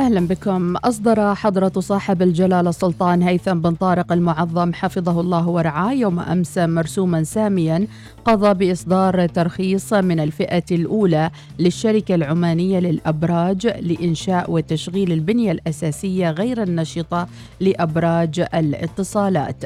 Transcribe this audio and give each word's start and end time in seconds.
أهلا 0.00 0.26
بكم 0.26 0.76
أصدر 0.76 1.34
حضرة 1.34 1.72
صاحب 1.80 2.22
الجلالة 2.22 2.70
السلطان 2.70 3.22
هيثم 3.22 3.60
بن 3.60 3.74
طارق 3.74 4.12
المعظم 4.12 4.72
حفظه 4.72 5.20
الله 5.20 5.48
ورعاه 5.48 5.92
يوم 5.92 6.20
أمس 6.20 6.58
مرسوما 6.58 7.24
ساميا 7.24 7.86
قضى 8.24 8.54
بإصدار 8.54 9.26
ترخيص 9.26 9.92
من 9.92 10.20
الفئة 10.20 10.64
الأولى 10.70 11.30
للشركة 11.58 12.14
العمانية 12.14 12.78
للأبراج 12.78 13.66
لإنشاء 13.66 14.50
وتشغيل 14.50 15.12
البنية 15.12 15.52
الأساسية 15.52 16.30
غير 16.30 16.62
النشطة 16.62 17.26
لأبراج 17.60 18.40
الاتصالات. 18.54 19.64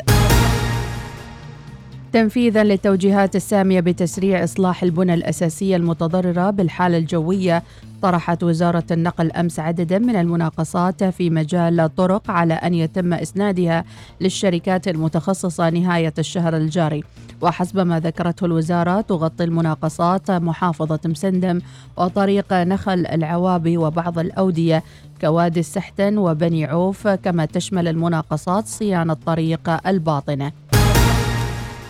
تنفيذا 2.15 2.65
للتوجيهات 2.65 3.37
السامية 3.37 3.81
بتسريع 3.81 4.45
إصلاح 4.45 4.83
البنى 4.83 5.15
الأساسية 5.15 5.77
المتضررة 5.77 6.51
بالحالة 6.51 6.99
الجوية. 6.99 7.63
طرحت 8.03 8.43
وزارة 8.43 8.85
النقل 8.91 9.33
أمس 9.33 9.61
عددا 9.61 9.99
من 9.99 10.17
المناقصات 10.17 11.05
في 11.05 11.31
مجال 11.31 11.81
الطرق 11.81 12.31
على 12.31 12.55
أن 12.55 12.75
يتم 12.75 13.15
إسنادها 13.15 13.85
للشركات 14.21 14.89
المتخصصة 14.89 15.71
نهاية 15.71 16.15
الشهر 16.19 16.57
الجاري. 16.57 17.05
وحسب 17.41 17.79
ما 17.79 18.01
ذكرته 18.01 18.45
الوزارة 18.45 19.01
تغطي 19.01 19.45
المناقصات 19.45 20.31
محافظة 20.31 21.01
مسندم 21.05 21.61
وطريق 21.97 22.53
نخل 22.53 23.07
العوابي 23.07 23.77
وبعض 23.77 24.19
الأودية 24.19 24.83
كوادي 25.21 25.61
السحتن 25.61 26.19
وبني 26.19 26.65
عوف 26.65 27.09
كما 27.09 27.45
تشمل 27.45 27.89
المناقصات 27.89 28.67
صيانة 28.67 29.15
طريق 29.15 29.87
الباطنة. 29.87 30.53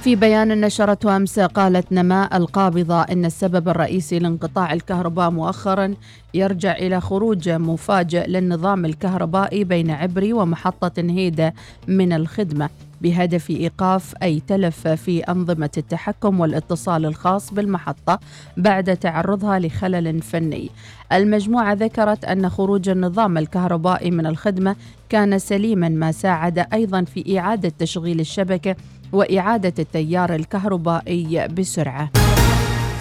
في 0.04 0.16
بيان 0.16 0.60
نشرته 0.60 1.16
أمس 1.16 1.40
قالت 1.40 1.92
نماء 1.92 2.36
القابضة 2.36 3.02
إن 3.02 3.24
السبب 3.24 3.68
الرئيسي 3.68 4.18
لانقطاع 4.18 4.72
الكهرباء 4.72 5.30
مؤخرا 5.30 5.94
يرجع 6.34 6.72
إلى 6.76 7.00
خروج 7.00 7.48
مفاجئ 7.48 8.26
للنظام 8.26 8.84
الكهربائي 8.84 9.64
بين 9.64 9.90
عبري 9.90 10.32
ومحطة 10.32 10.92
هيدا 10.98 11.52
من 11.88 12.12
الخدمة 12.12 12.70
بهدف 13.00 13.50
إيقاف 13.50 14.14
أي 14.22 14.42
تلف 14.46 14.88
في 14.88 15.20
أنظمة 15.22 15.70
التحكم 15.76 16.40
والاتصال 16.40 17.06
الخاص 17.06 17.54
بالمحطة 17.54 18.20
بعد 18.56 18.96
تعرضها 18.96 19.58
لخلل 19.58 20.22
فني. 20.22 20.70
المجموعة 21.12 21.72
ذكرت 21.72 22.24
أن 22.24 22.48
خروج 22.48 22.88
النظام 22.88 23.38
الكهربائي 23.38 24.10
من 24.10 24.26
الخدمة 24.26 24.76
كان 25.08 25.38
سليما 25.38 25.88
ما 25.88 26.12
ساعد 26.12 26.66
أيضا 26.72 27.04
في 27.04 27.38
إعادة 27.38 27.72
تشغيل 27.78 28.20
الشبكة 28.20 28.76
وإعادة 29.14 29.74
التيار 29.78 30.34
الكهربائي 30.34 31.48
بسرعة. 31.48 32.10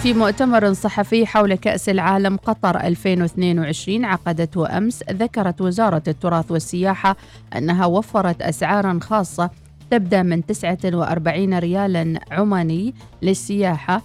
في 0.02 0.14
مؤتمر 0.14 0.72
صحفي 0.72 1.26
حول 1.26 1.54
كأس 1.54 1.88
العالم 1.88 2.36
قطر 2.36 2.80
2022 2.80 4.04
عقدته 4.04 4.78
أمس 4.78 5.02
ذكرت 5.10 5.60
وزارة 5.60 6.02
التراث 6.08 6.50
والسياحة 6.50 7.16
أنها 7.56 7.86
وفرت 7.86 8.42
أسعارا 8.42 8.98
خاصة 9.02 9.50
تبدأ 9.90 10.22
من 10.22 10.46
49 10.46 11.58
ريالا 11.58 12.20
عماني 12.30 12.94
للسياحة 13.22 14.02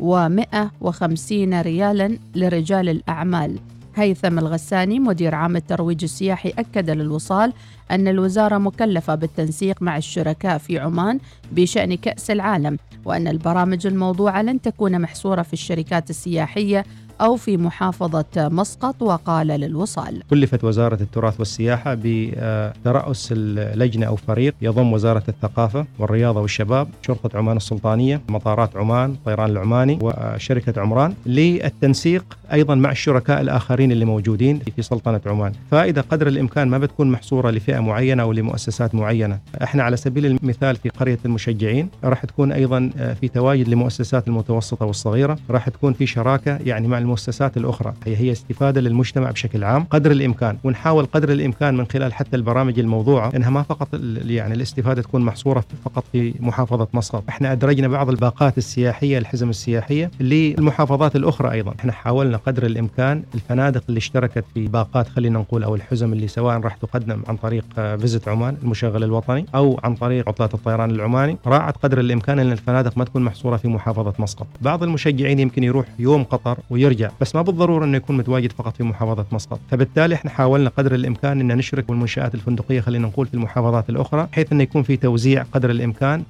و150 0.00 1.32
ريالا 1.32 2.18
لرجال 2.34 2.88
الأعمال 2.88 3.58
هيثم 3.96 4.38
الغساني 4.38 4.98
مدير 4.98 5.34
عام 5.34 5.56
الترويج 5.56 6.04
السياحي 6.04 6.48
أكد 6.58 6.90
للوصال 6.90 7.52
أن 7.90 8.08
الوزارة 8.08 8.58
مكلفة 8.58 9.14
بالتنسيق 9.14 9.82
مع 9.82 9.96
الشركاء 9.96 10.58
في 10.58 10.78
عمان 10.78 11.18
بشأن 11.52 11.94
كأس 11.94 12.30
العالم 12.30 12.78
وأن 13.04 13.28
البرامج 13.28 13.86
الموضوعة 13.86 14.42
لن 14.42 14.60
تكون 14.60 15.00
محصورة 15.00 15.42
في 15.42 15.52
الشركات 15.52 16.10
السياحية 16.10 16.84
أو 17.20 17.36
في 17.36 17.56
محافظة 17.56 18.24
مسقط 18.36 19.02
وقال 19.02 19.46
للوصال. 19.46 20.22
كلفت 20.30 20.64
وزارة 20.64 21.02
التراث 21.02 21.38
والسياحة 21.38 21.96
بترأس 22.02 23.28
اللجنة 23.36 24.06
أو 24.06 24.16
فريق 24.16 24.54
يضم 24.62 24.92
وزارة 24.92 25.22
الثقافة 25.28 25.86
والرياضة 25.98 26.40
والشباب 26.40 26.88
شرطة 27.02 27.38
عمان 27.38 27.56
السلطانية 27.56 28.20
مطارات 28.28 28.76
عمان 28.76 29.16
طيران 29.24 29.50
العماني 29.50 29.98
وشركة 30.02 30.80
عمران 30.80 31.14
للتنسيق 31.26 32.24
أيضا 32.52 32.74
مع 32.74 32.90
الشركاء 32.90 33.40
الآخرين 33.40 33.92
اللي 33.92 34.04
موجودين 34.04 34.58
في 34.76 34.82
سلطنة 34.82 35.20
عمان. 35.26 35.52
فإذا 35.70 36.00
قدر 36.00 36.26
الإمكان 36.26 36.68
ما 36.68 36.78
بتكون 36.78 37.10
محصورة 37.10 37.50
لفئة 37.50 37.80
معينة 37.80 38.22
أو 38.22 38.32
لمؤسسات 38.32 38.94
معينة. 38.94 39.38
إحنا 39.62 39.82
على 39.82 39.96
سبيل 39.96 40.26
المثال 40.26 40.76
في 40.76 40.88
قرية 40.88 41.18
المشجعين 41.24 41.88
راح 42.04 42.24
تكون 42.24 42.52
أيضا 42.52 42.90
في 43.20 43.28
تواجد 43.28 43.68
لمؤسسات 43.68 44.28
المتوسطة 44.28 44.86
والصغيرة 44.86 45.38
راح 45.50 45.68
تكون 45.68 45.92
في 45.92 46.06
شراكة 46.06 46.58
يعني 46.64 46.88
مع 46.88 46.98
المؤسسات 47.04 47.56
الأخرى. 47.56 47.92
هي 48.06 48.16
هي 48.16 48.32
استفادة 48.32 48.80
للمجتمع 48.80 49.30
بشكل 49.30 49.64
عام 49.64 49.84
قدر 49.84 50.10
الإمكان 50.10 50.56
ونحاول 50.64 51.04
قدر 51.06 51.32
الإمكان 51.32 51.76
من 51.76 51.86
خلال 51.86 52.12
حتى 52.12 52.36
البرامج 52.36 52.78
الموضوعة 52.78 53.32
إنها 53.36 53.50
ما 53.50 53.62
فقط 53.62 53.88
يعني 54.26 54.54
الاستفادة 54.54 55.02
تكون 55.02 55.20
محصورة 55.22 55.64
فقط 55.84 56.04
في 56.12 56.34
محافظة 56.40 56.88
مسقط 56.94 57.24
إحنا 57.28 57.52
أدرجنا 57.52 57.88
بعض 57.88 58.08
الباقات 58.10 58.58
السياحية 58.58 59.18
الحزم 59.18 59.50
السياحية 59.50 60.10
للمحافظات 60.20 61.16
الأخرى 61.16 61.50
أيضا. 61.52 61.74
إحنا 61.80 61.92
حاولنا 61.92 62.36
قدر 62.36 62.66
الإمكان 62.66 63.22
الفنادق 63.34 63.82
اللي 63.88 63.98
اشتركت 63.98 64.44
في 64.54 64.66
باقات 64.68 65.08
خلينا 65.08 65.38
نقول 65.38 65.64
أو 65.64 65.74
الحزم 65.74 66.12
اللي 66.12 66.28
سواء 66.28 66.60
راح 66.60 66.76
تقدم 66.76 67.22
عن 67.28 67.36
طريق 67.36 67.64
فيزت 67.76 68.28
عمان 68.28 68.56
المشغل 68.62 69.04
الوطني 69.04 69.46
أو 69.54 69.80
عن 69.84 69.94
طريق 69.94 70.28
عطلات 70.28 70.54
الطيران 70.54 70.90
العماني 70.90 71.36
راعت 71.46 71.76
قدر 71.76 72.00
الإمكان 72.00 72.38
أن 72.38 72.52
الفنادق 72.52 72.98
ما 72.98 73.04
تكون 73.04 73.22
محصورة 73.22 73.56
في 73.56 73.68
محافظة 73.68 74.14
مسقط 74.18 74.46
بعض 74.62 74.82
المشجعين 74.82 75.38
يمكن 75.38 75.64
يروح 75.64 75.86
يوم 75.98 76.24
قطر 76.24 76.58
ويرجع 76.70 76.93
بس 77.20 77.34
ما 77.34 77.42
بالضرورة 77.42 77.84
إنه 77.84 77.96
يكون 77.96 78.16
متواجد 78.16 78.52
فقط 78.52 78.76
في 78.76 78.82
محافظة 78.82 79.26
مسقط. 79.32 79.60
فبالتالي 79.70 80.14
إحنا 80.14 80.30
حاولنا 80.30 80.70
قدر 80.76 80.94
الإمكان 80.94 81.40
ان 81.40 81.56
نشرك 81.58 81.88
بالمنشآت 81.88 82.34
الفندقية 82.34 82.80
خلينا 82.80 83.06
نقول 83.08 83.26
في 83.26 83.34
المحافظات 83.34 83.90
الأخرى 83.90 84.28
بحيث 84.32 84.52
إنه 84.52 84.62
يكون 84.62 84.82
في 84.82 84.96
توزيع 84.96 85.42
قدر 85.52 85.70
الإمكان 85.70 86.22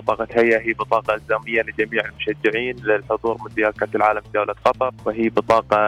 بطاقة 0.00 0.26
هي 0.30 0.56
هي 0.66 0.72
بطاقة 0.72 1.14
إلزامية 1.14 1.62
لجميع 1.62 2.02
المشجعين 2.04 2.76
للحضور 2.84 3.36
مونديال 3.40 3.72
كأس 3.72 3.94
العالم 3.94 4.20
في 4.20 4.28
دولة 4.34 4.54
قطر 4.64 4.90
وهي 5.04 5.28
بطاقة 5.28 5.78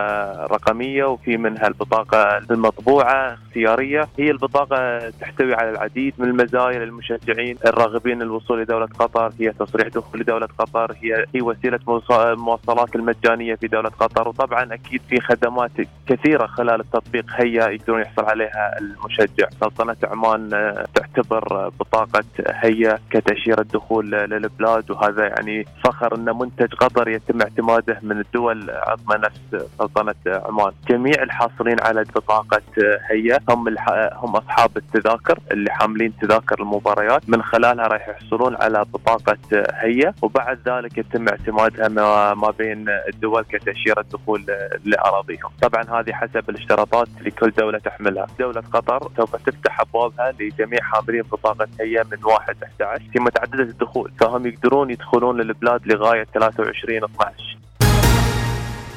رقمية 0.47 1.05
وفي 1.05 1.37
منها 1.37 1.67
البطاقة 1.67 2.39
المطبوعة 2.51 3.35
اختيارية. 3.35 4.09
هي 4.19 4.31
البطاقة 4.31 5.11
تحتوي 5.11 5.55
على 5.55 5.71
العديد 5.71 6.15
من 6.19 6.29
المزايا 6.29 6.79
للمشجعين 6.79 7.57
الراغبين 7.67 8.23
للوصول 8.23 8.63
لدولة 8.63 8.87
قطر. 8.87 9.33
هي 9.41 9.53
تصريح 9.53 9.89
دخول 9.89 10.21
لدولة 10.21 10.49
قطر 10.59 10.93
هي 11.03 11.25
هي 11.35 11.43
وسيلة 11.43 11.81
المواصلات 12.11 12.97
المجانية 12.97 13.55
في 13.55 13.67
دولة 13.67 13.89
قطر. 13.89 14.29
وطبعا 14.29 14.75
أكيد 14.75 15.01
في 15.09 15.21
خدمات 15.21 15.71
كثيرة 16.07 16.47
خلال 16.47 16.81
التطبيق 16.81 17.25
هيا 17.35 17.69
يقدرون 17.69 18.01
يحصل 18.01 18.25
عليها 18.25 18.79
المشجع. 18.81 19.49
سلطنة 19.61 19.97
عمان 20.05 20.51
تعتبر 20.95 21.69
بطاقة 21.69 22.25
هيا 22.47 22.99
كتأشيرة 23.11 23.63
دخول 23.63 24.00
الدخول 24.01 24.31
للبلاد 24.31 24.91
وهذا 24.91 25.27
يعني 25.27 25.67
فخر 25.85 26.15
ان 26.15 26.25
منتج 26.39 26.75
قطر 26.75 27.09
يتم 27.09 27.41
اعتماده 27.41 27.99
من 28.03 28.21
الدول 28.21 28.71
عظمى 28.71 29.17
نفس 29.17 29.67
سلطنة 29.79 30.15
عمان. 30.27 30.73
جميع 30.89 31.23
الحاصلين 31.23 31.77
على 31.81 32.05
بطاقه 32.05 32.63
هيا 33.11 33.39
هم 33.49 33.69
هم 34.13 34.37
أصحاب 34.37 34.77
التذاكر 34.77 35.39
اللي 35.51 35.71
حاملين 35.71 36.13
تذاكر 36.21 36.61
المباريات 36.61 37.29
من 37.29 37.43
خلالها 37.43 37.87
راح 37.87 38.09
يحصلون 38.09 38.57
على 38.57 38.85
بطاقه 38.95 39.39
هيا 39.73 40.15
وبعد 40.23 40.59
ذلك 40.69 40.99
يتم 40.99 41.29
اعتمادها 41.29 41.89
ما 42.35 42.51
بين 42.59 42.89
الدول 42.89 43.43
كتأشيرة 43.43 44.05
دخول 44.13 44.45
لأراضيهم. 44.85 45.51
طبعا 45.63 46.01
هذه 46.01 46.13
حسب 46.13 46.51
الاشتراطات 46.51 47.09
لكل 47.21 47.51
دولة 47.51 47.79
تحملها. 47.79 48.27
دولة 48.39 48.63
قطر 48.73 49.09
سوف 49.17 49.37
تفتح 49.37 49.81
أبوابها 49.81 50.33
لجميع 50.41 50.81
حاملين 50.83 51.23
بطاقه 51.23 51.69
هيا 51.81 52.03
من 52.13 52.25
1 52.25 52.57
11 52.63 53.03
في 53.13 53.21
متعددة 53.21 53.63
الدخول 53.63 53.90
فهم 54.21 54.47
يقدرون 54.47 54.91
يدخلون 54.91 55.41
للبلاد 55.41 55.87
لغاية 55.87 56.25
23 56.25 57.05
12 57.05 57.61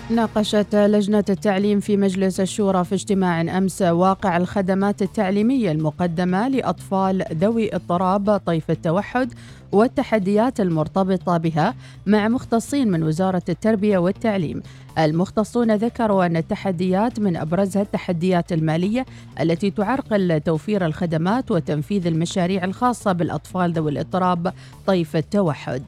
ناقشت 0.10 0.76
لجنة 0.76 1.24
التعليم 1.30 1.80
في 1.80 1.98
مجلس 1.98 2.40
الشورى 2.40 2.84
في 2.84 2.96
اجتماع 2.96 3.42
أمس 3.42 3.82
واقع 3.82 4.38
الخدمات 4.38 5.02
التعليمية 5.02 5.72
المقدمة 5.72 6.48
لأطفال 6.48 7.26
ذوي 7.34 7.76
اضطراب 7.76 8.38
طيف 8.38 8.72
التوحد 8.72 9.34
والتحديات 9.74 10.60
المرتبطة 10.60 11.38
بها 11.38 11.76
مع 12.06 12.28
مختصين 12.28 12.92
من 12.92 13.04
وزارة 13.04 13.44
التربية 13.50 13.98
والتعليم. 13.98 14.64
المختصون 14.98 15.76
ذكروا 15.76 16.26
أن 16.26 16.38
التحديات 16.38 17.20
من 17.20 17.36
أبرزها 17.36 17.82
التحديات 17.82 18.54
المالية 18.54 19.06
التي 19.40 19.72
تعرقل 19.72 20.42
توفير 20.42 20.86
الخدمات 20.86 21.52
وتنفيذ 21.52 22.08
المشاريع 22.08 22.64
الخاصة 22.64 23.12
بالأطفال 23.12 23.74
ذوي 23.74 23.92
الاضطراب 23.92 24.54
طيف 24.86 25.16
التوحد. 25.16 25.84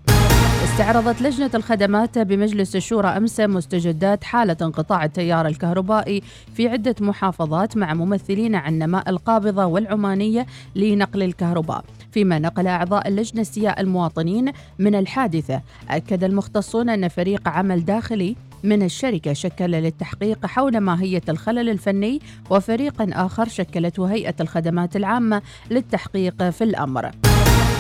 استعرضت 0.76 1.22
لجنة 1.22 1.50
الخدمات 1.56 2.20
بمجلس 2.20 2.76
الشورى 2.76 3.08
أمس 3.08 3.40
مستجدات 3.40 4.24
حالة 4.24 4.58
انقطاع 4.62 5.06
التيار 5.06 5.48
الكهربائي 5.48 6.22
في 6.56 6.68
عدة 6.68 6.96
محافظات 7.00 7.78
مع 7.78 7.94
ممثلين 7.94 8.56
عن 8.56 8.80
نماء 8.80 9.10
القابضة 9.10 9.66
والعمانية 9.66 10.46
لنقل 10.76 11.24
الكهرباء. 11.24 11.86
فيما 12.12 12.40
نقل 12.40 12.68
أعضاء 12.68 13.08
اللجنة 13.08 13.42
استياء 13.42 13.82
المواطنين 13.82 14.52
من 14.80 14.96
الحادثة. 14.96 15.62
أكد 15.90 16.24
المختصون 16.24 16.90
أن 16.90 17.08
فريق 17.08 17.48
عمل 17.48 17.86
داخلي 17.86 18.36
من 18.64 18.84
الشركة 18.84 19.34
شكل 19.34 19.72
للتحقيق 19.72 20.46
حول 20.46 20.78
ماهية 20.78 21.24
الخلل 21.30 21.70
الفني 21.70 22.22
وفريق 22.50 22.94
آخر 23.00 23.48
شكلته 23.48 24.06
هيئة 24.06 24.36
الخدمات 24.42 24.96
العامة 24.96 25.42
للتحقيق 25.72 26.50
في 26.50 26.64
الأمر. 26.64 27.12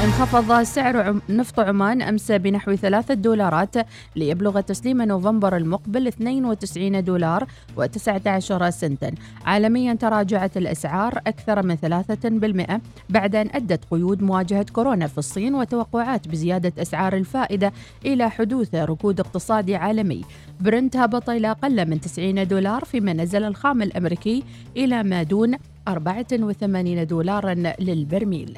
انخفض 0.06 0.64
سعر 0.64 1.20
نفط 1.30 1.60
عمان 1.60 2.02
أمس 2.02 2.32
بنحو 2.32 2.76
ثلاثة 2.76 3.14
دولارات 3.14 3.76
ليبلغ 4.16 4.62
تسليم 4.62 5.02
نوفمبر 5.02 5.58
المقبل 5.58 6.08
92 6.08 7.04
دولار 7.04 7.48
و19 7.78 8.70
سنتا. 8.70 9.12
عالميا 9.46 9.94
تراجعت 9.94 10.58
الأسعار 10.58 11.22
أكثر 11.28 11.64
من 11.64 11.76
ثلاثة 11.76 12.30
بالمئة 12.30 12.82
بعد 13.10 13.36
أن 13.36 13.50
أدت 13.54 13.86
قيود 13.92 14.24
مواجهة 14.24 14.66
كورونا 14.74 15.08
في 15.08 15.18
الصين 15.18 15.56
وتوقعات 15.56 16.28
بزيادة 16.28 16.82
أسعار 16.82 17.14
الفائدة 17.16 17.74
إلى 18.06 18.30
حدوث 18.30 18.76
ركود 18.76 19.20
اقتصادي 19.20 19.76
عالمي. 19.76 20.22
برنت 20.60 20.98
هبط 20.98 21.30
إلى 21.30 21.52
أقل 21.52 21.90
من 21.90 22.02
90 22.02 22.48
دولار 22.48 22.86
فيما 22.86 23.14
نزل 23.14 23.44
الخام 23.44 23.82
الأمريكي 23.82 24.44
إلى 24.78 25.04
ما 25.04 25.24
دون 25.24 25.56
84 25.88 27.08
دولارا 27.08 27.54
للبرميل. 27.80 28.58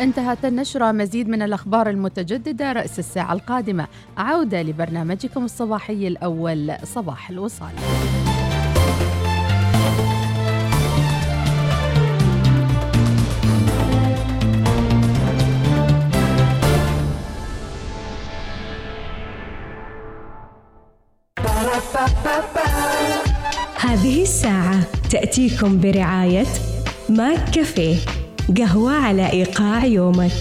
انتهت 0.00 0.44
النشرة. 0.44 0.92
مزيد 0.92 1.28
من 1.28 1.42
الأخبار 1.42 1.90
المتجددة 1.90 2.72
رأس 2.72 2.98
الساعة 2.98 3.32
القادمة. 3.32 3.86
عودة 4.16 4.62
لبرنامجكم 4.62 5.44
الصباحي 5.44 6.08
الأول 6.08 6.72
صباح 6.84 7.30
الوصال. 7.30 7.70
هذه 23.80 24.22
الساعة 24.22 24.80
تأتيكم 25.10 25.80
برعاية 25.80 26.46
ماك 27.08 27.50
كافيه. 27.50 28.21
قهوة 28.48 28.92
على 28.92 29.30
إيقاع 29.30 29.84
يومك. 29.84 30.32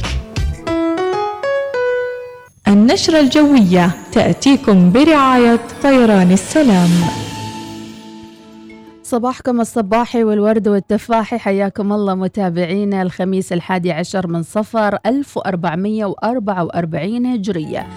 النشرة 2.67 3.19
الجوية 3.19 3.91
تأتيكم 4.11 4.91
برعاية 4.91 5.59
طيران 5.83 6.31
السلام. 6.31 6.89
صباحكم 9.03 9.61
الصباحي 9.61 10.23
والورد 10.23 10.67
والتفاحي. 10.67 11.37
حياكم 11.37 11.93
الله 11.93 12.15
متابعينا. 12.15 13.01
الخميس 13.01 13.53
الحادي 13.53 13.91
عشر 13.91 14.27
من 14.27 14.43
صفر 14.43 14.97
1444 15.05 17.25
هجرية. 17.25 17.87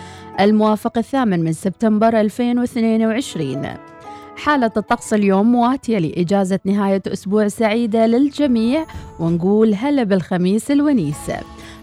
الموافق 0.41 0.99
الثامن 0.99 1.45
من 1.45 1.53
سبتمبر 1.53 2.21
2022 2.21 3.67
حالة 4.37 4.71
الطقس 4.77 5.15
اليوم 5.15 5.53
مواتية 5.53 5.99
لإجازة 5.99 6.59
نهاية 6.65 7.03
أسبوع 7.07 7.49
سعيدة 7.49 8.07
للجميع 8.07 8.87
ونقول 9.21 9.75
هلا 9.75 10.03
بالخميس 10.03 10.71
الونيس. 10.71 11.31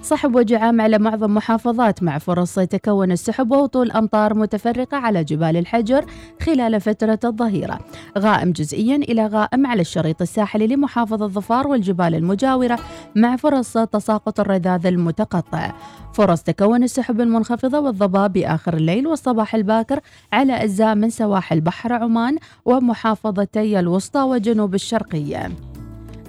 صحب 0.04 0.36
وجعام 0.36 0.82
على 0.82 1.00
معظم 1.00 1.34
محافظات 1.34 2.04
مع 2.04 2.18
فرص 2.18 2.56
تكون 2.56 3.12
السحب 3.12 3.52
وهطول 3.52 3.92
أمطار 3.92 4.34
متفرقة 4.34 4.98
على 4.98 5.24
جبال 5.24 5.58
الحجر 5.58 6.06
خلال 6.42 6.82
فترة 6.82 7.20
الظهيرة. 7.24 7.80
غائم 8.18 8.52
جزئيا 8.52 8.96
إلى 8.96 9.26
غائم 9.26 9.68
على 9.68 9.82
الشريط 9.82 10.22
الساحلي 10.22 10.68
لمحافظة 10.68 11.28
ظفار 11.28 11.68
والجبال 11.68 12.16
المجاورة 12.16 12.80
مع 13.16 13.36
فرص 13.36 13.74
تساقط 13.74 14.40
الرذاذ 14.40 14.86
المتقطع. 14.86 15.74
فرص 16.14 16.44
تكون 16.44 16.84
السحب 16.84 17.22
المنخفضة 17.22 17.80
والضباب 17.80 18.34
بآخر 18.34 18.74
الليل 18.74 19.08
والصباح 19.08 19.56
الباكر 19.56 20.00
على 20.34 20.54
أجزاء 20.54 20.96
من 20.96 21.10
سواحل 21.10 21.62
بحر 21.62 21.94
عمان 21.94 22.38
ومحافظتي 22.66 23.80
الوسطى 23.80 24.22
وجنوب 24.22 24.76
الشرقية. 24.76 25.52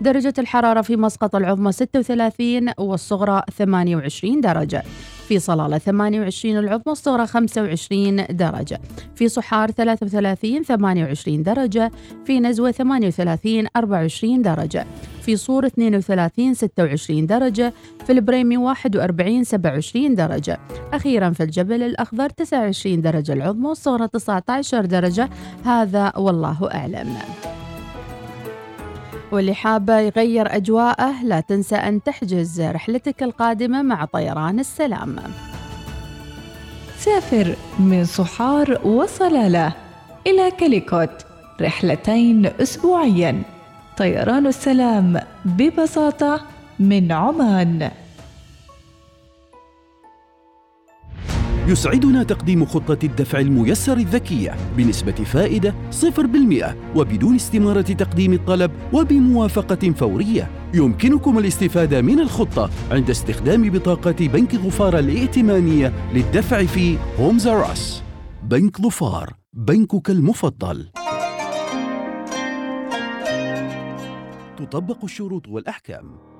درجة 0.02 0.34
الحرارة 0.38 0.80
في 0.80 0.96
مسقط 0.96 1.36
العظمى 1.36 1.72
36 1.72 2.70
والصغرى 2.78 3.42
28 3.58 4.40
درجة. 4.40 4.82
في 5.28 5.38
صلالة 5.38 5.78
28 5.78 6.58
العظمى 6.58 6.92
الصغرى 6.92 7.26
25 7.26 8.26
درجة. 8.30 8.80
في 9.14 9.28
صحار 9.28 9.70
33 9.70 10.62
28 10.62 11.42
درجة. 11.42 11.90
في 12.24 12.40
نزوة 12.40 12.70
38 12.70 13.66
24 13.76 14.42
درجة. 14.42 14.86
في 15.22 15.36
صور 15.36 15.66
32 15.66 16.54
26 16.54 17.26
درجة. 17.26 17.72
في 18.06 18.12
البريمي 18.12 18.56
41 18.56 19.44
27 19.44 20.14
درجة. 20.14 20.60
أخيرا 20.92 21.30
في 21.30 21.42
الجبل 21.42 21.82
الأخضر 21.82 22.28
29 22.28 23.00
درجة. 23.00 23.32
العظمى 23.32 23.68
والصغرى 23.68 24.08
19 24.08 24.84
درجة. 24.84 25.30
هذا 25.64 26.12
والله 26.16 26.68
أعلم. 26.74 27.16
واللي 29.32 29.54
حابة 29.54 29.98
يغير 29.98 30.56
أجواءه 30.56 31.24
لا 31.24 31.40
تنسى 31.40 31.76
أن 31.76 32.02
تحجز 32.02 32.60
رحلتك 32.60 33.22
القادمة 33.22 33.82
مع 33.82 34.04
طيران 34.04 34.58
السلام. 34.60 35.16
سافر 36.98 37.56
من 37.78 38.04
صحار 38.04 38.86
وصلالة 38.86 39.72
إلى 40.26 40.50
كاليكوت 40.50 41.26
رحلتين 41.60 42.46
أسبوعيا. 42.46 43.42
طيران 43.96 44.46
السلام 44.46 45.20
ببساطة 45.44 46.40
من 46.78 47.12
عمان. 47.12 47.90
يسعدنا 51.66 52.22
تقديم 52.22 52.64
خطة 52.64 52.98
الدفع 53.04 53.38
الميسر 53.38 53.96
الذكية 53.96 54.56
بنسبة 54.76 55.12
فائدة 55.12 55.74
0% 55.90 56.76
وبدون 56.96 57.34
استمارة 57.34 57.80
تقديم 57.80 58.32
الطلب 58.32 58.70
وبموافقة 58.92 59.90
فورية. 59.90 60.50
يمكنكم 60.74 61.38
الاستفادة 61.38 62.02
من 62.02 62.20
الخطة 62.20 62.70
عند 62.90 63.10
استخدام 63.10 63.70
بطاقة 63.70 64.28
بنك 64.28 64.56
ظفار 64.56 64.98
الائتمانية 64.98 65.92
للدفع 66.14 66.64
في 66.64 66.98
هومز 67.18 67.48
راس. 67.48 68.02
بنك 68.42 68.80
ظفار، 68.80 69.32
بنكك 69.52 70.10
المفضل. 70.10 70.88
تطبق 74.56 75.04
الشروط 75.04 75.48
والأحكام. 75.48 76.31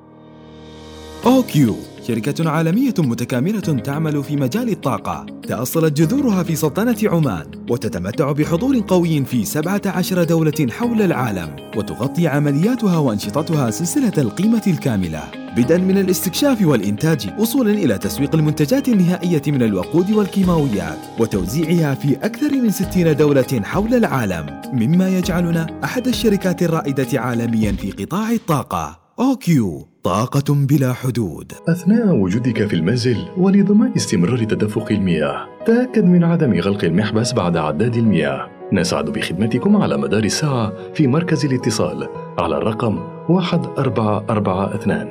أوكيو 1.26 1.76
شركة 2.08 2.50
عالمية 2.50 2.94
متكاملة 2.98 3.60
تعمل 3.60 4.24
في 4.24 4.36
مجال 4.36 4.68
الطاقة. 4.68 5.26
تأصلت 5.48 5.92
جذورها 5.92 6.42
في 6.42 6.56
سلطنة 6.56 6.96
عمان 7.04 7.46
وتتمتع 7.70 8.32
بحضور 8.32 8.80
قوي 8.88 9.24
في 9.24 9.44
17 9.44 10.24
دولة 10.24 10.66
حول 10.70 11.02
العالم 11.02 11.56
وتغطي 11.76 12.28
عملياتها 12.28 12.98
وأنشطتها 12.98 13.70
سلسلة 13.70 14.12
القيمة 14.18 14.62
الكاملة. 14.66 15.22
بدءا 15.56 15.78
من 15.78 15.98
الاستكشاف 15.98 16.62
والإنتاج 16.62 17.30
وصولا 17.38 17.70
إلى 17.70 17.98
تسويق 17.98 18.34
المنتجات 18.34 18.88
النهائية 18.88 19.42
من 19.46 19.62
الوقود 19.62 20.10
والكيماويات 20.10 20.98
وتوزيعها 21.18 21.94
في 21.94 22.16
أكثر 22.16 22.52
من 22.52 22.70
60 22.70 23.16
دولة 23.16 23.60
حول 23.64 23.94
العالم. 23.94 24.60
مما 24.72 25.08
يجعلنا 25.08 25.66
أحد 25.84 26.08
الشركات 26.08 26.62
الرائدة 26.62 27.20
عالميا 27.20 27.72
في 27.72 27.90
قطاع 27.90 28.30
الطاقة. 28.32 29.01
أوكيو 29.20 29.88
طاقة 30.04 30.54
بلا 30.54 30.92
حدود. 30.92 31.52
أثناء 31.68 32.14
وجودك 32.14 32.66
في 32.66 32.76
المنزل 32.76 33.16
ولضمان 33.36 33.92
استمرار 33.96 34.44
تدفق 34.44 34.92
المياه. 34.92 35.48
تأكد 35.66 36.04
من 36.04 36.24
عدم 36.24 36.60
غلق 36.60 36.84
المحبس 36.84 37.32
بعد 37.32 37.56
عداد 37.56 37.96
المياه. 37.96 38.50
نسعد 38.72 39.04
بخدمتكم 39.04 39.76
على 39.76 39.96
مدار 39.96 40.24
الساعة 40.24 40.72
في 40.94 41.06
مركز 41.06 41.44
الاتصال 41.44 42.08
على 42.38 42.56
الرقم 42.56 42.98
1442 43.28 45.06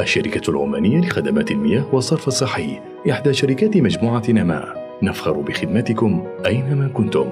الشركة 0.00 0.50
العمانية 0.50 1.00
لخدمات 1.00 1.50
المياه 1.50 1.94
والصرف 1.94 2.28
الصحي 2.28 2.80
إحدى 3.10 3.32
شركات 3.32 3.76
مجموعة 3.76 4.22
نماء 4.28 4.84
نفخر 5.02 5.32
بخدمتكم 5.32 6.26
أينما 6.46 6.88
كنتم. 6.88 7.30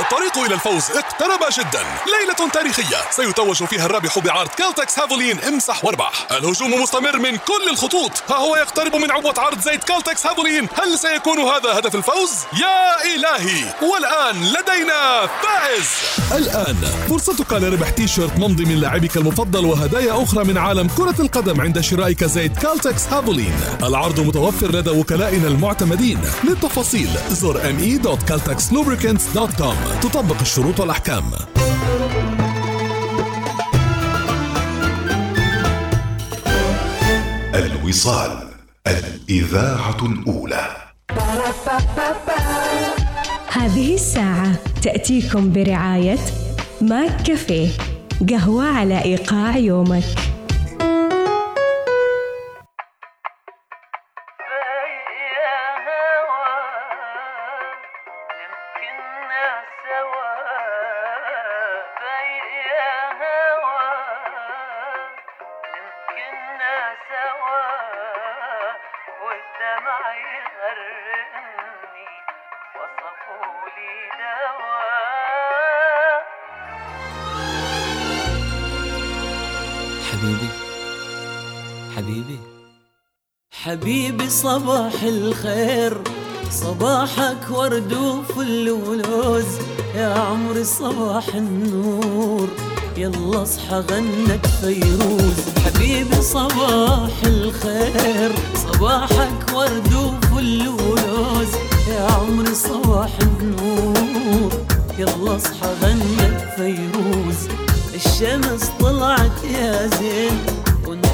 الطريق 0.00 0.24
الطريق 0.34 0.46
إلى 0.46 0.54
الفوز. 0.54 0.90
اقترب 0.96 1.43
جدا. 1.58 1.82
ليلة 2.06 2.50
تاريخية. 2.52 2.96
سيتوج 3.10 3.64
فيها 3.64 3.86
الرابح 3.86 4.18
بعرض 4.18 4.48
كالتكس 4.48 4.98
هافولين 4.98 5.40
امسح 5.40 5.84
واربح 5.84 6.26
الهجوم 6.30 6.82
مستمر 6.82 7.18
من 7.18 7.36
كل 7.36 7.68
الخطوط. 7.70 8.22
ها 8.30 8.36
هو 8.36 8.56
يقترب 8.56 8.96
من 8.96 9.10
عبوة 9.10 9.34
عرض 9.38 9.60
زيت 9.60 9.84
كالتكس 9.84 10.26
هافولين. 10.26 10.68
هل 10.74 10.98
سيكون 10.98 11.38
هذا 11.38 11.78
هدف 11.78 11.94
الفوز؟ 11.94 12.30
يا 12.52 13.04
إلهي! 13.14 13.64
والآن 13.82 14.44
لدينا 14.44 15.26
فائز! 15.26 15.88
الآن 16.32 16.76
فرصتك 17.08 17.52
لربح 17.52 17.90
تي 17.90 18.08
شيرت 18.08 18.38
ممضي 18.38 18.64
من 18.64 18.80
لاعبك 18.80 19.16
المفضل 19.16 19.64
وهدايا 19.64 20.22
أخرى 20.22 20.44
من 20.44 20.58
عالم 20.58 20.88
كرة 20.96 21.20
القدم 21.20 21.60
عند 21.60 21.80
شرائك 21.80 22.24
زيت 22.24 22.58
كالتكس 22.58 23.06
هافولين. 23.06 23.54
العرض 23.82 24.20
متوفر 24.20 24.66
لدى 24.66 24.90
وكلائنا 24.90 25.48
المعتمدين. 25.48 26.20
للتفاصيل 26.44 27.08
زر 27.30 27.74
me.caltexlubricants.com 27.78 29.76
تطبق 30.02 30.40
الشروط 30.40 30.80
والأحكام. 30.80 31.30
الوصال 37.54 38.38
الإذاعة 38.86 39.96
الأولى. 40.02 40.66
هذه 43.48 43.94
الساعة 43.94 44.52
تأتيكم 44.82 45.52
برعاية 45.52 46.18
ماك 46.80 47.22
كافيه 47.22 47.68
قهوة 48.30 48.64
على 48.64 49.04
إيقاع 49.04 49.56
يومك. 49.56 50.33
حبيبي 83.74 84.30
صباح 84.30 85.02
الخير. 85.02 85.98
صباحك 86.50 87.50
ورد 87.50 87.92
وفل 87.92 88.70
ولوز. 88.70 89.44
يا 89.94 90.14
عمري 90.14 90.64
صباح 90.64 91.34
النور. 91.34 92.48
يلا 92.96 93.42
اصحى 93.42 93.76
غنت 93.76 94.46
فيروز. 94.60 95.38
حبيبي 95.64 96.22
صباح 96.22 97.10
الخير. 97.26 98.32
صباحك 98.54 99.54
ورد 99.54 99.94
وفل 99.94 100.68
ولوز. 100.68 101.52
يا 101.88 102.10
عمري 102.10 102.54
صباح 102.54 103.10
النور. 103.22 104.52
يلا 104.98 105.36
اصحى 105.36 105.68
غنت 105.82 106.40
فيروز. 106.56 107.38
الشمس 107.94 108.70
طلعت 108.80 109.44
يا 109.44 109.86
زين. 109.86 110.63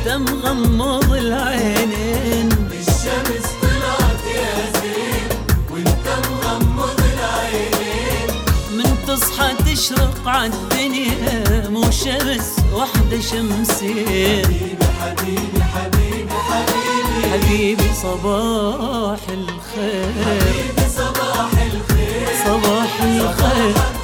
وانت 0.01 0.31
مغمض 0.31 1.13
العينين. 1.13 2.49
الشمس 2.73 3.47
طلعت 3.63 4.25
يا 4.35 4.81
زين 4.81 5.29
وانت 5.71 6.07
مغمض 6.31 7.01
العينين. 7.01 8.29
من 8.77 8.97
تصحى 9.07 9.55
تشرق 9.55 10.29
عالدنيا 10.29 11.69
مو 11.69 11.83
شمس 11.91 12.57
واحدة 12.73 13.21
شمسين. 13.21 14.79
حبيبي 15.01 15.63
حبيبي 15.75 16.35
حبيبي. 16.49 17.29
حبيبي 17.33 17.91
صباح 18.03 19.21
الخير. 19.29 20.13
حبيبي 20.25 20.89
صباح 20.97 21.53
الخير. 21.53 22.29
صباح 22.45 23.03
الخير. 23.03 24.00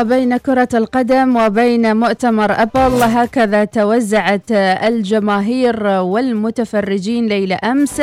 وبين 0.00 0.36
كرة 0.36 0.68
القدم 0.74 1.36
وبين 1.36 1.96
مؤتمر 1.96 2.62
أبل 2.62 3.02
هكذا 3.02 3.64
توزعت 3.64 4.50
الجماهير 4.90 5.86
والمتفرجين 5.86 7.26
ليلة 7.26 7.58
أمس 7.64 8.02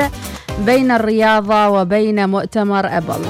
بين 0.66 0.92
الرياضة 0.92 1.70
وبين 1.70 2.30
مؤتمر 2.30 2.98
أبل. 2.98 3.22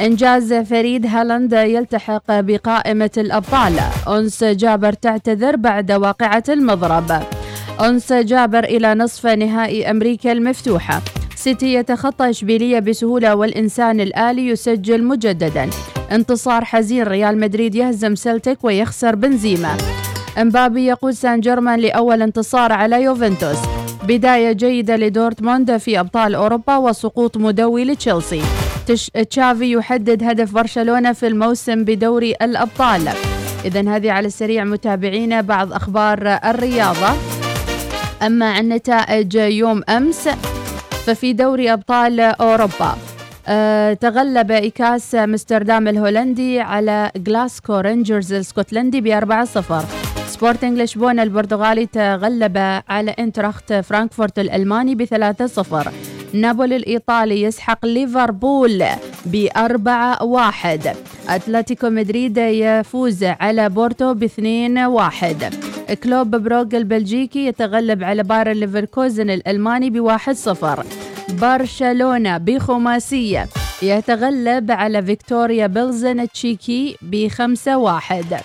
إنجاز 0.00 0.54
فريد 0.54 1.06
هالاند 1.06 1.52
يلتحق 1.52 2.22
بقائمة 2.28 3.10
الأبطال. 3.16 3.72
أنس 4.08 4.44
جابر 4.44 4.92
تعتذر 4.92 5.56
بعد 5.56 5.92
واقعة 5.92 6.44
المضرب. 6.48 7.22
أنس 7.80 8.12
جابر 8.12 8.64
إلى 8.64 8.94
نصف 8.94 9.26
نهائي 9.26 9.90
أمريكا 9.90 10.32
المفتوحة. 10.32 11.00
سيتي 11.42 11.74
يتخطى 11.74 12.30
إشبيلية 12.30 12.78
بسهولة 12.78 13.34
والإنسان 13.34 14.00
الآلي 14.00 14.48
يسجل 14.48 15.04
مجددا. 15.04 15.70
انتصار 16.12 16.64
حزين 16.64 17.02
ريال 17.02 17.40
مدريد 17.40 17.74
يهزم 17.74 18.14
سلتك 18.14 18.58
ويخسر 18.62 19.14
بنزيما. 19.14 19.76
امبابي 20.38 20.86
يقود 20.86 21.12
سان 21.12 21.40
جيرمان 21.40 21.80
لأول 21.80 22.22
انتصار 22.22 22.72
على 22.72 23.02
يوفنتوس. 23.02 23.58
بداية 24.08 24.52
جيدة 24.52 24.96
لدورتموند 24.96 25.76
في 25.76 26.00
أبطال 26.00 26.34
أوروبا 26.34 26.76
وسقوط 26.76 27.36
مدوي 27.36 27.84
لتشيلسي. 27.84 28.42
تش... 28.86 29.10
تشافي 29.10 29.72
يحدد 29.72 30.24
هدف 30.24 30.54
برشلونة 30.54 31.12
في 31.12 31.26
الموسم 31.26 31.84
بدوري 31.84 32.34
الأبطال. 32.42 33.08
إذا 33.64 33.96
هذه 33.96 34.10
على 34.10 34.26
السريع 34.26 34.64
متابعينا 34.64 35.40
بعض 35.40 35.72
أخبار 35.72 36.38
الرياضة. 36.44 37.12
أما 38.22 38.50
عن 38.50 38.68
نتائج 38.68 39.34
يوم 39.34 39.82
أمس 39.88 40.28
ففي 41.06 41.32
دوري 41.32 41.72
أبطال 41.72 42.20
أوروبا. 42.20 42.96
آه، 43.48 43.92
تغلب 43.92 44.50
أياكس 44.50 45.14
أمستردام 45.14 45.88
الهولندي 45.88 46.60
على 46.60 47.10
جلاسكو 47.16 47.78
رينجرز 47.78 48.32
الاسكتلندي 48.32 49.00
ب 49.00 49.06
4-0 49.06 49.84
سبورتنج 50.26 50.78
لشبونة 50.78 51.22
البرتغالي 51.22 51.86
تغلب 51.86 52.58
على 52.88 53.10
إنتراخت 53.10 53.72
فرانكفورت 53.72 54.38
الألماني 54.38 54.94
ب 54.94 55.04
3-0 55.04 56.21
نابولي 56.34 56.76
الإيطالي 56.76 57.42
يسحق 57.42 57.86
ليفربول 57.86 58.84
بأربعة 59.26 60.22
واحد. 60.22 60.96
أتلتيكو 61.28 61.90
مدريد 61.90 62.38
يفوز 62.38 63.24
على 63.24 63.68
بورتو 63.68 64.14
باثنين 64.14 64.78
واحد. 64.78 65.54
كلوب 66.04 66.30
بروغ 66.30 66.66
البلجيكي 66.72 67.46
يتغلب 67.46 68.04
على 68.04 68.22
باير 68.22 68.52
ليفركوزن 68.52 69.30
الألماني 69.30 69.90
بواحد 69.90 70.34
صفر. 70.34 70.84
برشلونة 71.28 72.38
بخماسية 72.38 73.48
يتغلب 73.82 74.70
على 74.70 75.02
فيكتوريا 75.02 75.66
بيلزن 75.66 76.20
التشيكي 76.20 76.96
بخمسة 77.02 77.76
واحد. 77.76 78.36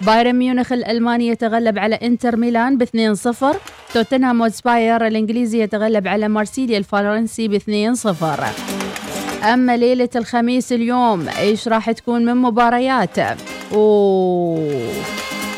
بايرن 0.00 0.34
ميونخ 0.34 0.72
الألماني 0.72 1.26
يتغلب 1.26 1.78
على 1.78 1.94
إنتر 1.94 2.36
ميلان 2.36 2.78
ب 2.78 2.84
2-0 2.84 2.88
توتنهام 3.94 4.40
وسباير 4.40 5.06
الإنجليزي 5.06 5.62
يتغلب 5.62 6.08
على 6.08 6.28
مارسيليا 6.28 6.78
الفرنسي 6.78 7.48
ب 7.48 7.58
2-0 7.58 9.44
أما 9.44 9.76
ليلة 9.76 10.08
الخميس 10.16 10.72
اليوم 10.72 11.28
إيش 11.28 11.68
راح 11.68 11.90
تكون 11.90 12.24
من 12.24 12.36
مباريات؟ 12.36 13.18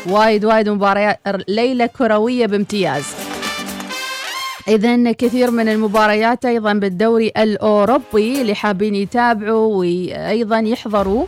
وايد 0.07 0.45
وايد 0.45 0.69
مباريات 0.69 1.19
ليلة 1.47 1.85
كروية 1.85 2.45
بامتياز. 2.45 3.03
إذا 4.67 5.11
كثير 5.11 5.51
من 5.51 5.69
المباريات 5.69 6.45
أيضا 6.45 6.73
بالدوري 6.73 7.31
الأوروبي 7.37 8.41
اللي 8.41 8.55
حابين 8.55 8.95
يتابعوا 8.95 9.75
وأيضا 9.75 10.59
يحضروا. 10.59 11.25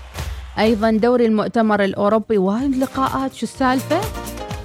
أيضا 0.59 0.91
دوري 0.91 1.25
المؤتمر 1.25 1.83
الأوروبي 1.83 2.37
وايد 2.37 2.75
لقاءات 2.75 3.33
شو 3.33 3.43
السالفة؟ 3.45 4.01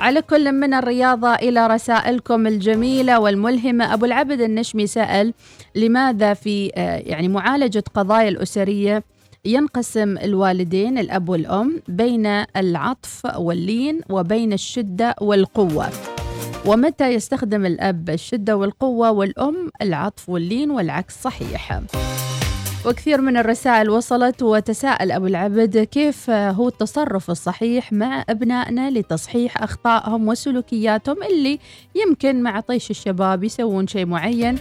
على 0.01 0.23
كل 0.23 0.53
من 0.53 0.75
الرياضة 0.75 1.35
إلى 1.35 1.67
رسائلكم 1.67 2.47
الجميلة 2.47 3.21
والملهمة. 3.21 3.95
أبو 3.95 4.05
العبد 4.05 4.41
النشمي 4.41 4.87
سأل 4.87 5.35
لماذا 5.75 6.35
في 6.35 6.73
آه، 6.75 6.97
يعني 6.97 7.29
معالجة 7.29 7.85
قضايا 7.95 8.29
الأسرية 8.29 9.05
ينقسم 9.45 10.19
الوالدين 10.19 10.99
الأب 10.99 11.29
والأم 11.29 11.83
بين 11.89 12.27
العطف 12.57 13.23
واللين 13.37 14.01
وبين 14.11 14.53
الشدة 14.53 15.15
والقوة؟ 15.21 15.89
ومتى 16.67 17.09
يستخدم 17.09 17.67
الأب 17.67 18.11
الشدة 18.11 18.57
والقوة 18.57 19.11
والأم 19.11 19.71
العطف 19.83 20.29
واللين؟ 20.29 20.71
والعكس 20.71 21.23
صحيح. 21.23 21.81
وكثير 22.87 23.21
من 23.21 23.37
الرسائل 23.37 23.91
وصلت 23.91 24.43
وتساءل 24.43 25.13
أبو 25.13 25.27
العبد 25.27 25.79
كيف 25.79 26.31
هو 26.31 26.69
التصرف 26.69 27.31
الصحيح 27.31 27.93
مع 27.93 28.25
أبنائنا 28.29 28.91
لتصحيح 28.91 29.63
أخطائهم 29.63 30.29
وسلوكياتهم 30.29 31.23
اللي 31.23 31.59
يمكن 31.95 32.43
مع 32.43 32.61
طيش 32.61 32.91
الشباب 32.91 33.45
يسوون 33.45 33.87
شيء 33.87 34.07
معين 34.07 34.59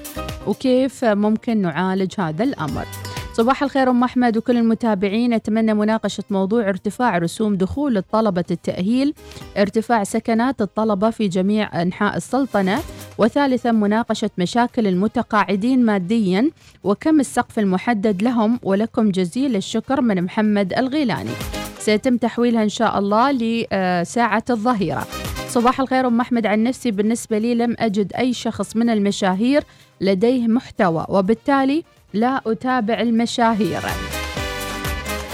وكيف 0.47 1.05
ممكن 1.05 1.61
نعالج 1.61 2.13
هذا 2.17 2.43
الأمر. 2.43 2.85
صباح 3.39 3.63
الخير 3.63 3.89
أم 3.89 4.03
أحمد 4.03 4.37
وكل 4.37 4.57
المتابعين. 4.57 5.33
أتمنى 5.33 5.73
مناقشة 5.73 6.23
موضوع 6.29 6.69
ارتفاع 6.69 7.17
رسوم 7.17 7.55
دخول 7.55 7.97
الطلبه 7.97 8.43
التأهيل 8.51 9.13
ارتفاع 9.57 10.03
سكنات 10.03 10.61
الطلبة 10.61 11.09
في 11.09 11.27
جميع 11.27 11.81
أنحاء 11.81 12.17
السلطنة 12.17 12.79
وثالثا 13.17 13.71
مناقشة 13.71 14.29
مشاكل 14.37 14.87
المتقاعدين 14.87 15.85
ماديا 15.85 16.51
وكم 16.83 17.19
السقف 17.19 17.59
المحدد 17.59 18.23
لهم 18.23 18.59
ولكم 18.63 19.11
جزيل 19.11 19.55
الشكر 19.55 20.01
من 20.01 20.23
محمد 20.23 20.73
الغيلاني. 20.73 21.31
سيتم 21.79 22.17
تحويلها 22.17 22.63
إن 22.63 22.69
شاء 22.69 22.99
الله 22.99 23.31
لساعة 23.31 24.45
الظهيرة. 24.49 25.07
صباح 25.47 25.79
الخير 25.81 26.07
أم 26.07 26.19
أحمد 26.21 26.45
عن 26.45 26.63
نفسي 26.63 26.91
بالنسبة 26.91 27.37
لي 27.37 27.55
لم 27.55 27.75
أجد 27.79 28.13
أي 28.13 28.33
شخص 28.33 28.75
من 28.75 28.89
المشاهير 28.89 29.63
لديه 30.01 30.47
محتوى 30.47 31.05
وبالتالي 31.09 31.83
لا 32.13 32.41
أتابع 32.47 33.01
المشاهير. 33.01 33.81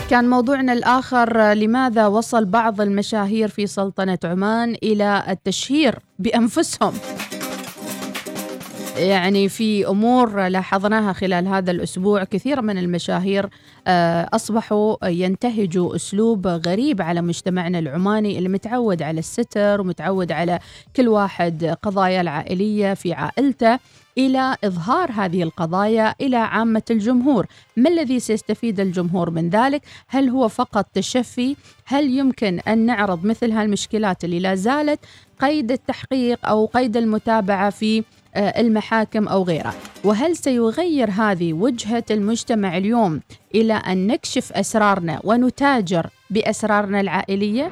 كان 0.10 0.30
موضوعنا 0.30 0.74
الآخر 0.74 1.54
لماذا 1.54 2.08
وصل 2.08 2.46
بعض 2.46 2.82
المشاهير 2.82 3.48
في 3.48 3.68
سلطنة 3.68 4.20
عمان 4.24 4.76
إلى 4.84 5.24
التشهير 5.30 6.00
بأنفسهم؟ 6.20 6.94
يعني 8.98 9.50
في 9.50 9.88
أمور 9.88 10.48
لاحظناها 10.48 11.14
خلال 11.14 11.48
هذا 11.48 11.72
الأسبوع 11.72 12.24
كثير 12.24 12.62
من 12.62 12.78
المشاهير 12.78 13.50
آه، 13.88 14.30
أصبحوا 14.34 14.96
ينتهجوا 15.06 15.96
أسلوب 15.96 16.48
غريب 16.48 17.02
على 17.02 17.22
مجتمعنا 17.22 17.80
العماني 17.80 18.38
اللي 18.38 18.50
متعود 18.50 19.02
على 19.02 19.20
الستر 19.20 19.82
ومتعود 19.82 20.32
على 20.32 20.60
كل 20.96 21.08
واحد 21.08 21.78
قضايا 21.82 22.22
العائلية 22.22 22.94
في 22.94 23.14
عائلته 23.14 23.80
إلى 24.18 24.56
إظهار 24.64 25.12
هذه 25.12 25.44
القضايا 25.44 26.16
إلى 26.22 26.38
عامة 26.38 26.82
الجمهور، 26.92 27.46
ما 27.78 27.90
الذي 27.90 28.20
سيستفيد 28.20 28.80
الجمهور 28.80 29.30
من 29.30 29.50
ذلك؟ 29.50 29.82
هل 30.08 30.30
هو 30.30 30.48
فقط 30.48 30.86
تشفي؟ 30.94 31.56
هل 31.86 32.10
يمكن 32.10 32.60
أن 32.60 32.78
نعرض 32.78 33.26
مثل 33.26 33.52
هالمشكلات 33.52 34.24
اللي 34.24 34.40
لا 34.40 34.56
زالت 34.56 35.00
قيد 35.40 35.72
التحقيق 35.72 36.40
أو 36.48 36.66
قيد 36.66 36.98
المتابعة 36.98 37.70
في 37.70 38.04
المحاكم 38.38 39.28
أو 39.28 39.44
غيرها. 39.44 39.74
وهل 40.04 40.36
سيغير 40.36 41.10
هذه 41.12 41.54
وجهة 41.54 42.04
المجتمع 42.12 42.78
اليوم 42.78 43.22
إلى 43.56 43.74
أن 43.74 44.08
نكشف 44.08 44.54
أسرارنا 44.54 45.20
ونتاجر 45.24 46.08
بأسرارنا 46.30 47.02
العائلية؟ 47.02 47.72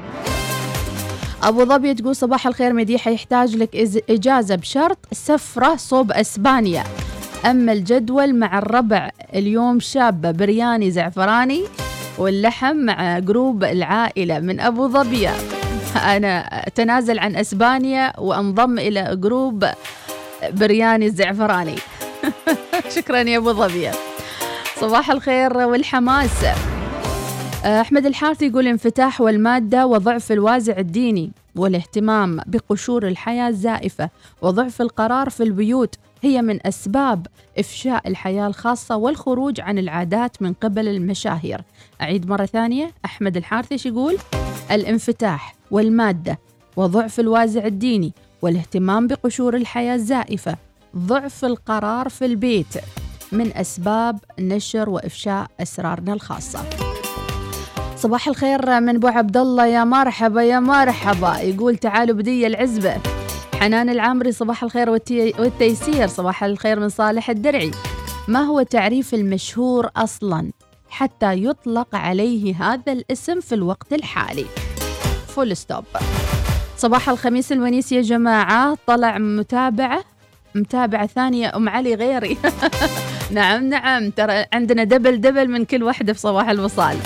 أبو 1.44 1.66
ظبي 1.66 1.94
تقول 1.94 2.16
صباح 2.16 2.48
الخير 2.48 2.74
مديحه 2.74 3.12
يحتاج 3.12 3.56
لك 3.56 3.76
إجازة 4.10 4.56
بشرط 4.56 4.98
سفرة 5.12 5.76
صوب 5.76 6.12
إسبانيا. 6.12 6.84
أما 7.46 7.74
الجدول 7.74 8.36
مع 8.36 8.58
الربع 8.58 9.10
اليوم 9.36 9.80
شابة 9.80 10.32
برياني 10.32 10.92
زعفراني 10.92 11.64
واللحم 12.18 12.76
مع 12.76 13.20
group 13.20 13.64
العائلة 13.64 14.40
من 14.40 14.60
أبو 14.60 14.88
ظبي. 14.88 15.30
أنا 15.96 16.40
أتنازل 16.68 17.20
عن 17.20 17.36
إسبانيا 17.36 18.20
وأنضم 18.20 18.80
إلى 18.80 19.16
group 19.16 19.66
برياني 20.52 21.06
الزعفراني 21.06 21.76
شكرا 22.96 23.20
يا 23.20 23.38
أبو 23.38 23.54
ظبي 23.54 23.90
صباح 24.76 25.12
الخير 25.12 25.58
والحماس 25.58 26.46
أحمد 27.66 28.06
الحارثي 28.06 28.48
يقول 28.48 28.68
انفتاح 28.68 29.22
والمادة 29.22 29.88
وضعف 29.88 30.32
الوازع 30.32 30.78
الديني 30.78 31.32
والاهتمام 31.56 32.40
بقشور 32.46 33.08
الحياة 33.08 33.48
الزائفة 33.48 34.10
وضعف 34.42 34.82
القرار 34.82 35.30
في 35.30 35.44
البيوت 35.44 35.96
هي 36.22 36.42
من 36.42 36.68
أسباب 36.68 37.28
إفشاء 37.58 38.08
الحياة 38.08 38.48
الخاصة 38.48 38.96
والخروج 38.96 39.62
عن 39.62 39.78
العادات 39.78 40.42
من 40.42 40.54
قبل 40.54 40.88
المشاهير. 40.88 41.62
أعيد 42.02 42.30
مرة 42.30 42.46
ثانية 42.46 42.92
أحمد 43.06 43.38
الحارثي 43.38 43.90
يقول؟ 43.90 44.18
الانفتاح 44.72 45.56
والمادة 45.72 46.40
وضعف 46.78 47.20
الوازع 47.20 47.66
الديني 47.66 48.14
والاهتمام 48.44 49.08
بقشور 49.08 49.56
الحياة 49.56 49.96
الزائفة 49.96 50.58
ضعف 50.98 51.46
القرار 51.46 52.10
في 52.10 52.26
البيت 52.26 52.74
من 53.32 53.58
أسباب 53.58 54.20
نشر 54.40 54.90
وإفشاء 54.90 55.48
أسرارنا 55.60 56.14
الخاصة. 56.14 56.60
صباح 57.96 58.28
الخير 58.28 58.80
من 58.80 58.96
أبو 58.96 59.08
عبد 59.08 59.38
الله 59.38 59.66
يا 59.66 59.84
مرحبا 59.84 60.44
يا 60.44 60.60
مرحبا. 60.60 61.38
يقول 61.40 61.78
تعالوا 61.78 62.16
بدي 62.16 62.48
العزبة. 62.48 62.96
حنان 63.60 63.90
العامري 63.90 64.32
صباح 64.32 64.64
الخير 64.64 64.90
والتيسير. 64.90 66.08
صباح 66.08 66.44
الخير 66.44 66.80
من 66.80 66.90
صالح 66.90 67.30
الدرعي. 67.30 67.72
ما 68.28 68.40
هو 68.40 68.62
تعريف 68.62 69.14
المشهور 69.14 69.90
أصلا؟ 69.96 70.52
حتى 70.90 71.44
يطلق 71.44 71.96
عليه 71.96 72.56
هذا 72.56 72.92
الاسم 72.92 73.40
في 73.40 73.56
الوقت 73.56 73.94
الحالي. 73.94 74.46
full 75.28 75.58
stop 75.58 75.84
صباح 76.84 77.10
الخميس 77.10 77.52
الونيس 77.52 77.92
يا 77.92 78.02
جماعة. 78.02 78.78
طلع 78.88 79.18
متابعة 79.18 80.04
متابعة 80.56 81.08
ثانية 81.08 81.56
أم 81.56 81.70
علي 81.70 81.96
غيري. 81.96 82.38
نعم 83.32 83.70
نعم. 83.70 84.10
ترى 84.10 84.46
عندنا 84.54 84.84
double 84.84 85.22
double 85.22 85.48
من 85.48 85.66
كل 85.66 85.84
واحدة 85.84 86.14
في 86.14 86.20
صباح 86.20 86.50
الوصال. 86.50 86.98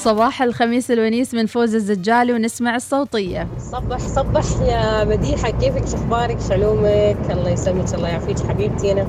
صباح 0.00 0.42
الخميس 0.42 0.90
الونيس 0.90 1.34
من 1.34 1.46
فوز 1.46 1.74
الزجالي 1.74 2.32
ونسمع 2.32 2.76
الصوتية. 2.76 3.48
صبح 3.72 3.98
صبح 3.98 4.44
يا 4.62 5.04
مديحة. 5.04 5.50
كيفك؟ 5.50 5.88
شخبارك 5.88 6.38
شلومك؟ 6.48 7.30
الله 7.30 7.50
يسلمك 7.50 7.94
الله 7.94 8.08
يعافيك 8.08 8.38
حبيبتي 8.38 8.92
أنا. 8.92 9.06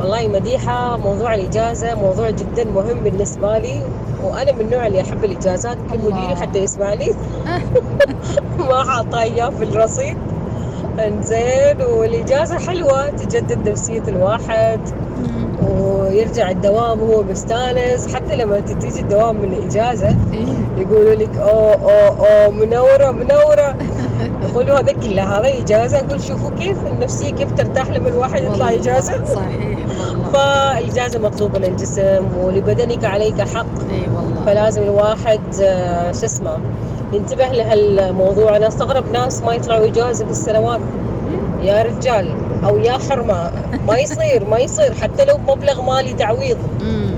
والله 0.00 0.28
مديحة 0.28 0.96
موضوع 0.96 1.34
الإجازة 1.34 1.94
موضوع 1.94 2.30
جدا 2.30 2.64
مهم 2.64 3.00
بالنسبة 3.04 3.58
لي 3.58 3.82
وأنا 4.24 4.52
من 4.52 4.60
النوع 4.60 4.86
اللي 4.86 5.00
أحب 5.00 5.24
الإجازات 5.24 5.76
كل 5.92 5.98
مديري 5.98 6.36
حتى 6.36 6.58
يسمع 6.58 6.94
لي 6.94 7.14
ما 8.68 8.84
حاطة 8.84 9.22
إياه 9.22 9.50
في 9.50 9.64
الرصيد. 9.64 10.16
إنزين 10.98 11.82
والإجازة 11.82 12.58
حلوة 12.58 13.10
تجدد 13.10 13.68
نفسية 13.68 14.02
الواحد 14.08 14.80
ويرجع 15.68 16.50
الدوام 16.50 17.00
وهو 17.02 17.22
مستانس. 17.22 18.14
حتى 18.14 18.36
لما 18.36 18.60
تيجي 18.60 19.00
الدوام 19.00 19.36
من 19.36 19.52
الإجازة 19.52 20.16
يقولوا 20.78 21.14
لك 21.14 21.36
أوه 21.36 21.74
أوه 21.74 22.28
أوه 22.28 22.50
منورة 22.50 23.10
منورة. 23.10 23.76
يقولوا 24.42 24.78
هذا 24.78 24.92
كله 24.92 25.38
هذا 25.38 25.48
إجازة 25.62 25.98
أقول 25.98 26.22
شوفوا 26.22 26.50
كيف 26.50 26.78
النفسية 26.86 27.30
كيف 27.30 27.52
ترتاح 27.52 27.88
لما 27.90 28.08
الواحد 28.08 28.42
يطلع 28.42 28.70
إجازة. 28.74 29.24
صحيح 29.24 29.78
فالإجازة 30.32 31.18
مطلوبة 31.18 31.58
للجسم 31.58 32.26
ولبدنك 32.40 33.04
عليك 33.04 33.40
حق. 33.40 33.66
إي 33.90 34.00
والله. 34.16 34.44
فلازم 34.46 34.82
الواحد 34.82 35.40
آه، 35.62 36.12
شو 36.12 36.24
اسمه 36.24 36.58
ينتبه 37.12 37.48
لهالموضوع. 37.48 38.56
أنا 38.56 38.68
أستغرب 38.68 39.12
ناس 39.12 39.42
ما 39.42 39.54
يطلعوا 39.54 39.86
إجازة 39.86 40.24
بالسنوات. 40.24 40.80
يا 41.62 41.82
رجال 41.82 42.34
أو 42.64 42.78
يا 42.78 42.98
حرمه 43.10 43.50
ما 43.88 43.98
يصير 43.98 44.46
ما 44.50 44.58
يصير. 44.58 44.94
حتى 44.94 45.24
لو 45.24 45.36
بمبلغ 45.36 45.82
مالي 45.82 46.12
تعويض. 46.12 46.58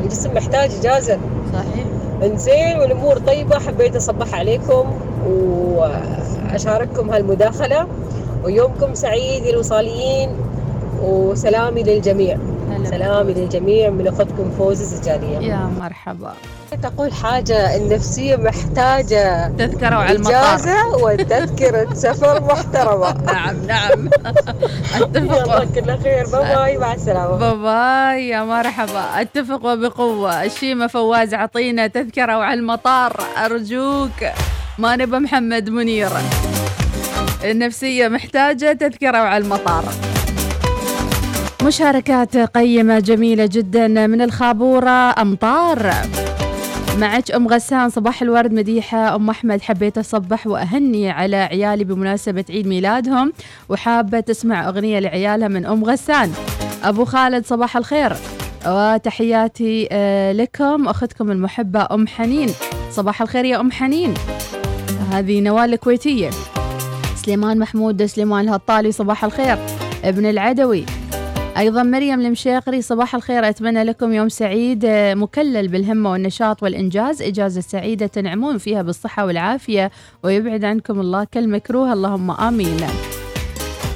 الجسم 0.04 0.34
محتاج 0.34 0.70
إجازة. 0.80 1.18
صحيح. 1.52 1.86
إنزين 2.22 2.78
والأمور 2.78 3.18
طيبة. 3.18 3.58
حبيت 3.58 3.96
أصبح 3.96 4.34
عليكم. 4.34 4.84
وأشارككم 5.26 7.10
هالمداخلة. 7.10 7.86
ويومكم 8.44 8.94
سعيد 8.94 9.46
الوصاليين 9.46 10.36
وسلامي 11.02 11.82
للجميع. 11.82 12.38
سلامي 12.84 13.34
للجميع 13.34 13.90
من 13.90 14.06
اختكم 14.08 14.50
فوزي 14.58 14.82
الزجاجية. 14.82 15.38
يا 15.38 15.70
مرحبا. 15.80 16.32
تقول 16.82 17.12
حاجة 17.12 17.76
النفسية 17.76 18.36
محتاجة 18.36 19.48
تذكرة 19.48 19.94
على 19.94 20.16
المطار. 20.16 20.54
إجازة 20.54 20.96
وتذكرة 21.02 21.94
سفر 21.94 22.42
محترمة. 22.42 23.12
نعم 23.32 23.56
نعم. 23.66 24.08
يلا 25.14 25.64
كل 25.64 25.98
خير. 25.98 26.26
bye 26.32 26.56
bye 26.56 26.78
مع 26.78 26.94
السلامة. 26.94 27.36
باي 27.36 27.56
باي 27.56 28.28
يا 28.28 28.44
مرحبا. 28.44 29.20
أتفق 29.20 29.66
وبقوة. 29.66 30.44
الشيمة 30.44 30.86
فواز 30.86 31.34
عطينا 31.34 31.86
تذكرة 31.86 32.38
وعلى 32.38 32.60
المطار. 32.60 33.20
أرجوك. 33.44 34.24
ما 34.78 34.96
نبى 34.96 35.18
محمد 35.18 35.70
منير. 35.70 36.10
النفسية 37.44 38.08
محتاجة 38.08 38.72
تذكرة 38.72 39.22
وعلى 39.22 39.44
المطار. 39.44 39.84
مشاركات 41.62 42.36
قيمة 42.36 42.98
جميلة 42.98 43.48
جدا 43.52 43.88
من 44.06 44.22
الخابورة 44.22 45.20
أمطار. 45.20 45.94
معك 46.98 47.30
أم 47.30 47.48
غسان 47.48 47.90
صباح 47.90 48.22
الورد 48.22 48.52
مديحة. 48.52 49.16
أم 49.16 49.30
أحمد 49.30 49.62
حبيت 49.62 49.98
أصبح 49.98 50.46
وأهني 50.46 51.10
على 51.10 51.36
عيالي 51.36 51.84
بمناسبة 51.84 52.44
عيد 52.50 52.66
ميلادهم 52.66 53.32
وحابة 53.68 54.20
تسمع 54.20 54.68
أغنية 54.68 54.98
لعيالها 54.98 55.48
من 55.48 55.66
أم 55.66 55.84
غسان. 55.84 56.32
أبو 56.84 57.04
خالد 57.04 57.46
صباح 57.46 57.76
الخير. 57.76 58.12
وتحياتي 58.66 59.88
آه، 59.92 60.32
لكم 60.32 60.88
أختكم 60.88 61.30
المحبة 61.30 61.86
أم 61.90 62.06
حنين. 62.06 62.48
صباح 62.90 63.22
الخير 63.22 63.44
يا 63.44 63.60
أم 63.60 63.72
حنين. 63.72 64.14
هذه 65.12 65.40
نوال 65.40 65.72
الكويتية. 65.72 66.30
سليمان 67.16 67.58
محمود 67.58 68.04
سليمان 68.04 68.48
الهطالي 68.48 68.92
صباح 68.92 69.24
الخير. 69.24 69.58
ابن 70.04 70.26
العدوي. 70.26 70.84
أيضا 71.58 71.82
مريم 71.82 72.20
المشيخري 72.20 72.82
صباح 72.82 73.14
الخير. 73.14 73.48
أتمنى 73.48 73.84
لكم 73.84 74.12
يوم 74.12 74.28
سعيد 74.28 74.84
آه، 74.84 75.14
مكلل 75.14 75.68
بالهمة 75.68 76.12
والنشاط 76.12 76.62
والإنجاز. 76.62 77.22
إجازة 77.22 77.60
سعيدة 77.60 78.06
تنعمون 78.06 78.58
فيها 78.58 78.82
بالصحة 78.82 79.26
والعافية 79.26 79.90
ويبعد 80.22 80.64
عنكم 80.64 81.00
الله 81.00 81.24
كل 81.34 81.48
مكروه 81.48 81.92
اللهم 81.92 82.30
آمين. 82.30 82.76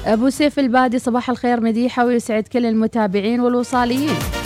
أبو 0.05 0.29
سيف 0.29 0.59
البادي 0.59 0.99
صباح 0.99 1.29
الخير. 1.29 1.61
مديحة 1.61 2.05
ويسعد 2.05 2.43
كل 2.43 2.65
المتابعين 2.65 3.39
والوصاليين. 3.39 4.36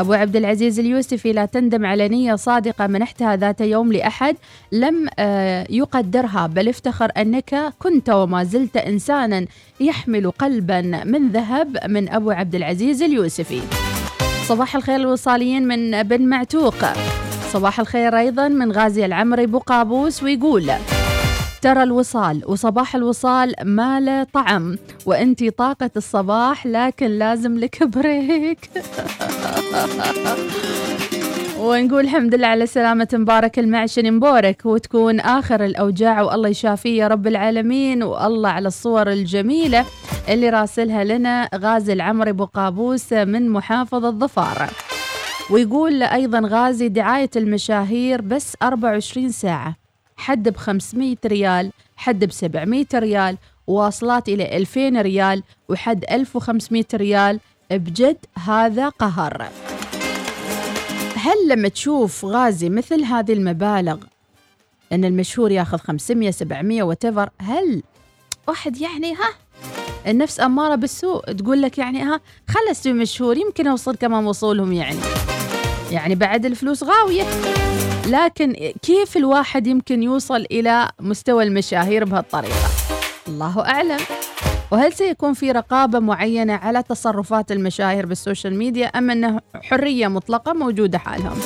أبو 0.00 0.12
عبد 0.12 0.36
العزيز 0.36 0.78
اليوسفي 0.78 1.32
لا 1.32 1.44
تندم 1.44 1.86
على 1.86 2.08
نية 2.08 2.34
صادقة 2.34 2.86
منحتها 2.86 3.36
ذات 3.36 3.60
يوم 3.60 3.92
لأحد 3.92 4.36
لم 4.72 5.08
آه، 5.18 5.66
يقدرها 5.70 6.46
بل 6.46 6.68
افتخر 6.68 7.10
أنك 7.16 7.72
كنت 7.78 8.10
وما 8.10 8.44
زلت 8.44 8.76
إنسانا 8.76 9.46
يحمل 9.80 10.30
قلبا 10.30 10.80
من 11.04 11.28
ذهب 11.28 11.78
من 11.88 12.08
أبو 12.08 12.30
عبد 12.30 12.54
العزيز 12.54 13.02
اليوسفي. 13.02 13.60
صباح 14.46 14.76
الخير 14.76 14.96
الوصاليين 14.96 15.68
من 15.68 16.02
بن 16.02 16.22
معتوق. 16.22 16.84
صباح 17.52 17.80
الخير 17.80 18.18
أيضا 18.18 18.48
من 18.48 18.72
غازي 18.72 19.04
العمري 19.04 19.46
بقابوس 19.46 20.22
ويقول 20.22 20.70
ترى 21.62 21.82
الوصال 21.82 22.42
وصباح 22.46 22.94
الوصال 22.94 23.54
ما 23.64 24.00
له 24.00 24.24
طعم 24.24 24.76
وانتي 25.06 25.50
طاقة 25.50 25.90
الصباح 25.96 26.66
لكن 26.66 27.06
لازم 27.06 27.58
لك 27.58 27.82
بريك. 27.94 28.70
ونقول 31.58 32.04
الحمد 32.04 32.34
لله 32.34 32.46
على 32.46 32.66
سلامة 32.66 33.08
مبارك 33.12 33.58
المعشن 33.58 34.12
مبارك 34.12 34.62
وتكون 34.66 35.20
آخر 35.20 35.64
الأوجاع 35.64 36.22
والله 36.22 36.48
يشافيه 36.48 37.02
يا 37.02 37.08
رب 37.08 37.26
العالمين 37.26 38.02
والله 38.02 38.48
على 38.48 38.68
الصور 38.68 39.12
الجميلة 39.12 39.84
اللي 40.28 40.50
راسلها 40.50 41.04
لنا 41.04 41.48
غازي 41.54 41.92
العمري 41.92 42.32
بقابوس 42.32 43.12
من 43.12 43.50
محافظة 43.50 44.10
ظفار. 44.10 44.70
ويقول 45.50 46.02
أيضا 46.02 46.40
غازي 46.44 46.88
دعاية 46.88 47.30
المشاهير 47.36 48.20
بس 48.20 48.54
24 48.62 49.30
ساعة. 49.30 49.87
حد 50.18 50.48
ب 50.48 50.56
500 50.56 51.16
ريال 51.26 51.72
حد 51.96 52.24
ب 52.24 52.32
700 52.32 52.86
ريال 52.94 53.38
واصلات 53.66 54.28
إلى 54.28 54.56
2000 54.56 54.88
ريال 55.02 55.42
وحد 55.68 56.04
1500 56.10 56.84
ريال 56.94 57.40
بجد 57.70 58.16
هذا 58.34 58.88
قهر. 58.88 59.48
هل 61.16 61.48
لما 61.48 61.68
تشوف 61.68 62.24
غازي 62.24 62.68
مثل 62.68 63.04
هذه 63.04 63.32
المبالغ 63.32 63.98
إن 64.92 65.04
المشهور 65.04 65.50
ياخذ 65.50 65.78
500 65.78 66.30
700 66.30 66.82
وتفر 66.82 67.30
هل 67.40 67.82
واحد 68.48 68.80
يعني 68.80 69.14
ها؟ 69.14 69.28
النفس 70.06 70.40
أمارة 70.40 70.74
بالسوء 70.74 71.32
تقول 71.32 71.62
لك 71.62 71.78
يعني 71.78 72.02
ها 72.02 72.20
خل 72.48 72.92
مشهور 72.94 73.36
يمكن 73.36 73.66
أوصل 73.66 73.96
كمان 73.96 74.26
وصولهم 74.26 74.72
يعني. 74.72 75.00
يعني 75.90 76.14
بعد 76.14 76.46
الفلوس 76.46 76.82
غاوية. 76.82 77.24
لكن 78.08 78.72
كيف 78.82 79.16
الواحد 79.16 79.66
يمكن 79.66 80.02
يوصل 80.02 80.46
إلى 80.50 80.88
مستوى 81.00 81.44
المشاهير 81.44 82.04
بهالطريقة؟ 82.04 82.68
الله 83.28 83.60
أعلم. 83.60 83.98
وهل 84.70 84.92
سيكون 84.92 85.34
في 85.34 85.52
رقابة 85.52 85.98
معينة 85.98 86.52
على 86.52 86.82
تصرفات 86.82 87.52
المشاهير 87.52 88.06
بال 88.06 88.18
social 88.18 88.54
media 88.54 88.86
أم 88.86 89.10
أنه 89.10 89.40
حرية 89.54 90.08
مطلقة 90.08 90.52
موجودة 90.52 90.98
حالهم؟ 90.98 91.38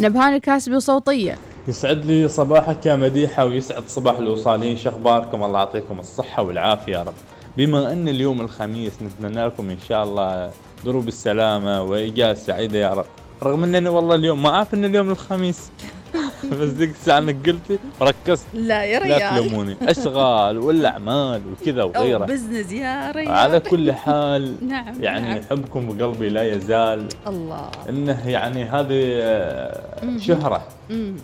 نبهان 0.00 0.34
الكاسبي 0.34 0.76
وصوتية 0.76 1.38
يسعد 1.68 2.04
لي 2.04 2.28
صباحك 2.28 2.86
يا 2.86 2.96
مديحة 2.96 3.44
ويسعد 3.44 3.82
صباح 3.88 4.18
الوصالين. 4.18 4.76
شخباركم 4.76 5.44
الله 5.44 5.58
يعطيكم 5.58 6.00
الصحة 6.00 6.42
والعافية 6.42 6.92
يا 6.92 7.02
رب. 7.02 7.14
بما 7.56 7.92
أن 7.92 8.08
اليوم 8.08 8.40
الخميس 8.40 8.92
نتمنى 9.02 9.46
لكم 9.46 9.70
إن 9.70 9.78
شاء 9.88 10.04
الله 10.04 10.50
دروب 10.84 11.08
السلامة 11.08 11.82
وإجازة 11.82 12.40
سعيدة 12.42 12.78
يا 12.78 12.94
رب. 12.94 13.06
رغم 13.42 13.64
أنني 13.64 13.88
والله 13.88 14.14
اليوم 14.14 14.42
ما 14.42 14.48
أعرف 14.48 14.74
أن 14.74 14.84
اليوم 14.84 15.10
الخميس. 15.10 15.70
بس 16.60 16.68
ديك 16.68 16.90
الساعة 16.90 17.18
إنك 17.18 17.48
قلتي 17.48 17.78
ركزت. 18.02 18.46
لا 18.54 18.84
يا 18.84 18.98
لا 18.98 19.04
ريال. 19.04 19.48
تلوموني. 19.48 19.76
أشغال 19.82 20.58
والاعمال 20.58 21.42
وكذا 21.52 21.82
أو 21.82 21.88
وغيره. 21.88 22.24
business 22.24 22.72
يا 22.72 23.10
ريال. 23.10 23.28
على 23.30 23.60
كل 23.60 23.92
حال 23.92 24.54
نعم 24.68 25.02
يعني 25.02 25.28
نعم. 25.28 25.40
حبكم 25.50 25.86
بقلبي 25.86 26.28
لا 26.28 26.54
يزال. 26.54 27.08
الله. 27.26 27.70
إنه 27.88 28.28
يعني 28.28 28.64
هذه 28.64 29.18
آه، 29.22 30.04
مم. 30.04 30.60
مم. 30.90 31.16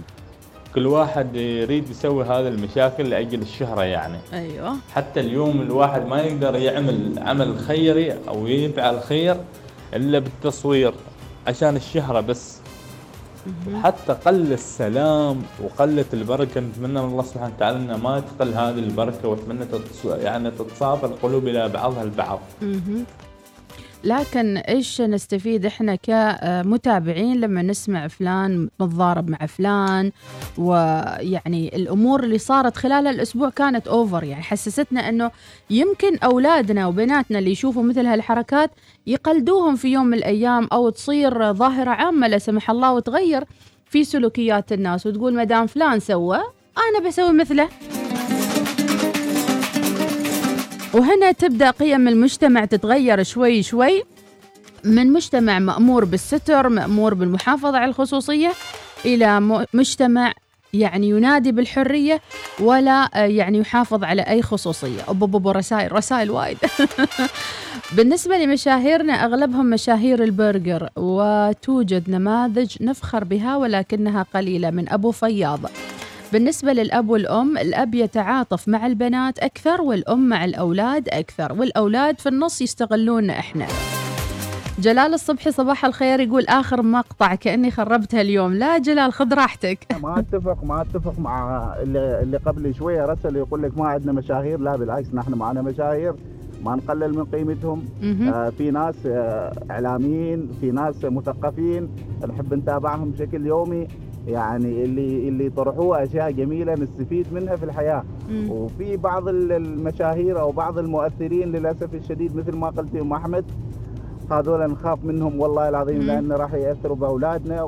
كل 0.74 0.86
واحد 0.86 1.36
يريد 1.36 1.90
يسوي 1.90 2.24
هذا 2.24 2.48
المشاكل 2.48 3.10
لأجل 3.10 3.42
الشهرة 3.42 3.82
يعني. 3.82 4.18
أيوه. 4.32 4.76
حتى 4.94 5.20
اليوم 5.20 5.60
الواحد 5.60 6.06
ما 6.06 6.20
يقدر 6.20 6.56
يعمل 6.56 7.18
عمل 7.18 7.58
خيري 7.58 8.12
أو 8.28 8.46
يفعل 8.46 9.00
خير 9.00 9.36
إلا 9.94 10.18
بالتصوير. 10.18 10.94
عشان 11.46 11.76
الشهرة 11.76 12.20
بس. 12.20 12.58
حتى 13.82 14.12
قل 14.12 14.52
السلام 14.52 15.42
وقلت 15.64 16.14
البركة 16.14 16.60
نتمنى 16.60 17.02
من 17.02 17.08
الله 17.08 17.22
سبحانه 17.22 17.52
وتعالى 17.56 17.76
أن 17.78 17.94
ما 17.94 18.20
تقل 18.20 18.54
هذه 18.54 18.78
البركة 18.78 19.28
وأتمنى 19.28 19.64
تتص... 19.64 20.04
يعني 20.04 20.50
تتصافى 20.50 21.06
القلوب 21.06 21.48
إلى 21.48 21.68
بعضها 21.68 22.02
البعض. 22.02 22.40
لكن 24.04 24.56
إيش 24.56 25.00
نستفيد 25.00 25.66
إحنا 25.66 25.94
كمتابعين 25.94 27.40
لما 27.40 27.62
نسمع 27.62 28.08
فلان 28.08 28.68
متضارب 28.80 29.30
مع 29.30 29.46
فلان؟ 29.46 30.12
ويعني 30.58 31.76
الأمور 31.76 32.24
اللي 32.24 32.38
صارت 32.38 32.76
خلال 32.76 33.06
الأسبوع 33.06 33.50
كانت 33.50 33.88
اوفر 33.88 34.24
يعني 34.24 34.42
حسستنا 34.42 35.08
إنه 35.08 35.30
يمكن 35.70 36.18
أولادنا 36.18 36.86
وبناتنا 36.86 37.38
اللي 37.38 37.50
يشوفوا 37.50 37.82
مثل 37.82 38.06
هالحركات 38.06 38.70
يقلدوهم 39.06 39.76
في 39.76 39.88
يوم 39.88 40.06
من 40.06 40.18
الأيام 40.18 40.68
أو 40.72 40.88
تصير 40.90 41.52
ظاهرة 41.52 41.90
عامة 41.90 42.26
لا 42.28 42.38
سمح 42.38 42.70
الله 42.70 42.92
وتغير 42.92 43.44
في 43.86 44.04
سلوكيات 44.04 44.72
الناس 44.72 45.06
وتقول 45.06 45.34
ما 45.34 45.44
دام 45.44 45.66
فلان 45.66 46.00
سوى 46.00 46.36
أنا 46.78 47.08
بسوي 47.08 47.32
مثله. 47.32 47.68
وهنا 50.94 51.32
تبدأ 51.32 51.70
قيم 51.70 52.08
المجتمع 52.08 52.64
تتغير 52.64 53.22
شوي 53.22 53.62
شوي. 53.62 54.02
من 54.84 55.12
مجتمع 55.12 55.58
مأمور 55.58 56.04
بالستر 56.04 56.68
مأمور 56.68 57.14
بالمحافظة 57.14 57.78
على 57.78 57.88
الخصوصية 57.88 58.52
إلى 59.04 59.40
مجتمع 59.74 60.32
يعني 60.72 61.08
ينادي 61.08 61.52
بالحرية 61.52 62.20
ولا 62.60 63.10
آه، 63.14 63.26
يعني 63.26 63.58
يحافظ 63.58 64.04
على 64.04 64.22
أي 64.22 64.42
خصوصية. 64.42 65.00
أبو 65.08 65.50
رسائل 65.50 65.92
رسائل 65.92 66.30
وايد. 66.30 66.58
بالنسبة 67.96 68.36
لمشاهيرنا 68.36 69.12
أغلبهم 69.12 69.66
مشاهير 69.66 70.24
البرجر 70.24 70.88
وتوجد 70.96 72.10
نماذج 72.10 72.76
نفخر 72.80 73.24
بها 73.24 73.56
ولكنها 73.56 74.26
قليلة 74.34 74.70
من 74.70 74.88
أبو 74.88 75.10
فياض. 75.10 75.60
بالنسبة 76.34 76.72
للأب 76.72 77.08
والأم 77.08 77.58
الأب 77.58 77.94
يتعاطف 77.94 78.68
مع 78.68 78.86
البنات 78.86 79.38
أكثر 79.38 79.80
والأم 79.82 80.28
مع 80.28 80.44
الأولاد 80.44 81.08
أكثر 81.08 81.52
والأولاد 81.52 82.18
في 82.20 82.28
النص 82.28 82.62
يستغلوننا 82.62 83.38
إحنا. 83.38 83.66
جلال 84.78 85.14
الصبحي 85.14 85.52
صباح 85.52 85.84
الخير 85.84 86.20
يقول 86.20 86.46
آخر 86.46 86.82
مقطع 86.82 87.34
كأني 87.34 87.70
خربتها 87.70 88.20
اليوم. 88.20 88.54
لا 88.54 88.78
جلال 88.78 89.12
خذ 89.12 89.34
راحتك. 89.34 89.86
ما 90.02 90.18
أتفق 90.18 90.64
ما 90.64 90.80
أتفق 90.82 91.18
مع 91.18 91.68
اللي, 91.82 92.22
اللي 92.22 92.36
قبل 92.36 92.74
شوية 92.74 93.06
رسل 93.06 93.36
يقول 93.36 93.62
لك 93.62 93.78
ما 93.78 93.88
عندنا 93.88 94.12
مشاهير. 94.12 94.60
لا 94.60 94.76
بالعكس 94.76 95.08
نحن 95.14 95.34
معنا 95.34 95.62
مشاهير 95.62 96.14
ما 96.64 96.76
نقلل 96.76 97.16
من 97.16 97.24
قيمتهم. 97.24 97.84
آه 98.34 98.50
في 98.50 98.70
ناس 98.70 98.94
آه 99.06 99.52
إعلاميين 99.70 100.50
في 100.60 100.70
ناس 100.70 101.04
مثقفين. 101.04 101.88
نحب 102.28 102.54
نتابعهم 102.54 103.10
بشكل 103.10 103.46
يومي. 103.46 103.88
يعني 104.26 104.84
اللي 104.84 105.28
اللي 105.28 105.46
يطرحوه 105.46 106.02
أشياء 106.04 106.30
جميلة 106.30 106.74
نستفيد 106.74 107.26
منها 107.32 107.56
في 107.56 107.64
الحياة 107.64 108.02
مم. 108.30 108.50
وفي 108.50 108.96
بعض 108.96 109.28
ال- 109.28 109.52
المشاهير 109.52 110.40
أو 110.40 110.52
بعض 110.52 110.78
المؤثرين 110.78 111.52
للأسف 111.52 111.94
الشديد 111.94 112.36
مثل 112.36 112.56
ما 112.56 112.68
قلت 112.70 112.96
أم 112.96 113.12
أحمد 113.12 113.44
هذول 114.30 114.70
نخاف 114.70 115.04
منهم 115.04 115.40
والله 115.40 115.68
العظيم 115.68 115.96
مم. 115.98 116.02
لأن 116.06 116.32
راح 116.32 116.54
يأثروا 116.54 116.96
بأولادنا. 116.96 117.62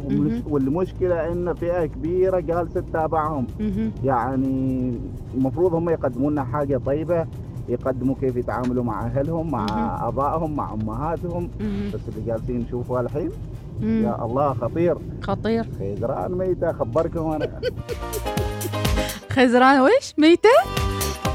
والمشكلة 0.51 1.33
إن 1.33 1.55
فئة 1.55 1.87
كبيرة 1.87 2.41
جالسة 2.41 2.81
تتابعهم. 2.81 3.47
يعني 4.05 4.93
المفروض 5.35 5.75
هم 5.75 5.89
يقدموا 5.91 6.31
لنا 6.31 6.45
حاجة 6.45 6.81
طيبة 6.87 7.27
يقدموا 7.69 8.15
كيف 8.21 8.37
يتعاملوا 8.37 8.85
مع 8.85 9.07
أهلهم 9.07 9.51
مع. 9.51 9.67
آبائهم 10.09 10.57
مع 10.57 10.75
أمهاتهم. 10.75 11.49
بس 11.95 12.01
اللي 12.09 12.27
جالسين 12.27 12.59
نشوفها 12.61 13.01
الحين 13.01 13.31
مم. 13.81 14.05
يا 14.05 14.25
الله 14.25 14.55
خطير. 14.55 14.97
خطير. 15.23 15.65
خيزران 15.79 16.33
ميتة 16.33 16.71
اخبركم 16.71 17.31
أنا. 17.33 17.61
خزران 19.37 19.81
وش؟ 19.81 20.13
ميتة؟ 20.19 20.49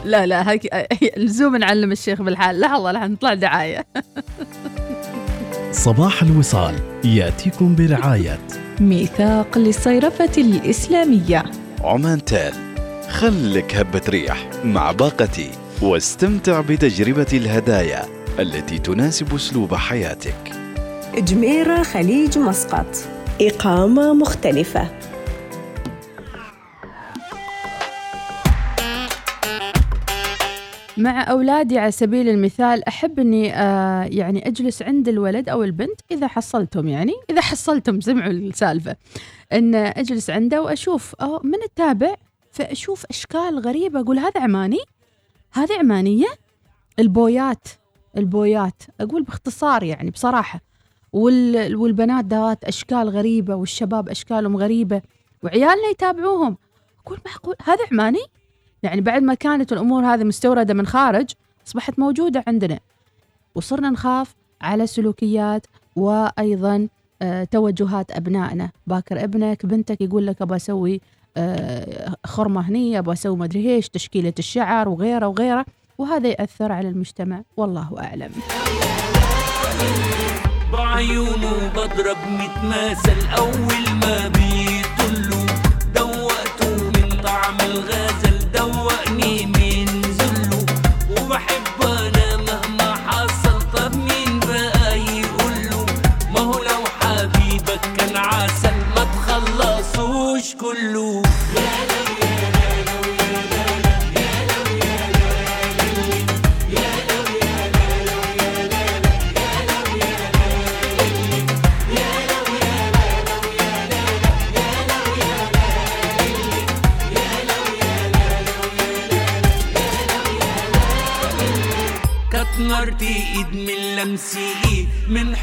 لا 0.05 0.25
لا 0.25 0.51
هيك 0.51 0.69
لزوم 1.17 1.55
نعلم 1.55 1.91
الشيخ 1.91 2.21
بالحال. 2.21 2.59
لحظة 2.59 2.91
لحظة 2.91 3.07
نطلع 3.07 3.33
دعاية. 3.33 3.85
صباح 5.71 6.23
الوصال 6.23 6.75
يأتيكم 7.05 7.75
برعاية. 7.75 8.39
ميثاق 8.79 9.57
للصيرفة 9.57 10.31
الإسلامية. 10.37 11.43
عمان 11.83 12.25
تال 12.25 12.53
خلك 13.09 13.75
هبة 13.75 14.01
ريح 14.09 14.49
مع 14.65 14.91
باقتي 14.91 15.51
واستمتع 15.81 16.61
بتجربة 16.61 17.27
الهدايا 17.33 18.05
التي 18.39 18.79
تناسب 18.79 19.35
أسلوب 19.35 19.75
حياتك. 19.75 20.60
جميرة 21.15 21.83
خليج 21.83 22.37
مسقط. 22.37 22.85
إقامة 23.41 24.13
مختلفة. 24.13 24.87
مع 30.97 31.31
أولادي 31.31 31.79
على 31.79 31.91
سبيل 31.91 32.29
المثال 32.29 32.87
أحب 32.87 33.19
أني 33.19 33.55
آه 33.55 34.03
يعني 34.03 34.47
أجلس 34.47 34.81
عند 34.81 35.07
الولد 35.07 35.49
أو 35.49 35.63
البنت 35.63 36.01
إذا 36.11 36.27
حصلتهم 36.27 36.87
يعني 36.87 37.13
إذا 37.29 37.41
حصلتم 37.41 38.01
سمعوا 38.01 38.31
السالفة. 38.31 38.95
أن 39.53 39.75
أجلس 39.75 40.29
عنده 40.29 40.61
وأشوف 40.61 41.15
أو 41.15 41.41
من 41.43 41.63
التابع؟ 41.63 42.15
فأشوف 42.51 43.05
أشكال 43.05 43.59
غريبة 43.59 43.99
أقول 43.99 44.19
هذا 44.19 44.41
عماني؟ 44.41 44.79
هذه 45.51 45.79
عمانية؟ 45.79 46.27
البويات 46.99 47.67
البويات. 48.17 48.83
أقول 49.01 49.23
باختصار 49.23 49.83
يعني 49.83 50.09
بصراحة. 50.09 50.70
والبنات 51.13 52.25
ذات 52.25 52.63
أشكال 52.63 53.09
غريبة 53.09 53.55
والشباب 53.55 54.09
أشكالهم 54.09 54.57
غريبة 54.57 55.01
وعيالنا 55.43 55.87
يتابعوهم. 55.91 56.57
أقول 57.05 57.19
معقول 57.25 57.55
هذا 57.63 57.85
عماني؟ 57.91 58.25
يعني 58.83 59.01
بعد 59.01 59.23
ما 59.23 59.33
كانت 59.33 59.73
الأمور 59.73 60.05
هذه 60.05 60.23
مستوردة 60.23 60.73
من 60.73 60.87
خارج 60.87 61.29
أصبحت 61.67 61.99
موجودة 61.99 62.43
عندنا. 62.47 62.79
وصرنا 63.55 63.89
نخاف 63.89 64.35
على 64.61 64.87
سلوكيات 64.87 65.67
وأيضا 65.95 66.87
آه، 67.21 67.43
توجهات 67.43 68.11
أبنائنا. 68.11 68.71
باكر 68.87 69.23
ابنك 69.23 69.65
بنتك 69.65 70.01
يقول 70.01 70.27
لك 70.27 70.41
أبغى 70.41 70.55
أسوي 70.55 71.01
آه، 71.37 72.15
خرمة 72.25 72.61
هني 72.69 72.99
أبغى 72.99 73.13
أسوي 73.13 73.37
مدري 73.37 73.75
إيش 73.75 73.89
تشكيلة 73.89 74.33
الشعر 74.39 74.89
وغيره 74.89 75.27
وغيره. 75.27 75.65
وهذا 75.97 76.27
يأثر 76.27 76.71
على 76.71 76.89
المجتمع 76.89 77.43
والله 77.57 77.99
أعلم. 77.99 78.31
بعيونه 80.71 81.71
بضرب 81.75 82.17
متماثل 82.27 83.29
أول 83.37 83.83
ما 84.01 84.27
بيطلوا 84.27 85.45
دوقته 85.95 86.83
من 86.95 87.21
طعم 87.23 87.57
الغزل 87.61 88.51
دوقني 88.53 89.45
من 89.45 90.01
ذله. 90.01 90.65
وبحب 91.09 91.81
أنا 91.83 92.37
مهما 92.37 92.95
حصل 93.07 93.59
طب 93.73 93.95
مين 93.95 94.39
بقى 94.39 94.99
يقوله؟ 94.99 95.85
ما 96.33 96.39
هو 96.39 96.63
لو 96.63 96.83
حبيبك 97.01 97.81
كان 97.97 98.17
عسل 98.17 98.73
ما 98.95 99.03
تخلصوش 99.15 100.55
كله. 100.55 101.21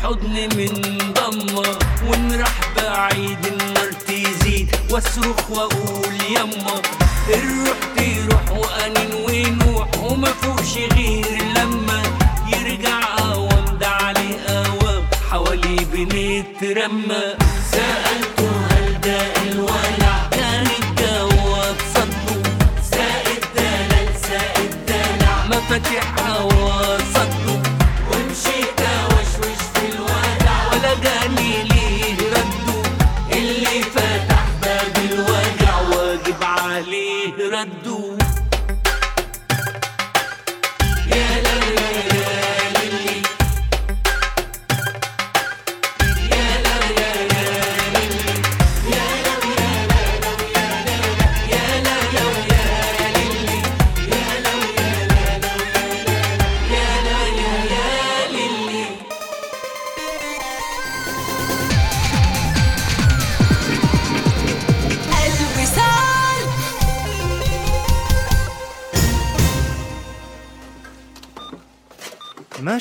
من 0.08 0.14
حضن 0.14 0.56
من 0.56 1.12
ضمة 1.12 1.78
ونروح 2.06 2.60
بعيد 2.76 3.38
النار 3.46 3.92
تزيد 3.92 4.70
واصرخ 4.90 5.50
وأقول 5.50 6.14
يما 6.30 6.82
الروح 7.28 7.78
تروح 7.96 8.50
وأنين 8.58 9.12
ونوح. 9.62 9.88
وما 10.02 10.32
فوقش 10.32 10.76
غير 10.96 11.26
لما 11.56 12.02
يرجع 12.56 13.00
قوام 13.16 13.78
ده 13.80 13.88
عليه 13.88 14.36
قوام 14.48 15.02
حواليه 15.30 15.84
بنترمى. 15.92 17.22
سألته 17.72 18.50
هل 18.70 19.00
ده 19.00 19.20
الولع؟ 19.42 20.28
كان 20.30 20.66
الجواب 20.66 21.76
صدقه 21.94 22.42
سائد 22.90 23.44
دلال 23.56 24.08
سائد 24.28 24.70
دلع. 24.88 25.46
مفاتيحها 25.58 26.38
وصدقه 26.42 26.56
ومشيت 26.58 27.27
عليه 37.58 37.97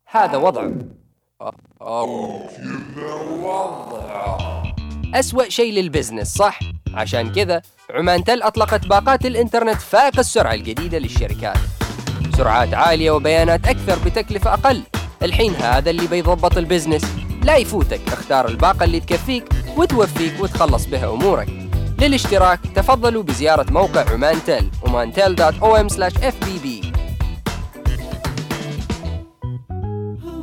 هذا 0.05 0.37
وضع. 0.37 0.69
أسوأ 5.15 5.49
شيء 5.49 5.73
لل 5.73 5.86
business 5.86 6.35
صح؟ 6.35 6.59
عشان 6.93 7.31
كذا 7.31 7.61
عمان 7.93 8.23
تل 8.23 8.41
أطلقت 8.41 8.87
باقات 8.87 9.25
الإنترنت 9.25 9.81
فائق 9.81 10.19
السرعة 10.19 10.53
الجديدة 10.53 10.97
للشركات. 10.97 11.57
سرعات 12.37 12.73
عالية 12.73 13.11
وبيانات 13.11 13.67
أكثر 13.67 13.99
بتكلفة 14.05 14.53
أقل. 14.53 14.83
الحين 15.23 15.55
هذا 15.55 15.89
اللي 15.89 16.07
بيضبط 16.07 16.57
ال 16.57 16.62
business. 16.62 17.05
لا 17.43 17.57
يفوتك 17.57 18.01
اختار 18.07 18.47
الباقة 18.47 18.83
اللي 18.83 18.99
تكفيك 18.99 19.43
وتوفيك 19.77 20.33
وتخلص 20.39 20.85
بها 20.85 21.09
أمورك. 21.09 21.47
للاشتراك 21.99 22.59
تفضلوا 22.75 23.23
بزيارة 23.23 23.71
موقع 23.71 24.11
عمان 24.11 24.43
تل 24.43 24.69
omantel.om/fbb 24.85 26.90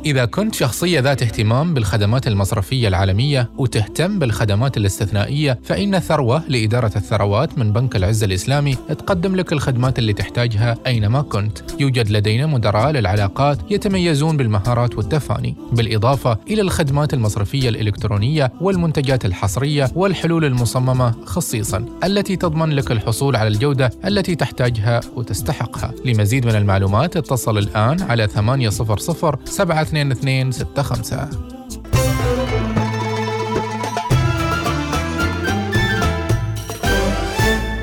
إذا 0.05 0.25
كنت 0.25 0.55
شخصية 0.55 0.99
ذات 0.99 1.23
اهتمام 1.23 1.73
بالخدمات 1.73 2.27
المصرفية 2.27 2.87
العالمية 2.87 3.49
وتهتم 3.57 4.19
بالخدمات 4.19 4.77
الاستثنائية 4.77 5.59
فإن 5.63 5.99
ثروة 5.99 6.43
لإدارة 6.47 6.91
الثروات 6.95 7.57
من 7.57 7.73
بنك 7.73 7.95
العز 7.95 8.23
الإسلامي 8.23 8.75
تقدم 8.75 9.35
لك 9.35 9.53
الخدمات 9.53 9.99
اللي 9.99 10.13
تحتاجها 10.13 10.77
أينما 10.87 11.21
كنت. 11.21 11.57
يوجد 11.79 12.09
لدينا 12.09 12.45
مدراء 12.45 12.91
للعلاقات 12.91 13.71
يتميزون 13.71 14.37
بالمهارات 14.37 14.97
والتفاني 14.97 15.55
بالإضافة 15.71 16.37
إلى 16.47 16.61
الخدمات 16.61 17.13
المصرفية 17.13 17.69
الإلكترونية 17.69 18.51
والمنتجات 18.61 19.25
الحصرية 19.25 19.91
والحلول 19.95 20.45
المصممة 20.45 21.13
خصيصا 21.25 21.85
التي 22.03 22.35
تضمن 22.35 22.69
لك 22.69 22.91
الحصول 22.91 23.35
على 23.35 23.47
الجودة 23.47 23.91
التي 24.05 24.35
تحتاجها 24.35 25.01
وتستحقها. 25.15 25.93
لمزيد 26.05 26.45
من 26.45 26.55
المعلومات 26.55 27.17
اتصل 27.17 27.57
الآن 27.57 28.01
على 28.01 28.27
800 28.27 28.69
72265 29.93 31.49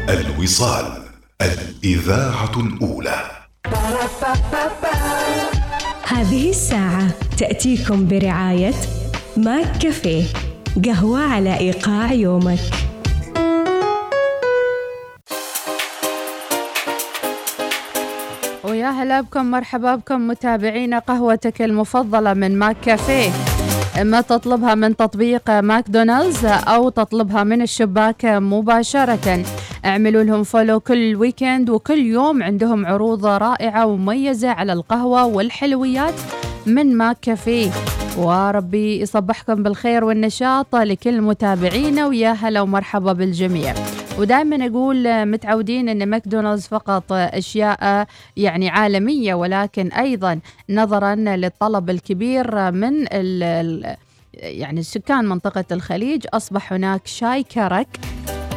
الوصال 0.08 1.02
الإذاعة 1.42 2.60
الأولى. 2.60 3.30
هذه 6.08 6.50
الساعة 6.50 7.08
تأتيكم 7.38 8.08
برعاية 8.08 8.74
ماك 9.36 9.78
كافيه 9.78 10.24
قهوة 10.84 11.20
على 11.20 11.58
إيقاع 11.58 12.12
يومك. 12.12 12.60
هلا 19.06 19.20
بكم 19.20 19.50
مرحبا 19.50 19.94
بكم 19.94 20.28
متابعينا 20.28 20.98
قهوتك 20.98 21.62
المفضلة 21.62 22.34
من 22.34 22.58
ماك 22.58 22.76
كافيه. 22.82 23.30
إما 24.00 24.20
تطلبها 24.20 24.74
من 24.74 24.96
تطبيق 24.96 25.50
ماكدونالدز 25.50 26.44
أو 26.44 26.88
تطلبها 26.88 27.44
من 27.44 27.62
الشباك 27.62 28.24
مباشرة. 28.24 29.44
اعملوا 29.84 30.22
لهم 30.22 30.42
follow 30.42 30.80
كل 30.80 31.16
weekend 31.16 31.70
وكل 31.70 31.98
يوم 31.98 32.42
عندهم 32.42 32.86
عروض 32.86 33.26
رائعة 33.26 33.86
ومميزة 33.86 34.48
على 34.48 34.72
القهوة 34.72 35.24
والحلويات 35.26 36.14
من 36.66 36.96
ماك 36.96 37.16
كافيه. 37.22 37.70
وربي 38.18 39.00
يصبحكم 39.00 39.62
بالخير 39.62 40.04
والنشاط 40.04 40.76
لكل 40.76 41.20
متابعينا 41.20 42.06
ويا 42.06 42.32
هلا 42.32 42.60
ومرحبا 42.60 43.12
بالجميع. 43.12 43.74
ودائما 44.18 44.66
أقول 44.66 45.26
متعودين 45.26 45.88
إن 45.88 46.08
ماكدونالدز 46.08 46.66
فقط 46.66 47.12
أشياء 47.12 48.06
يعني 48.36 48.68
عالمية 48.68 49.34
ولكن 49.34 49.92
أيضا 49.92 50.40
نظرا 50.70 51.14
للطلب 51.14 51.90
الكبير 51.90 52.70
من 52.70 53.06
ال 53.12 53.96
يعني 54.34 54.82
سكان 54.82 55.24
منطقة 55.24 55.64
الخليج. 55.72 56.26
أصبح 56.34 56.72
هناك 56.72 57.06
شاي 57.06 57.42
كرك 57.42 58.00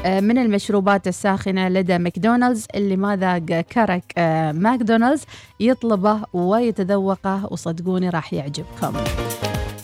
آه، 0.06 0.20
من 0.20 0.38
المشروبات 0.38 1.08
الساخنة 1.08 1.70
لدى 1.70 1.98
ماكدونالدز 1.98 2.66
اللي 2.76 2.96
ما 2.96 3.16
ذاق 3.16 3.62
كرك 3.62 4.04
آه، 4.18 4.52
ماكدونالدز 4.52 5.24
يطلبه 5.60 6.22
ويتذوقه 6.34 7.48
وصدقوني 7.52 8.10
راح 8.10 8.34
يعجبكم. 8.34 8.94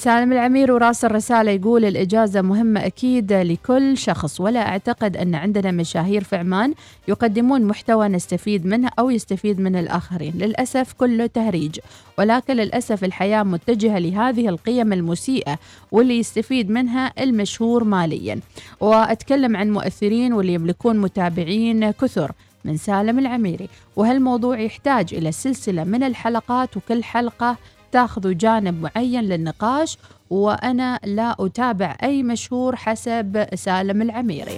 سالم 0.06 0.34
العمير 0.34 0.72
وراس 0.72 1.06
الرسالة 1.06 1.52
يقول 1.52 1.86
الإجازة 1.86 2.42
مهمة 2.42 2.86
أكيد 2.86 3.34
لكل 3.34 3.98
شخص 3.98 4.42
ولا 4.42 4.68
أعتقد 4.68 5.18
أن 5.18 5.36
عندنا 5.36 5.72
مشاهير 5.72 6.24
في 6.24 6.36
عمان 6.36 6.74
يقدمون 7.08 7.64
محتوى 7.64 8.08
نستفيد 8.08 8.66
منه 8.66 8.90
أو 9.00 9.10
يستفيد 9.10 9.60
من 9.60 9.76
الآخرين. 9.76 10.34
للأسف 10.38 10.94
كله 10.94 11.26
تهريج 11.26 11.80
ولكن 12.18 12.54
للأسف 12.54 13.04
الحياة 13.04 13.44
متجهة 13.44 14.00
لهذه 14.00 14.50
القيم 14.50 14.94
المسيئة 14.94 15.60
واللي 15.92 16.20
يستفيد 16.20 16.70
منها 16.70 17.14
المشهور 17.20 17.84
ماليا. 17.84 18.40
وأتكلم 18.80 19.56
عن 19.56 19.72
مؤثرين 19.72 20.34
واللي 20.34 20.54
يملكون 20.54 21.00
متابعين 21.00 21.92
كثر 21.92 22.32
من 22.66 22.78
سالم 22.78 23.20
العميري. 23.20 23.70
وهالموضوع 23.96 24.60
يحتاج 24.60 25.14
إلى 25.14 25.32
سلسلة 25.32 25.84
من 25.84 26.04
الحلقات 26.04 26.78
وكل 26.78 27.04
حلقة 27.04 27.58
تاخذ 27.96 28.38
جانب 28.38 28.82
معين 28.82 29.24
للنقاش 29.24 29.98
وأنا 30.30 31.00
لا 31.04 31.36
أتابع 31.40 31.98
أي 32.04 32.24
مشهور 32.24 32.76
حسب 32.76 33.46
سالم 33.56 34.02
العميري. 34.02 34.58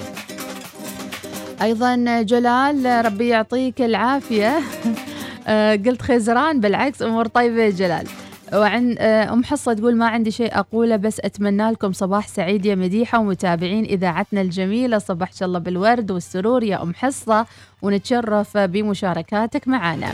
أيضا 1.62 2.22
جلال 2.22 3.06
ربي 3.06 3.28
يعطيك 3.28 3.82
العافية. 3.82 4.60
آه، 5.48 5.76
قلت 5.76 6.02
خزران 6.02 6.60
بالعكس 6.60 7.02
أمور 7.02 7.28
طيبة 7.28 7.62
يا 7.62 7.70
جلال. 7.70 8.08
وعن 8.54 8.96
آه، 9.00 9.34
أم 9.34 9.44
حصة 9.44 9.74
تقول 9.74 9.96
ما 9.96 10.08
عندي 10.08 10.32
شيء 10.32 10.60
أقوله 10.60 10.96
بس 10.96 11.20
أتمنى 11.20 11.72
لكم 11.72 11.94
صباح 11.94 12.28
سعيد 12.28 12.66
يا 12.66 12.76
مديحة 12.76 13.20
ومتابعين 13.20 13.86
إذاعتنا 13.86 14.42
الجميلة. 14.42 14.98
صباح 14.98 15.30
الله 15.42 15.60
بالورد 15.60 16.12
والسرور 16.12 16.64
يا 16.64 16.84
أم 16.84 16.94
حصة 16.94 17.46
ونتشرف 17.82 18.58
بمشاركاتك 18.58 19.68
معنا. 19.68 20.14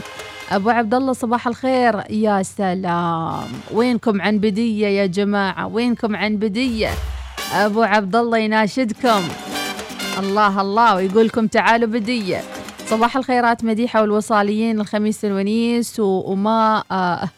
أبو 0.51 0.69
عبد 0.69 0.93
الله 0.93 1.13
صباح 1.13 1.47
الخير. 1.47 2.11
يا 2.11 2.43
سلام. 2.43 3.47
وينكم 3.73 4.21
عن 4.21 4.37
بدية 4.37 4.87
يا 4.87 5.05
جماعة؟ 5.05 5.67
وينكم 5.67 6.15
عن 6.15 6.37
بدية؟ 6.37 6.89
أبو 7.53 7.83
عبد 7.83 8.15
الله 8.15 8.37
يناشدكم. 8.37 9.21
الله 10.19 10.61
الله 10.61 10.95
ويقول 10.95 11.25
لكم 11.25 11.47
تعالوا 11.47 11.89
بدية. 11.89 12.41
صباح 12.85 13.17
الخيرات 13.17 13.63
مديحة 13.63 14.01
والوصاليين 14.01 14.81
الخميس 14.81 15.25
الونيس 15.25 15.99
وما 15.99 16.83
آه، 16.91 17.29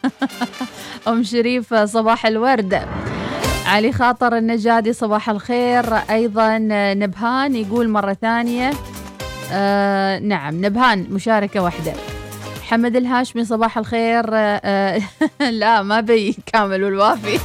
أم 1.07 1.23
شريف 1.23 1.73
صباح 1.73 2.25
الورد. 2.25 2.81
علي 3.65 3.91
خاطر 3.91 4.37
النجادي 4.37 4.93
صباح 4.93 5.29
الخير. 5.29 5.93
أيضا 5.95 6.57
نبهان 6.93 7.55
يقول 7.55 7.89
مرة 7.89 8.13
ثانية 8.13 8.71
آه 9.51 10.19
نعم 10.19 10.65
نبهان 10.65 11.07
مشاركة 11.09 11.59
واحدة. 11.59 11.93
حمد 12.69 12.95
الهاشمي 12.95 13.45
صباح 13.45 13.77
الخير. 13.77 14.25
آه 14.33 15.01
لا 15.51 15.81
ما 15.83 15.99
بي 16.01 16.37
كامل 16.45 16.83
والوافي. 16.83 17.39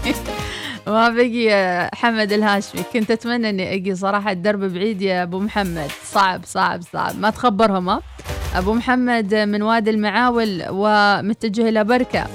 ما 0.87 1.09
بقي 1.09 1.91
حمد 1.95 2.33
الهاشمي. 2.33 2.83
كنت 2.93 3.11
أتمنى 3.11 3.51
إني 3.51 3.75
أجي 3.75 3.95
صراحة 3.95 4.31
الدرب 4.33 4.61
بعيد 4.61 5.03
يا 5.03 5.23
أبو 5.23 5.39
محمد. 5.39 5.91
صعب 6.05 6.41
صعب 6.45 6.83
صعب. 6.93 7.19
ما 7.19 7.31
تخبرهم 7.31 7.89
ها؟ 7.89 8.03
أبو 8.55 8.73
محمد 8.75 9.35
من 9.35 9.63
وادي 9.63 9.91
المعاول 9.91 10.63
ومتجه 10.71 11.69
إلى 11.69 11.85
بركة. 11.85 12.27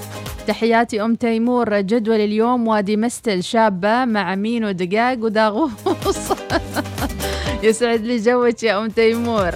تحياتي 0.47 1.01
أم 1.01 1.15
تيمور. 1.15 1.79
جدول 1.79 2.19
اليوم 2.19 2.67
وادي 2.67 2.97
مستل 2.97 3.43
شابة 3.43 4.05
مع 4.05 4.35
مين 4.35 4.65
ودقاق 4.65 5.17
وداغوص 5.19 5.71
يسعد 7.63 8.01
لي 8.01 8.17
جوك 8.17 8.63
يا 8.63 8.79
أم 8.79 8.89
تيمور. 8.89 9.51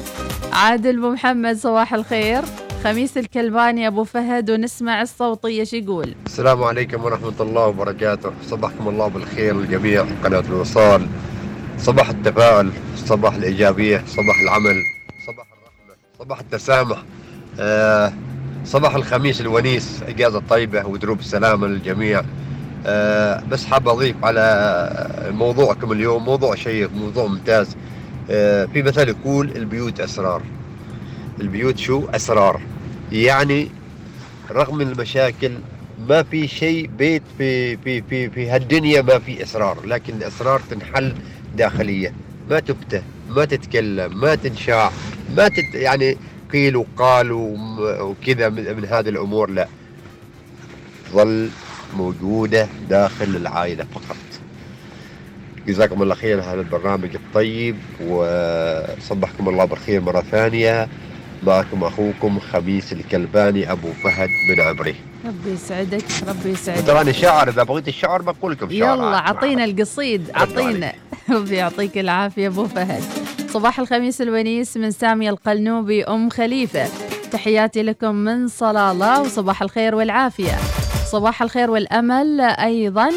عادل 0.53 0.97
أبو 0.97 1.09
محمد 1.09 1.55
صباح 1.57 1.93
الخير. 1.93 2.41
خميس 2.83 3.17
الكلباني 3.17 3.87
أبو 3.87 4.03
فهد 4.03 4.51
ونسمع 4.51 5.01
الصوتية 5.01 5.63
شو 5.63 5.75
يقول. 5.75 6.15
السلام 6.25 6.63
عليكم 6.63 7.03
ورحمة 7.03 7.33
الله 7.39 7.67
وبركاته. 7.67 8.31
صبحكم 8.43 8.87
الله 8.87 9.07
بالخير 9.07 9.59
الجميع 9.59 10.05
قناة 10.23 10.39
الوصال. 10.39 11.07
صباح 11.77 12.09
التفاؤل 12.09 12.71
صباح 12.95 13.35
الإيجابية 13.35 14.03
صباح 14.07 14.39
العمل 14.43 14.75
صباح 15.27 15.47
الرحمة 15.47 15.95
صباح 16.19 16.39
التسامح. 16.39 17.03
آه 17.59 18.13
صباح 18.65 18.95
الخميس 18.95 19.41
الونيس 19.41 20.03
إجازة 20.07 20.41
طيبة 20.49 20.85
ودروب 20.85 21.19
السلامة 21.19 21.67
للجميع. 21.67 22.23
آه 22.85 23.43
بس 23.51 23.65
حاب 23.65 23.87
أضيف 23.87 24.15
على 24.23 25.29
موضوعكم 25.31 25.91
اليوم 25.91 26.25
موضوع 26.25 26.55
شيق 26.55 26.91
موضوع 26.93 27.25
ممتاز. 27.25 27.75
آه 28.29 28.65
في 28.65 28.83
مثل 28.83 29.09
يقول 29.09 29.51
البيوت 29.55 29.99
أسرار. 29.99 30.41
البيوت 31.41 31.77
شو؟ 31.77 32.05
أسرار. 32.09 32.61
يعني 33.11 33.69
رغم 34.51 34.81
المشاكل 34.81 35.51
ما 36.09 36.23
في 36.23 36.47
شيء 36.47 36.89
بيت 36.97 37.23
في 37.37 37.77
في 37.77 38.01
في 38.01 38.29
في 38.29 38.49
هالدنيا 38.49 39.01
ما 39.01 39.19
في 39.19 39.43
أسرار 39.43 39.85
لكن 39.85 40.13
الأسرار 40.13 40.61
تنحل 40.69 41.13
داخلية. 41.57 42.13
ما 42.49 42.59
تفتح 42.59 43.01
ما 43.29 43.45
تتكلم 43.45 44.19
ما 44.19 44.35
تنشاع 44.35 44.91
ما 45.37 45.47
تت 45.47 45.75
يعني 45.75 46.17
قيل 46.53 46.75
وقال 46.75 47.31
وكذا 48.01 48.49
من, 48.49 48.75
من 48.77 48.85
هذه 48.85 49.09
الأمور 49.09 49.49
لا. 49.49 49.67
تظل 51.11 51.49
موجودة 51.97 52.67
داخل 52.89 53.35
العائلة 53.35 53.83
فقط. 53.83 54.17
جزاكم 55.67 56.01
الله 56.01 56.15
خير 56.15 56.41
هذا 56.41 56.61
البرنامج 56.61 57.09
الطيب 57.15 57.75
وصبحكم 58.07 59.49
الله 59.49 59.65
بالخير 59.65 60.01
مرة 60.01 60.21
ثانية. 60.21 60.87
معكم 61.43 61.83
أخوكم 61.83 62.39
خميس 62.39 62.93
الكلباني 62.93 63.71
أبو 63.71 63.87
فهد 64.03 64.29
من 64.49 64.59
عمري. 64.61 64.95
ربي 65.25 65.51
يسعدك 65.53 66.03
ربي 66.27 66.49
يسعدك. 66.49 66.87
ترى 66.87 67.01
أنا 67.01 67.11
شاعر 67.11 67.49
إذا 67.49 67.63
بغيت 67.63 67.87
الشعر 67.87 68.21
بقول 68.21 68.51
لكم 68.51 68.69
شعر 68.69 68.75
يلا 68.97 69.17
عاد. 69.17 69.35
عطينا 69.37 69.65
القصيد 69.65 70.31
عطينا 70.35 70.93
ربي 71.35 71.55
يعطيك 71.55 71.97
العافية 71.97 72.47
أبو 72.47 72.65
فهد. 72.65 73.03
صباح 73.49 73.79
الخميس 73.79 74.21
الونيس 74.21 74.77
من 74.77 74.91
سامية 74.91 75.29
القلنوبي 75.29 76.03
أم 76.03 76.29
خليفة. 76.29 76.87
تحياتي 77.31 77.83
لكم 77.83 78.15
من 78.15 78.47
صلالة 78.47 79.21
وصباح 79.21 79.61
الخير 79.61 79.95
والعافية. 79.95 80.57
صباح 81.11 81.41
الخير 81.41 81.69
والأمل 81.71 82.41
أيضا. 82.41 83.09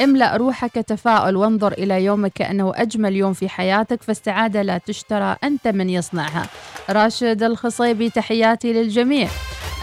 املأ 0.00 0.36
روحك 0.36 0.72
تفاؤل 0.72 1.36
وانظر 1.36 1.72
إلى 1.72 2.04
يومك 2.04 2.32
كأنه 2.32 2.72
أجمل 2.74 3.16
يوم 3.16 3.32
في 3.32 3.48
حياتك 3.48 4.02
فالسعادة 4.02 4.62
لا 4.62 4.78
تشترى 4.78 5.36
أنت 5.44 5.68
من 5.68 5.90
يصنعها. 5.90 6.46
راشد 6.90 7.42
الخصيبي 7.42 8.10
تحياتي 8.10 8.72
للجميع. 8.72 9.28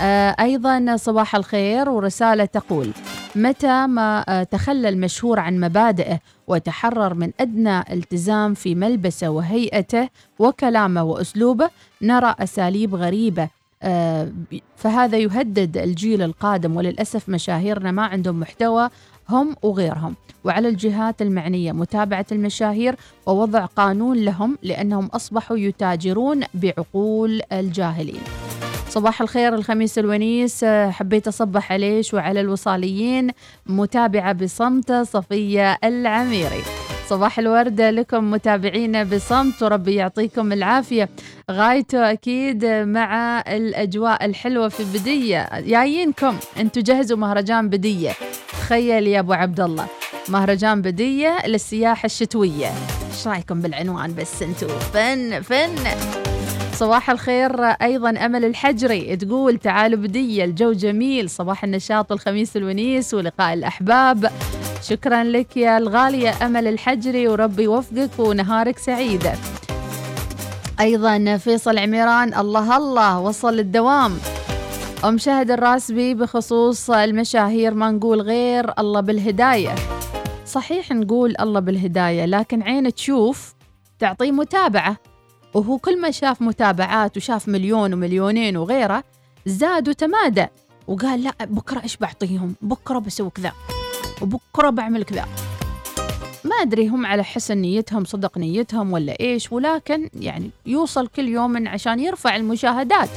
آه، 0.01 0.35
أيضا 0.39 0.95
صباح 0.97 1.35
الخير 1.35 1.89
ورسالة 1.89 2.45
تقول 2.45 2.91
متى 3.35 3.87
ما 3.87 4.25
آه، 4.29 4.43
تخلى 4.43 4.89
المشهور 4.89 5.39
عن 5.39 5.59
مبادئه 5.59 6.19
وتحرر 6.47 7.13
من 7.13 7.31
أدنى 7.39 7.79
التزام 7.93 8.53
في 8.53 8.75
ملبسه 8.75 9.29
وهيئته 9.29 10.09
وكلامه 10.39 11.03
وأسلوبه 11.03 11.69
نرى 12.01 12.35
أساليب 12.39 12.95
غريبة. 12.95 13.49
آه، 13.83 14.31
فهذا 14.77 15.17
يهدد 15.17 15.77
الجيل 15.77 16.21
القادم 16.21 16.75
وللأسف 16.75 17.29
مشاهيرنا 17.29 17.91
ما 17.91 18.05
عندهم 18.05 18.39
محتوى 18.39 18.89
هم 19.31 19.55
وغيرهم. 19.61 20.15
وعلى 20.43 20.67
الجهات 20.67 21.21
المعنية 21.21 21.71
متابعة 21.71 22.25
المشاهير 22.31 22.95
ووضع 23.25 23.65
قانون 23.65 24.17
لهم 24.17 24.57
لأنهم 24.63 25.05
أصبحوا 25.05 25.57
يتاجرون 25.57 26.43
بعقول 26.53 27.41
الجاهلين. 27.51 28.21
صباح 28.89 29.21
الخير 29.21 29.55
الخميس 29.55 29.99
الونيس. 29.99 30.65
حبيت 30.65 31.27
أصبح 31.27 31.71
عليش 31.71 32.13
وعلى 32.13 32.41
الوصاليين. 32.41 33.29
متابعة 33.65 34.33
بصمت 34.33 34.91
صفية 34.91 35.77
العميري. 35.83 36.63
صباح 37.09 37.39
الوردة 37.39 37.91
لكم 37.91 38.31
متابعينا 38.31 39.03
بصمت 39.03 39.63
وربي 39.63 39.95
يعطيكم 39.95 40.51
العافية. 40.51 41.09
غايته 41.51 42.11
أكيد 42.11 42.65
مع 42.65 43.43
الأجواء 43.47 44.25
الحلوة 44.25 44.69
في 44.69 44.83
بدية. 44.99 45.49
جايينكم 45.59 46.37
أنتوا 46.59 46.81
جهزوا 46.81 47.17
مهرجان 47.17 47.69
بدية. 47.69 48.11
تخيل 48.51 49.07
يا 49.07 49.19
أبو 49.19 49.33
عبد 49.33 49.59
الله 49.59 49.85
مهرجان 50.29 50.81
بدية 50.81 51.37
للسياحة 51.45 52.05
الشتوية. 52.05 52.71
إيش 53.11 53.27
رأيكم 53.27 53.61
بالعنوان 53.61 54.15
بس؟ 54.15 54.41
أنتوا 54.41 54.79
فن 54.79 55.41
فن. 55.41 56.30
صباح 56.81 57.09
الخير 57.09 57.63
أيضا 57.65 58.09
أمل 58.09 58.45
الحجري 58.45 59.15
تقول 59.15 59.57
تعالوا 59.57 59.99
بدية 59.99 60.45
الجو 60.45 60.71
جميل 60.71 61.29
صباح 61.29 61.63
النشاط 61.63 62.11
والخميس 62.11 62.57
الونيس 62.57 63.13
ولقاء 63.13 63.53
الأحباب. 63.53 64.31
شكرا 64.83 65.23
لك 65.23 65.57
يا 65.57 65.77
الغالية 65.77 66.45
أمل 66.45 66.67
الحجري 66.67 67.27
وربي 67.27 67.63
يوفقك 67.63 68.19
ونهارك 68.19 68.77
سعيدة 68.77 69.33
أيضا 70.79 71.37
فيصل 71.37 71.77
عميران 71.77 72.33
الله 72.33 72.77
الله 72.77 73.19
وصل 73.19 73.59
الدوام. 73.59 74.17
أم 75.05 75.17
شهد 75.17 75.51
الراسبي 75.51 76.13
بخصوص 76.13 76.89
المشاهير 76.89 77.73
ما 77.73 77.91
نقول 77.91 78.21
غير 78.21 78.73
الله 78.79 78.99
بالهداية. 79.01 79.75
صحيح 80.45 80.91
نقول 80.91 81.35
الله 81.39 81.59
بالهداية 81.59 82.25
لكن 82.25 82.61
عين 82.61 82.93
تشوف 82.93 83.53
تعطيه 83.99 84.31
متابعة. 84.31 85.10
وهو 85.53 85.77
كل 85.77 86.01
ما 86.01 86.11
شاف 86.11 86.41
متابعات 86.41 87.17
وشاف 87.17 87.47
مليون 87.47 87.93
ومليونين 87.93 88.57
وغيره 88.57 89.03
زاد 89.45 89.89
وتمادى 89.89 90.45
وقال 90.87 91.23
لا 91.23 91.33
بكرة 91.41 91.83
إيش 91.83 91.97
بعطيهم؟ 91.97 92.55
بكرة 92.61 92.99
بسوي 92.99 93.29
كذا 93.29 93.51
وبكرة 94.21 94.69
بعمل 94.69 95.03
كذا. 95.03 95.25
ما 96.43 96.55
أدري 96.55 96.87
هم 96.87 97.05
على 97.05 97.23
حسن 97.23 97.57
نيتهم 97.57 98.05
صدق 98.05 98.37
نيتهم 98.37 98.93
ولا 98.93 99.19
إيش 99.19 99.51
ولكن 99.51 100.09
يعني 100.13 100.49
يوصل 100.65 101.07
كل 101.07 101.27
يوم 101.27 101.67
عشان 101.67 101.99
يرفع 101.99 102.35
المشاهدات 102.35 103.09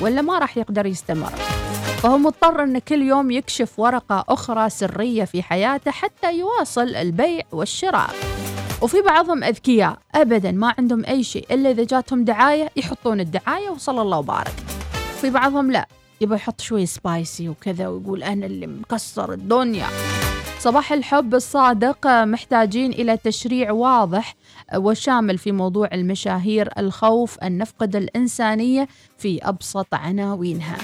ولا 0.00 0.22
ما 0.22 0.38
راح 0.38 0.56
يقدر 0.56 0.86
يستمر. 0.86 1.32
فهو 2.02 2.18
مضطر 2.18 2.62
أن 2.62 2.78
كل 2.78 3.02
يوم 3.02 3.30
يكشف 3.30 3.78
ورقة 3.78 4.24
أخرى 4.28 4.70
سرية 4.70 5.24
في 5.24 5.42
حياته 5.42 5.90
حتى 5.90 6.38
يواصل 6.38 6.88
البيع 6.88 7.42
والشراء. 7.52 8.29
وفي 8.82 9.02
بعضهم 9.02 9.44
أذكياء. 9.44 9.98
أبدا 10.14 10.52
ما 10.52 10.74
عندهم 10.78 11.04
أي 11.04 11.22
شيء 11.22 11.46
إلا 11.50 11.70
إذا 11.70 11.84
جاتهم 11.84 12.24
دعاية 12.24 12.68
يحطون 12.76 13.20
الدعاية 13.20 13.70
وصلى 13.70 14.02
الله 14.02 14.18
وبارك. 14.18 14.54
في 15.20 15.30
بعضهم 15.30 15.70
لا 15.70 15.86
يبغى 16.20 16.36
يحط 16.36 16.60
شوي 16.60 16.86
سبايسي 16.86 17.48
وكذا 17.48 17.88
ويقول 17.88 18.22
أنا 18.22 18.46
اللي 18.46 18.66
مكسر 18.66 19.32
الدنيا. 19.32 19.86
صباح 20.58 20.92
الحب 20.92 21.34
الصادق 21.34 22.06
محتاجين 22.06 22.92
إلى 22.92 23.16
تشريع 23.16 23.72
واضح 23.72 24.36
وشامل 24.76 25.38
في 25.38 25.52
موضوع 25.52 25.88
المشاهير 25.92 26.68
الخوف 26.78 27.38
أن 27.38 27.58
نفقد 27.58 27.96
الإنسانية 27.96 28.88
في 29.18 29.38
أبسط 29.42 29.94
عناوينها. 29.94 30.78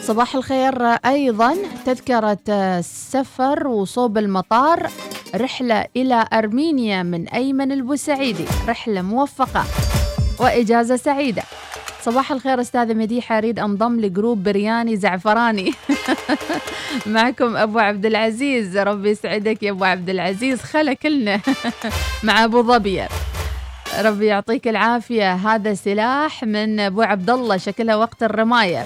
صباح 0.00 0.34
الخير 0.34 0.82
أيضا 0.84 1.56
تذكرة 1.86 2.80
سفر 2.80 3.68
وصوب 3.68 4.18
المطار. 4.18 4.90
رحلة 5.36 5.86
إلى 5.96 6.26
أرمينيا 6.32 7.02
من 7.02 7.28
أيمن 7.28 7.72
البوسعيدي. 7.72 8.44
رحلة 8.68 9.02
موفقة 9.02 9.64
وإجازة 10.40 10.96
سعيدة. 10.96 11.42
صباح 12.02 12.32
الخير 12.32 12.60
أستاذة 12.60 12.94
مديحة 12.94 13.38
أريد 13.38 13.58
أنضم 13.58 14.00
لجروب 14.00 14.42
برياني 14.42 14.96
زعفراني. 14.96 15.72
معكم 17.06 17.56
أبو 17.56 17.78
عبد 17.78 18.06
العزيز. 18.06 18.78
ربي 18.78 19.10
يسعدك 19.10 19.62
يا 19.62 19.70
أبو 19.70 19.84
عبد 19.84 20.10
العزيز. 20.10 20.62
خلا 20.62 20.92
كلنا 20.92 21.40
مع 22.22 22.44
أبو 22.44 22.62
ظبي. 22.62 23.02
ربي 24.00 24.26
يعطيك 24.26 24.68
العافية. 24.68 25.34
هذا 25.34 25.74
سلاح 25.74 26.44
من 26.44 26.80
أبو 26.80 27.02
عبد 27.02 27.30
الله 27.30 27.56
شكلها 27.56 27.96
وقت 27.96 28.22
الرماية. 28.22 28.84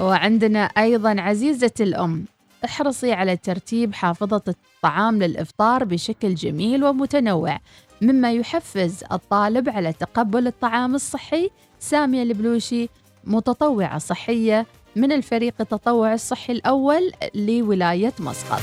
وعندنا 0.00 0.64
أيضا 0.64 1.20
عزيزة 1.20 1.72
الأم. 1.80 2.24
احرصي 2.64 3.12
على 3.12 3.36
ترتيب 3.36 3.94
حافظة 3.94 4.42
الطعام 4.48 5.22
للإفطار 5.22 5.84
بشكل 5.84 6.34
جميل 6.34 6.84
ومتنوع 6.84 7.58
مما 8.00 8.32
يحفز 8.32 9.04
الطالب 9.12 9.68
على 9.68 9.92
تقبل 9.92 10.46
الطعام 10.46 10.94
الصحي. 10.94 11.50
سامية 11.78 12.22
البلوشي 12.22 12.88
متطوعة 13.24 13.98
صحية 13.98 14.66
من 14.96 15.12
الفريق 15.12 15.54
التطوع 15.60 16.14
الصحي 16.14 16.52
الأول 16.52 17.12
لولاية 17.34 18.12
مسقط. 18.18 18.62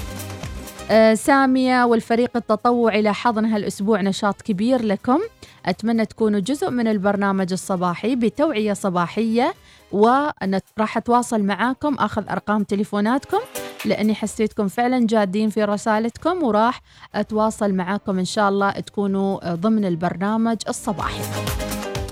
آه، 0.91 1.13
سامية 1.13 1.83
والفريق 1.83 2.37
التطوعي 2.37 3.01
لاحظنا 3.01 3.55
هالأسبوع 3.55 4.01
نشاط 4.01 4.41
كبير 4.41 4.81
لكم. 4.81 5.19
أتمنى 5.65 6.05
تكونوا 6.05 6.39
جزء 6.39 6.69
من 6.69 6.87
البرنامج 6.87 7.51
الصباحي 7.51 8.15
بتوعية 8.15 8.73
صباحية. 8.73 9.53
وراح 9.91 10.97
أتواصل 10.97 11.43
معاكم 11.43 11.93
أخذ 11.93 12.29
أرقام 12.29 12.63
تليفوناتكم 12.63 13.39
لأني 13.85 14.15
حسيتكم 14.15 14.67
فعلا 14.67 15.07
جادين 15.07 15.49
في 15.49 15.63
رسالتكم 15.63 16.43
وراح 16.43 16.81
أتواصل 17.15 17.73
معاكم 17.73 18.19
إن 18.19 18.25
شاء 18.25 18.49
الله 18.49 18.71
تكونوا 18.71 19.53
ضمن 19.53 19.85
البرنامج 19.85 20.57
الصباحي. 20.69 21.23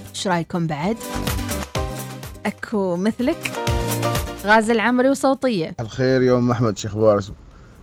إيش 0.09 0.27
رأيكم 0.27 0.67
بعد؟ 0.67 0.97
أكو 2.45 2.95
مثلك؟ 2.95 3.51
غازي 4.45 4.73
العمري 4.73 5.09
وصوتية. 5.09 5.75
الخير 5.79 6.21
يوم 6.21 6.51
أحمد 6.51 6.77
شيخ 6.77 6.95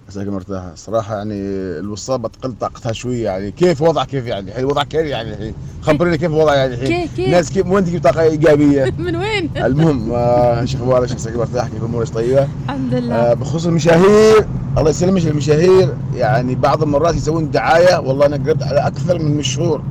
بارس 0.05 0.17
عساك 0.17 0.27
مرتاحة 0.29 0.73
صراحة 0.75 1.17
يعني 1.17 1.35
الوصال 1.81 2.19
بتقل 2.19 2.53
طاقتها 2.61 2.93
شوية 2.93 3.25
يعني. 3.25 3.51
كيف 3.51 3.83
وضع 3.83 4.05
كيف 4.05 4.27
يعني 4.27 4.51
الحين؟ 4.51 4.65
وضع 4.65 4.83
كيف 4.85 5.01
يعني 5.07 5.33
الحين؟ 5.33 5.55
خبرينا 5.83 6.17
كيف 6.17 6.31
الوضع 6.31 6.55
يعني 6.55 6.75
الحين؟ 6.75 6.87
كيف- 6.89 7.17
كيف؟ 7.17 7.27
الناس 7.27 7.51
كيف 7.53 7.67
وين 7.67 7.85
تجيب 7.85 8.03
طاقة 8.03 8.21
إيجابية؟ 8.23 8.85
من 8.99 9.17
وين؟ 9.17 9.51
المهم 9.57 10.13
آه 10.13 10.65
شيخ 10.65 10.83
بارس 10.83 11.13
عساك 11.13 11.37
مرتاح 11.37 11.69
كيف 11.69 11.85
أمورك 11.85 12.09
طيبة؟ 12.09 12.49
الحمد 12.65 12.95
لله. 12.95 13.15
آه 13.15 13.35
بخصوص 13.35 13.67
المشاهير 13.67 14.47
الله 14.79 14.91
يسلمك 14.91 15.27
المشاهير 15.27 15.95
يعني 16.15 16.55
بعض 16.55 16.83
المرات 16.83 17.15
يسوون 17.15 17.51
دعاية 17.51 17.99
والله 18.01 18.27
أنا 18.27 18.37
قربت 18.37 18.63
على 18.63 18.87
أكثر 18.87 19.19
من 19.19 19.37
مشهور. 19.37 19.83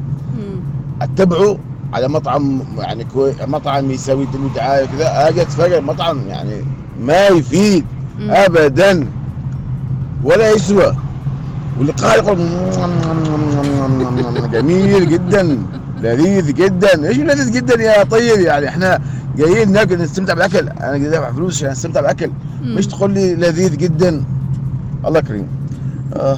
أتبعه 1.02 1.58
على 1.94 2.08
مطعم 2.08 2.62
يعني 2.78 3.04
كوي 3.04 3.34
مطعم 3.48 3.92
يسوي 3.92 4.24
له 4.34 4.50
دعاية 4.56 4.86
كذا 4.86 5.28
آجي 5.30 5.42
اتفاجئ 5.42 5.78
المطعم 5.78 6.28
يعني 6.28 6.66
ما 7.00 7.28
يفيد 7.28 7.86
ابدا. 8.30 9.08
ولا 10.24 10.52
يسوى. 10.52 10.96
واللقاء 11.80 12.18
يقول 12.18 12.38
جميل 14.52 15.10
جدا 15.10 15.58
لذيذ 16.02 16.54
جدا. 16.54 17.08
إيش 17.08 17.18
لذيذ 17.18 17.52
جدا 17.52 17.84
يا 17.84 18.04
طيب؟ 18.04 18.40
يعني 18.40 18.68
إحنا 18.68 19.02
جايين 19.38 19.72
ناكل 19.72 19.98
نستمتع 19.98 20.34
بالأكل. 20.34 20.70
أنا 20.70 20.98
جاي 20.98 21.10
دافع 21.10 21.32
فلوس 21.32 21.58
عشان 21.58 21.70
أستمتع 21.70 22.02
بالأكل. 22.02 22.32
مش 22.62 22.88
تقول 22.88 23.12
لي 23.14 23.36
لذيذ 23.36 23.78
جدا؟ 23.78 24.24
الله 25.06 25.20
كريم. 25.20 25.48
آه. 26.16 26.38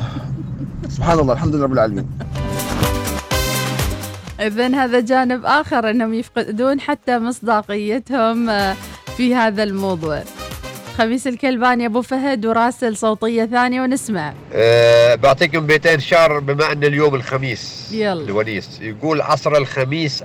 سبحان 0.90 1.20
الله 1.20 1.34
الحمد 1.34 1.56
لله 1.56 1.64
رب 1.64 1.74
العالمين. 1.74 2.08
إذن 4.40 4.76
هذا 4.76 5.00
جانب 5.00 5.46
آخر 5.46 5.90
أنهم 5.90 6.14
يفقدون 6.14 6.80
حتى 6.80 7.20
مصداقيتهم 7.20 8.50
آه، 8.50 8.76
في 9.18 9.36
هذا 9.36 9.64
الموضوع. 9.64 10.24
خميس 10.98 11.28
الكلباني 11.28 11.86
أبو 11.86 12.02
فهد 12.02 12.46
وراسل 12.46 12.98
صوتية 12.98 13.46
ثانية 13.46 13.82
ونسمع. 13.82 14.34
أه 14.54 15.16
بعطيكم 15.16 15.68
بيتين 15.68 16.00
شعر 16.00 16.40
بما 16.40 16.72
أن 16.72 16.84
اليوم 16.84 17.16
الخميس. 17.16 17.92
يلا. 17.92 18.24
الونيس. 18.24 18.80
يقول 18.82 19.22
عصر 19.22 19.58
الخميس 19.58 20.24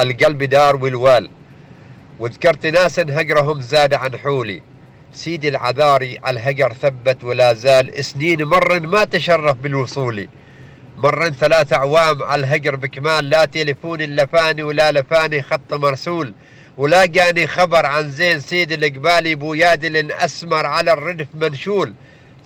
القلب 0.00 0.42
دار 0.42 0.76
والوال. 0.76 1.30
وذكرت 2.18 2.66
ناسا 2.66 3.02
هجرهم 3.02 3.60
زاد 3.60 3.94
عن 3.94 4.16
حولي. 4.16 4.62
سيدي 5.12 5.48
العذاري 5.48 6.18
الهجر 6.28 6.72
ثبت 6.72 7.24
ولا 7.24 7.54
زال. 7.54 8.04
سنين 8.04 8.44
مر 8.44 8.80
ما 8.80 9.04
تشرف 9.04 9.56
بالوصول. 9.56 10.28
مرن 10.96 11.30
ثلاث 11.30 11.72
أعوام 11.72 12.22
على 12.22 12.40
الهجر 12.40 12.76
بكمال. 12.76 13.30
لا 13.30 13.44
تليفون 13.44 14.00
لفاني 14.00 14.62
ولا 14.62 14.92
لفاني 14.92 15.42
خط 15.42 15.74
مرسول. 15.74 16.34
ولا 16.78 17.06
جاني 17.06 17.46
خبر 17.46 17.86
عن 17.86 18.10
زين 18.10 18.40
سيد 18.40 18.72
القبالي 18.72 19.34
بويادل 19.34 20.12
أسمر 20.12 20.66
على 20.66 20.92
الردف 20.92 21.26
منشول. 21.34 21.94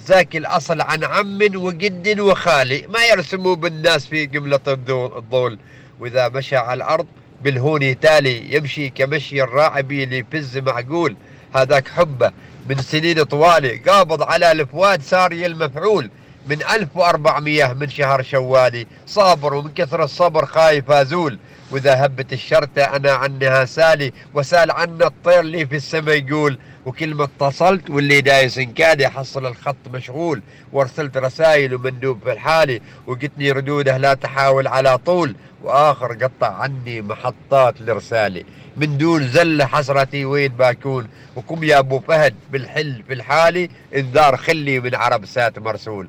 ذاك 0.06 0.36
الأصل 0.36 0.80
عن 0.80 1.04
عم 1.04 1.38
وجد 1.54 2.20
وخالي. 2.20 2.86
ما 2.88 3.04
يرسموا 3.04 3.54
بالناس 3.54 4.06
في 4.06 4.26
قملة 4.26 4.60
الضول 4.68 5.58
وإذا 6.00 6.28
مشى 6.28 6.56
على 6.56 6.76
الأرض 6.84 7.06
بالهون 7.42 8.00
تالي 8.00 8.54
يمشي 8.54 8.88
كمشي 8.88 9.42
الراعبي 9.42 10.04
اللي 10.04 10.18
يفز 10.18 10.58
معقول. 10.58 11.16
هذاك 11.54 11.88
حبة 11.88 12.32
من 12.68 12.78
سنين 12.78 13.22
طوالي. 13.22 13.76
قابض 13.76 14.22
على 14.22 14.52
الفواد 14.52 15.02
صار 15.02 15.32
المفعول. 15.32 16.10
من 16.46 16.62
1400 16.62 17.72
من 17.72 17.90
شهر 17.90 18.22
شوالي. 18.22 18.86
صابر 19.06 19.54
ومن 19.54 19.70
كثر 19.74 20.04
الصبر 20.04 20.46
خايف 20.46 20.90
أزول. 20.90 21.38
وإذا 21.72 22.04
هبت 22.06 22.32
الشرطة 22.32 22.82
أنا 22.82 23.12
عنها 23.12 23.64
سالي 23.64 24.12
وسال 24.34 24.70
عنا 24.70 25.06
الطير 25.06 25.40
اللي 25.40 25.66
في 25.66 25.76
السما 25.76 26.12
يقول 26.12 26.58
وكلمة 26.86 27.24
اتصلت 27.24 27.90
واللي 27.90 28.20
دايس 28.20 28.58
إن 28.58 28.72
كاد 28.72 29.00
يحصل 29.00 29.46
الخط 29.46 29.76
مشغول 29.94 30.42
وارسلت 30.72 31.16
رسائل 31.16 31.74
ومندوب 31.74 32.18
في 32.24 32.32
الحالي 32.32 32.80
وقتني 33.06 33.52
ردوده 33.52 33.96
لا 33.96 34.14
تحاول 34.14 34.66
على 34.66 34.98
طول 34.98 35.36
وآخر 35.62 36.12
قطع 36.12 36.54
عني 36.54 37.02
محطات 37.02 37.80
لرسالي. 37.80 38.44
من 38.76 38.98
دون 38.98 39.28
زلة 39.28 39.66
حسرتي 39.66 40.24
وين 40.24 40.48
بكون 40.48 41.08
وكم 41.36 41.64
يا 41.64 41.78
أبو 41.78 42.00
فهد 42.00 42.34
بالحل 42.50 43.02
في 43.08 43.14
الحالي 43.14 43.70
إنذار 43.96 44.36
خلي 44.36 44.80
من 44.80 44.94
عرب 44.94 45.26
سات 45.26 45.58
مرسول. 45.58 46.08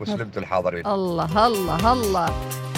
وسلمت 0.00 0.38
الحاضرين 0.38 0.86
الله 0.86 1.46
الله 1.46 1.92
الله. 1.92 2.26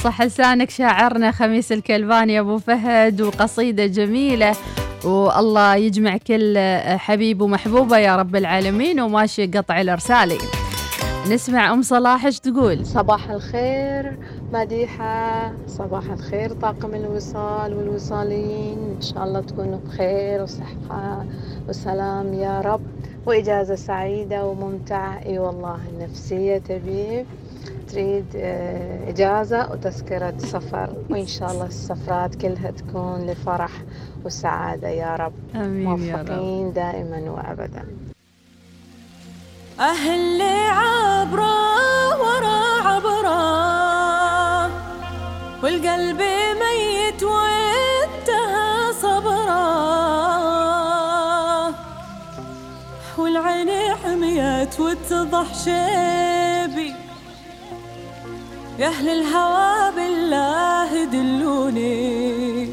صح 0.05 0.23
لسانك 0.23 0.71
شاعرنا 0.71 1.31
خميس 1.31 1.73
الكلباني 1.73 2.41
أبو 2.41 2.59
فهد 2.59 3.21
وقصيدة 3.21 3.87
جميلة. 3.87 4.57
والله 5.05 5.75
يجمع 5.75 6.17
كل 6.17 6.59
حبيب 6.99 7.41
ومحبوبة 7.41 7.99
يا 7.99 8.17
رب 8.17 8.37
العالمين 8.37 9.01
وماشي 9.01 9.47
قطع 9.47 9.81
الأرسالي 9.81 10.39
نسمع 11.31 11.73
أم 11.73 11.83
صلاح 11.83 12.25
إيش 12.25 12.41
تقول؟ 12.41 12.87
صباح 12.87 13.31
الخير 13.31 14.17
مديحة. 14.53 15.53
صباح 15.69 16.05
الخير 16.13 16.53
طاقم 16.53 16.95
الوصال 16.95 17.75
والوصاليين 17.75 18.79
إن 18.97 19.03
شاء 19.03 19.25
الله 19.25 19.41
تكونوا 19.41 19.79
بخير 19.87 20.43
وصحة 20.43 21.25
وسلام 21.69 22.35
يا 22.35 22.61
رب. 22.61 22.81
وإجازة 23.27 23.75
سعيدة 23.75 24.45
وممتعة. 24.45 25.19
إي 25.27 25.39
والله 25.39 25.79
النفسية 25.93 26.59
تبي 26.59 27.27
تريد 27.89 28.25
آه، 28.37 29.11
إجازة 29.11 29.73
وتذكرة 29.73 30.35
سفر. 30.39 30.91
وإن 31.11 31.27
شاء 31.27 31.51
الله 31.53 31.67
السفرات 31.67 32.35
كلها 32.35 32.71
تكون 32.71 33.27
لفرح 33.27 33.71
وسعادة 34.25 34.89
يا 34.89 35.17
رب. 35.17 35.33
آمين 35.55 36.03
يا 36.03 36.17
رب. 36.17 36.31
موفقين 36.31 36.73
دائما 36.73 37.31
وأبدا. 37.31 37.85
أهل 39.81 40.43
عبرة 40.71 42.21
ورا 42.21 42.81
عبرة 42.89 43.47
والقلب 45.63 46.21
ميت 46.63 47.23
وانتهى 47.23 48.93
صبره 49.03 50.66
والعين 53.19 53.71
حميت 54.05 54.81
واتضح 54.81 55.55
شيبي. 55.65 56.95
يا 58.79 58.89
أهل 58.89 59.09
الهوى 59.09 59.93
بالله 59.97 61.05
دلوني. 61.05 62.71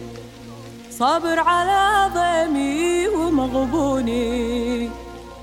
صابر 0.91 1.39
على 1.39 2.09
ضيمي 2.13 3.07
ومغبوني. 3.07 4.89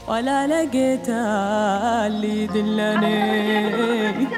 ولا 0.09 0.47
لقيت 0.47 1.09
اللي 1.09 2.43
يدلني. 2.43 4.29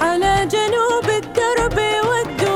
على 0.00 0.48
جنوب 0.54 1.06
الدرب 1.22 1.78
ودوني 2.08 2.53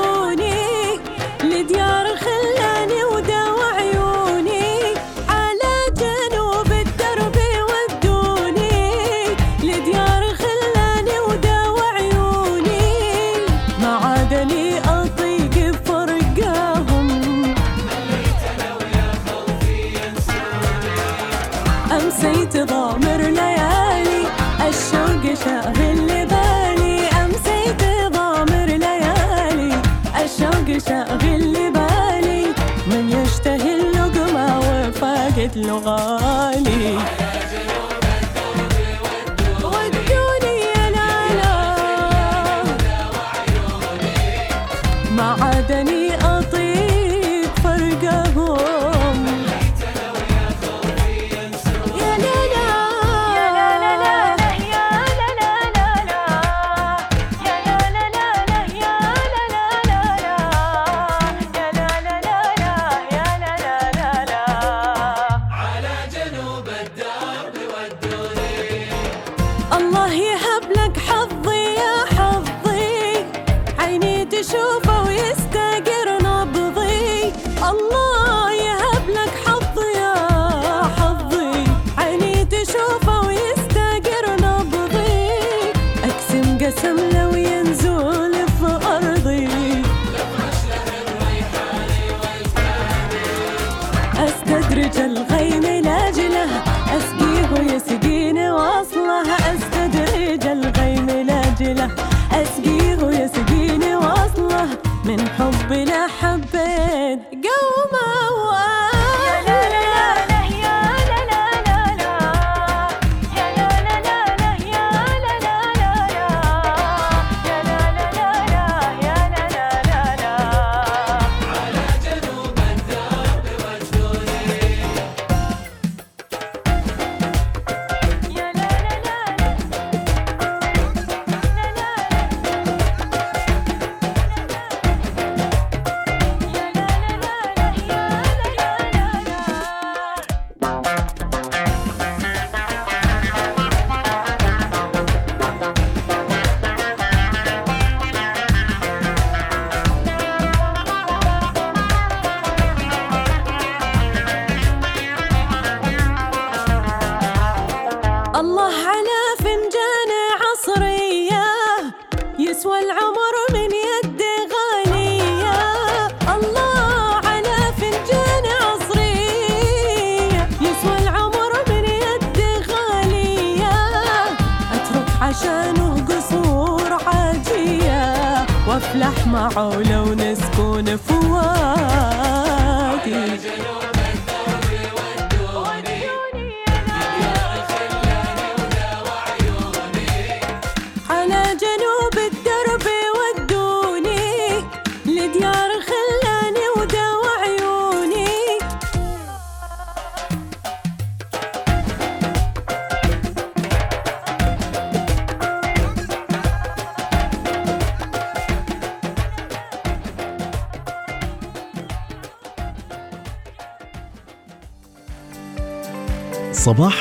له 35.57 35.72
غالي 35.86 36.99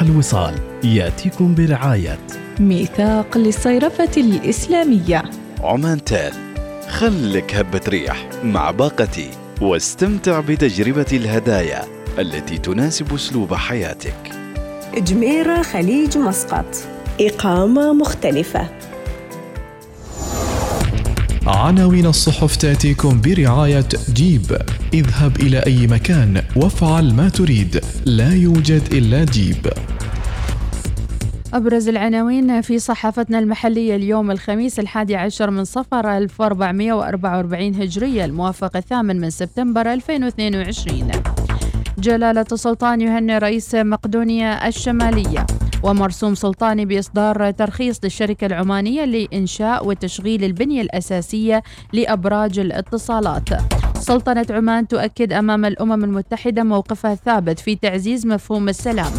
الوصال. 0.08 0.54
يأتيكم 0.84 1.56
برعاية. 1.56 2.20
ميثاق 2.60 3.38
للصيرفة 3.38 4.12
الإسلامية. 4.18 5.24
عمان 5.60 6.04
تال 6.04 6.34
خلك 6.90 7.56
هبة 7.56 7.82
ريح 7.88 8.30
مع 8.44 8.72
باقتي 8.72 9.30
واستمتع 9.62 10.40
بتجربة 10.40 11.06
الهدايا 11.14 11.82
التي 12.20 12.58
تناسب 12.58 13.14
أسلوب 13.14 13.54
حياتك. 13.54 14.32
جميرة 14.98 15.62
خليج 15.62 16.18
مسقط. 16.18 16.66
إقامة 17.22 17.94
مختلفة. 17.94 18.70
عناوين 21.48 22.06
الصحف 22.06 22.56
تأتيكم 22.56 23.22
برعاية 23.22 23.90
جيب. 24.14 24.58
اذهب 24.94 25.40
إلى 25.40 25.60
أي 25.60 25.88
مكان 25.88 26.44
وافعل 26.56 27.14
ما 27.14 27.30
تريد. 27.30 27.82
لا 28.06 28.34
يوجد 28.34 28.82
إلا 28.94 29.24
جيب. 29.24 29.68
أبرز 31.58 31.90
العناوين 31.90 32.62
في 32.62 32.80
صحافتنا 32.80 33.40
المحلية 33.40 33.96
اليوم 33.96 34.32
الخميس 34.32 34.80
الحادي 34.80 35.16
عشر 35.16 35.50
من 35.50 35.64
صفر 35.64 36.18
1444 36.18 37.76
هجرية 37.76 38.26
الموافق 38.26 38.78
الثامن 38.78 39.20
من 39.20 39.30
سبتمبر 39.30 39.94
2022 39.94 41.12
جلالة 41.98 42.46
السلطان 42.52 43.02
يهنئ 43.02 43.38
رئيس 43.38 43.76
مقدونيا 43.76 44.68
الشمالية 44.68 45.46
ومرسوم 45.84 46.36
سلطاني 46.36 46.86
بإصدار 46.86 47.52
ترخيص 47.52 48.00
للشركة 48.04 48.46
العمانية 48.46 49.06
لإنشاء 49.06 49.88
وتشغيل 49.88 50.44
البنية 50.44 50.82
الأساسية 50.82 51.64
لأبراج 51.94 52.60
الاتصالات. 52.60 53.50
سلطنة 54.00 54.46
عمان 54.50 54.88
تؤكد 54.88 55.34
أمام 55.34 55.66
الأمم 55.66 56.04
المتحدة 56.04 56.64
موقفها 56.64 57.14
الثابت 57.14 57.60
في 57.60 57.76
تعزيز 57.76 58.28
مفهوم 58.28 58.70
السلام. 58.70 59.14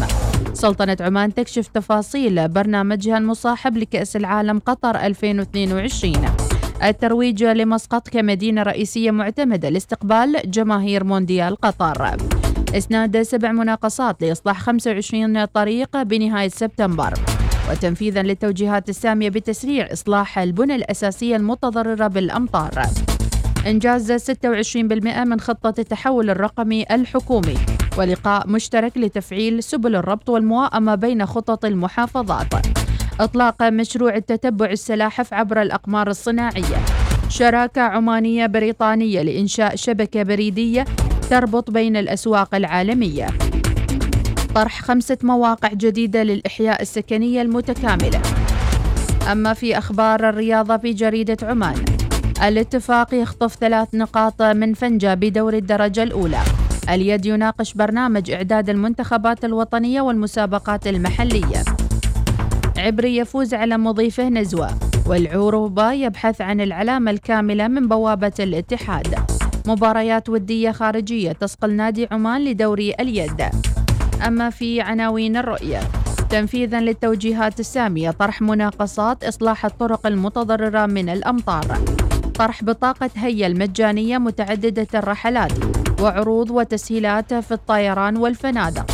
سلطنة 0.53 0.97
عمان 0.99 1.33
تكشف 1.33 1.67
تفاصيل 1.67 2.47
برنامجها 2.47 3.17
المصاحب 3.17 3.77
لكأس 3.77 4.15
العالم 4.15 4.59
قطر 4.59 4.95
2022 4.95 6.13
الترويج 6.83 7.43
لمسقط 7.43 8.09
كمدينة 8.09 8.63
رئيسية 8.63 9.11
معتمدة 9.11 9.69
لاستقبال 9.69 10.35
جماهير 10.45 11.03
مونديال 11.03 11.55
قطر. 11.55 12.17
إسناد 12.75 13.21
سبع 13.21 13.51
مناقصات 13.51 14.21
لإصلاح 14.21 14.61
25 14.61 15.45
طريق 15.45 16.01
بنهاية 16.01 16.47
سبتمبر. 16.49 17.13
وتنفيذا 17.71 18.23
للتوجيهات 18.23 18.89
السامية 18.89 19.29
بتسريع 19.29 19.93
إصلاح 19.93 20.39
البنى 20.39 20.75
الأساسية 20.75 21.35
المتضررة 21.35 22.07
بالأمطار. 22.07 22.83
إنجاز 23.67 24.11
26% 24.11 25.23
من 25.23 25.39
خطة 25.39 25.73
التحول 25.79 26.29
الرقمي 26.29 26.85
الحكومي. 26.91 27.78
ولقاء 27.97 28.47
مشترك 28.47 28.97
لتفعيل 28.97 29.63
سبل 29.63 29.95
الربط 29.95 30.29
والمواءمة 30.29 30.95
بين 30.95 31.25
خطط 31.25 31.65
المحافظات. 31.65 32.47
إطلاق 33.19 33.63
مشروع 33.63 34.15
التتبع 34.15 34.65
السلاحف 34.65 35.33
عبر 35.33 35.61
الأقمار 35.61 36.09
الصناعية. 36.09 36.85
شراكة 37.29 37.81
عمانية 37.81 38.45
بريطانية 38.45 39.21
لإنشاء 39.21 39.75
شبكة 39.75 40.23
بريدية 40.23 40.85
تربط 41.29 41.71
بين 41.71 41.97
الأسواق 41.97 42.55
العالمية. 42.55 43.27
طرح 44.55 44.81
خمسة 44.81 45.17
مواقع 45.23 45.69
جديدة 45.73 46.23
للإحياء 46.23 46.81
السكنية 46.81 47.41
المتكاملة. 47.41 48.21
أما 49.31 49.53
في 49.53 49.77
أخبار 49.77 50.29
الرياضة 50.29 50.77
في 50.77 50.93
جريدة 50.93 51.37
عمان 51.43 51.85
الاتفاق 52.43 53.13
يخطف 53.13 53.55
ثلاث 53.55 53.87
نقاط 53.93 54.41
من 54.41 54.73
فنجة 54.73 55.13
بدور 55.13 55.53
الدرجة 55.53 56.03
الأولى. 56.03 56.41
اليد 56.89 57.25
يناقش 57.25 57.73
برنامج 57.73 58.31
إعداد 58.31 58.69
المنتخبات 58.69 59.45
الوطنية 59.45 60.01
والمسابقات 60.01 60.87
المحلية. 60.87 61.63
عبري 62.77 63.17
يفوز 63.17 63.53
على 63.53 63.77
مضيفه 63.77 64.29
نزوة 64.29 64.69
والعروبة 65.05 65.91
يبحث 65.91 66.41
عن 66.41 66.61
العلامة 66.61 67.11
الكاملة 67.11 67.67
من 67.67 67.87
بوابة 67.87 68.31
الاتحاد. 68.39 69.15
مباريات 69.67 70.29
ودية 70.29 70.71
خارجية 70.71 71.31
تسقل 71.31 71.73
نادي 71.73 72.07
عمان 72.11 72.45
لدوري 72.45 72.93
اليد. 72.99 73.41
أما 74.27 74.49
في 74.49 74.81
عناوين 74.81 75.37
الرؤية 75.37 75.79
تنفيذا 76.29 76.79
للتوجيهات 76.81 77.59
السامية 77.59 78.11
طرح 78.11 78.41
مناقصات 78.41 79.23
إصلاح 79.23 79.65
الطرق 79.65 80.07
المتضررة 80.07 80.85
من 80.85 81.09
الأمطار. 81.09 81.79
طرح 82.35 82.63
بطاقة 82.63 83.09
هيا 83.15 83.47
المجانية 83.47 84.17
متعددة 84.17 84.87
الرحلات. 84.93 85.78
وعروض 86.01 86.51
وتسهيلات 86.51 87.33
في 87.33 87.51
الطيران 87.51 88.17
والفنادق. 88.17 88.91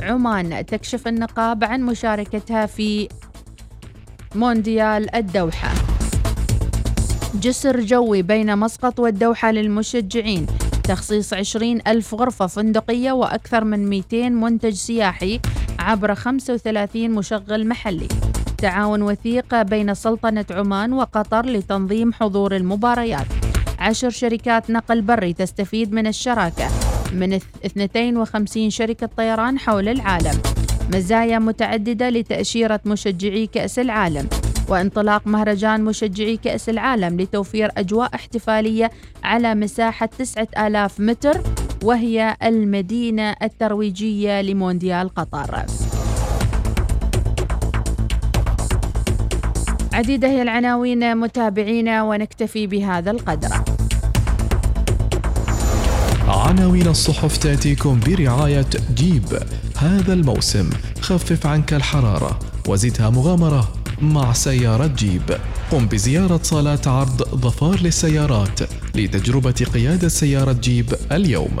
عمان 0.00 0.66
تكشف 0.66 1.08
النقاب 1.08 1.64
عن 1.64 1.82
مشاركتها 1.82 2.66
في 2.66 3.08
مونديال 4.34 5.14
الدوحة. 5.14 5.70
جسر 7.34 7.80
جوي 7.80 8.22
بين 8.22 8.58
مسقط 8.58 9.00
والدوحة 9.00 9.50
للمشجعين. 9.50 10.46
تخصيص 10.84 11.34
20 11.34 11.80
ألف 11.86 12.14
غرفة 12.14 12.46
فندقية 12.46 13.12
وأكثر 13.12 13.64
من 13.64 13.88
200 13.88 14.28
منتج 14.28 14.74
سياحي 14.74 15.40
عبر 15.78 16.14
35 16.14 17.10
مشغل 17.10 17.68
محلي. 17.68 18.08
تعاون 18.58 19.02
وثيق 19.02 19.62
بين 19.62 19.94
سلطنة 19.94 20.46
عمان 20.50 20.92
وقطر 20.92 21.46
لتنظيم 21.46 22.12
حضور 22.12 22.56
المباريات. 22.56 23.26
عشر 23.78 24.10
شركات 24.10 24.70
نقل 24.70 25.02
بري 25.02 25.32
تستفيد 25.32 25.92
من 25.92 26.06
الشراكة 26.06 26.68
من 27.12 27.32
52 27.66 28.70
شركة 28.70 29.10
طيران 29.16 29.58
حول 29.58 29.88
العالم. 29.88 30.42
مزايا 30.94 31.38
متعددة 31.38 32.08
لتأشيرة 32.10 32.80
مشجعي 32.86 33.46
كأس 33.46 33.78
العالم 33.78 34.28
وانطلاق 34.68 35.26
مهرجان 35.26 35.84
مشجعي 35.84 36.36
كأس 36.36 36.68
العالم 36.68 37.20
لتوفير 37.20 37.70
أجواء 37.76 38.14
احتفالية 38.14 38.90
على 39.24 39.54
مساحة 39.54 40.06
9000 40.18 41.00
متر 41.00 41.40
وهي 41.84 42.36
المدينة 42.42 43.34
الترويجية 43.42 44.42
لمونديال 44.42 45.14
قطر. 45.14 45.64
عديدة 49.92 50.28
هي 50.28 50.42
العناوين 50.42 51.16
متابعينا 51.16 52.02
ونكتفي 52.02 52.66
بهذا 52.66 53.10
القدر. 53.10 53.67
عناوين 56.28 56.86
الصحف 56.86 57.36
تأتيكم 57.36 58.00
برعاية 58.06 58.66
جيب 58.94 59.38
هذا 59.76 60.12
الموسم 60.12 60.70
خفف 61.00 61.46
عنك 61.46 61.74
الحرارة 61.74 62.38
وزدها 62.68 63.10
مغامرة 63.10 63.68
مع 64.02 64.32
سيارة 64.32 64.86
جيب 64.86 65.38
قم 65.70 65.86
بزيارة 65.86 66.40
صالات 66.42 66.88
عرض 66.88 67.22
ظفار 67.22 67.80
للسيارات 67.80 68.60
لتجربة 68.94 69.66
قيادة 69.74 70.08
سيارة 70.08 70.52
جيب 70.52 70.94
اليوم. 71.12 71.56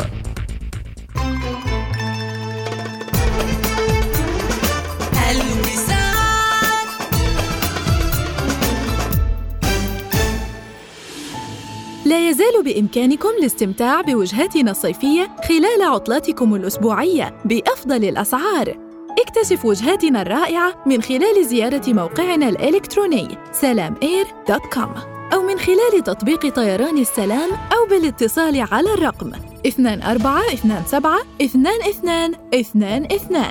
يزال 12.38 12.62
بإمكانكم 12.64 13.28
الاستمتاع 13.28 14.00
بوجهاتنا 14.00 14.70
الصيفية 14.70 15.36
خلال 15.48 15.82
عطلاتكم 15.82 16.54
الأسبوعية 16.54 17.38
بأفضل 17.44 18.04
الأسعار. 18.04 18.78
اكتشف 19.18 19.64
وجهاتنا 19.64 20.22
الرائعة 20.22 20.82
من 20.86 21.02
خلال 21.02 21.46
زيارة 21.46 21.82
موقعنا 21.88 22.48
الإلكتروني 22.48 23.28
سلاماير.com 23.52 24.88
أو 25.32 25.42
من 25.42 25.58
خلال 25.58 26.04
تطبيق 26.04 26.54
طيران 26.54 26.98
السلام 26.98 27.50
أو 27.50 27.86
بالاتصال 27.90 28.66
على 28.72 28.94
الرقم 28.94 29.32
2427 29.66 31.66
2222 31.66 33.44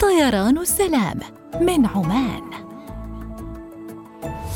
طيران 0.00 0.58
السلام 0.58 1.18
من 1.60 1.86
عمان 1.86 2.42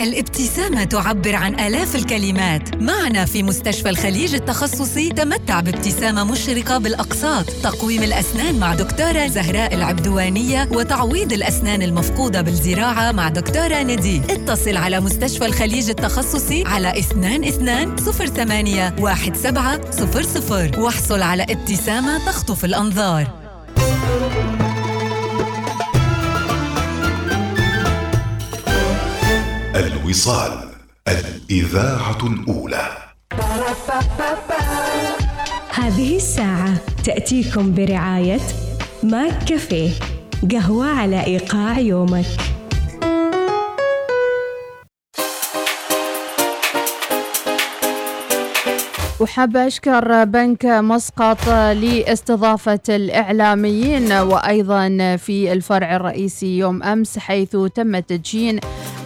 الابتسامة 0.00 0.84
تعبر 0.84 1.34
عن 1.34 1.60
آلاف 1.60 1.96
الكلمات. 1.96 2.74
معنا 2.74 3.24
في 3.24 3.42
مستشفى 3.42 3.90
الخليج 3.90 4.34
التخصصي 4.34 5.08
تمتع 5.08 5.60
بابتسامة 5.60 6.24
مشرقة 6.24 6.78
بالأقساط. 6.78 7.44
تقويم 7.50 8.02
الأسنان 8.02 8.58
مع 8.58 8.74
دكتورة 8.74 9.26
زهراء 9.26 9.74
العبدوانية 9.74 10.68
وتعويض 10.72 11.32
الأسنان 11.32 11.82
المفقودة 11.82 12.40
بالزراعة 12.42 13.12
مع 13.12 13.28
دكتورة 13.28 13.82
ندي 13.82 14.22
اتصل 14.30 14.76
على 14.76 15.00
مستشفى 15.00 15.46
الخليج 15.46 15.90
التخصصي 15.90 16.64
على 16.66 16.98
22 16.98 17.96
08 17.96 18.88
1700 18.88 20.78
واحصل 20.78 21.22
على 21.22 21.42
ابتسامة 21.42 22.18
تخطف 22.26 22.64
الأنظار. 22.64 23.26
الوصال 30.10 30.68
الإذاعة 31.08 32.18
الأولى. 32.22 32.88
هذه 35.70 36.16
الساعة 36.16 36.74
تأتيكم 37.04 37.74
برعاية 37.74 38.40
ماك 39.02 39.44
كافيه 39.44 39.90
قهوة 40.52 40.86
على 40.86 41.24
إيقاع 41.24 41.78
يومك. 41.78 42.26
وحابة 49.20 49.66
أشكر 49.66 50.24
بنك 50.24 50.66
مسقط 50.66 51.48
لاستضافة 51.72 52.80
الإعلاميين 52.88 54.12
وأيضا 54.12 55.16
في 55.16 55.52
الفرع 55.52 55.96
الرئيسي 55.96 56.58
يوم 56.58 56.82
أمس 56.82 57.18
حيث 57.18 57.56
تم 57.74 57.98
تدشين 57.98 58.60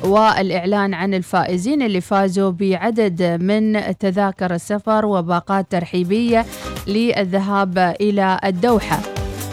والإعلان 0.05 0.95
عن 0.95 1.15
الفائزين 1.15 1.83
اللي 1.83 2.01
فازوا 2.01 2.51
بعدد 2.51 3.23
من 3.23 3.97
تذاكر 3.99 4.55
السفر 4.55 5.07
وباقات 5.07 5.67
ترحيبية 5.71 6.47
للذهاب 6.87 7.79
إلى 8.01 8.41
الدوحة. 8.45 8.99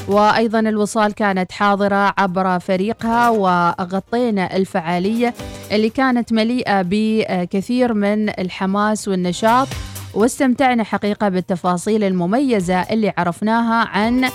وأيضا 0.07 0.59
الوصال 0.59 1.14
كانت 1.14 1.51
حاضرة 1.51 2.14
عبر 2.18 2.59
فريقها 2.59 3.30
وغطينا 3.30 4.55
الفعالية 4.55 5.34
اللي 5.72 5.89
كانت 5.89 6.34
مليئة 6.34 6.82
بكثير 6.82 7.93
من 7.93 8.30
الحماس 8.30 9.07
والنشاط 9.07 9.68
واستمتعنا 10.14 10.84
حقيقة 10.84 11.30
بالتفاصيل 11.30 12.03
المميزة 12.03 12.82
اللي 12.82 13.14
عرفناها 13.18 13.88
عن 13.88 14.30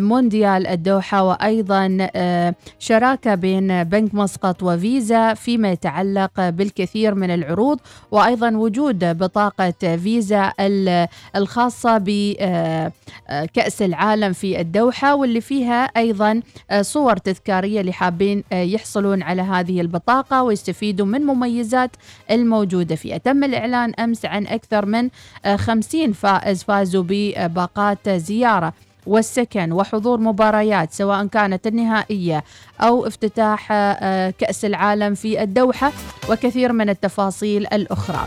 مونديال 0.00 0.66
الدوحة 0.66 1.22
وأيضا 1.22 1.98
آه، 2.16 2.54
شراكة 2.78 3.34
بين 3.34 3.84
بنك 3.84 4.14
مسقط 4.14 4.62
وفيزا 4.62 5.34
فيما 5.34 5.70
يتعلق 5.72 6.48
بالكثير 6.48 7.14
من 7.14 7.30
العروض 7.30 7.80
وأيضا 8.10 8.50
وجود 8.56 9.04
بطاقة 9.18 9.96
فيزا 9.96 10.52
ال- 10.60 11.08
الخاصة 11.36 11.98
بكأس 11.98 13.82
العالم 13.82 14.32
في 14.32 14.60
الدوحة 14.60 15.14
واللي 15.14 15.40
فيها 15.40 15.84
أيضا 15.84 16.40
آه، 16.70 16.82
صور 16.82 17.16
تذكارية 17.16 17.80
اللي 17.80 17.92
حابين 17.92 18.44
آه، 18.52 18.62
يحصلون 18.62 19.22
على 19.22 19.42
هذه 19.42 19.80
البطاقة 19.80 20.42
ويستفيدوا 20.42 21.06
من 21.06 21.20
مميزات 21.26 21.90
الموجودة 22.30 22.94
فيها. 22.94 23.18
تم 23.18 23.44
الإعلان 23.44 23.94
أمس 23.94 24.24
عن 24.24 24.46
أكثر 24.46 24.86
من 24.86 25.08
آه، 25.44 25.56
50 25.56 26.12
فائز 26.12 26.62
فازوا 26.64 27.04
بباقات 27.08 28.08
زيارة. 28.08 28.72
والسكن 29.06 29.72
وحضور 29.72 30.20
مباريات 30.20 30.92
سواء 30.92 31.26
كانت 31.26 31.66
النهائية 31.66 32.44
أو 32.80 33.06
افتتاح 33.06 33.68
آه، 33.72 34.30
كأس 34.30 34.64
العالم 34.64 35.14
في 35.14 35.42
الدوحة 35.42 35.92
وكثير 36.30 36.72
من 36.72 36.88
التفاصيل 36.90 37.66
الأخرى. 37.66 38.26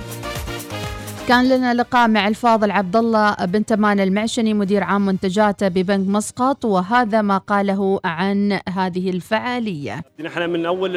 كان 1.29 1.49
لنا 1.49 1.73
لقاء 1.73 2.07
مع 2.07 2.27
الفاضل 2.27 2.71
عبد 2.71 2.95
الله 2.95 3.35
بن 3.45 3.65
تمان 3.65 3.99
المعشني 3.99 4.53
مدير 4.53 4.83
عام 4.83 5.05
منتجاته 5.05 5.67
ببنك 5.67 6.07
مسقط 6.07 6.65
وهذا 6.65 7.21
ما 7.21 7.37
قاله 7.37 7.99
عن 8.05 8.59
هذه 8.69 9.09
الفعالية. 9.09 10.01
نحن 10.19 10.49
من 10.49 10.65
أول 10.65 10.91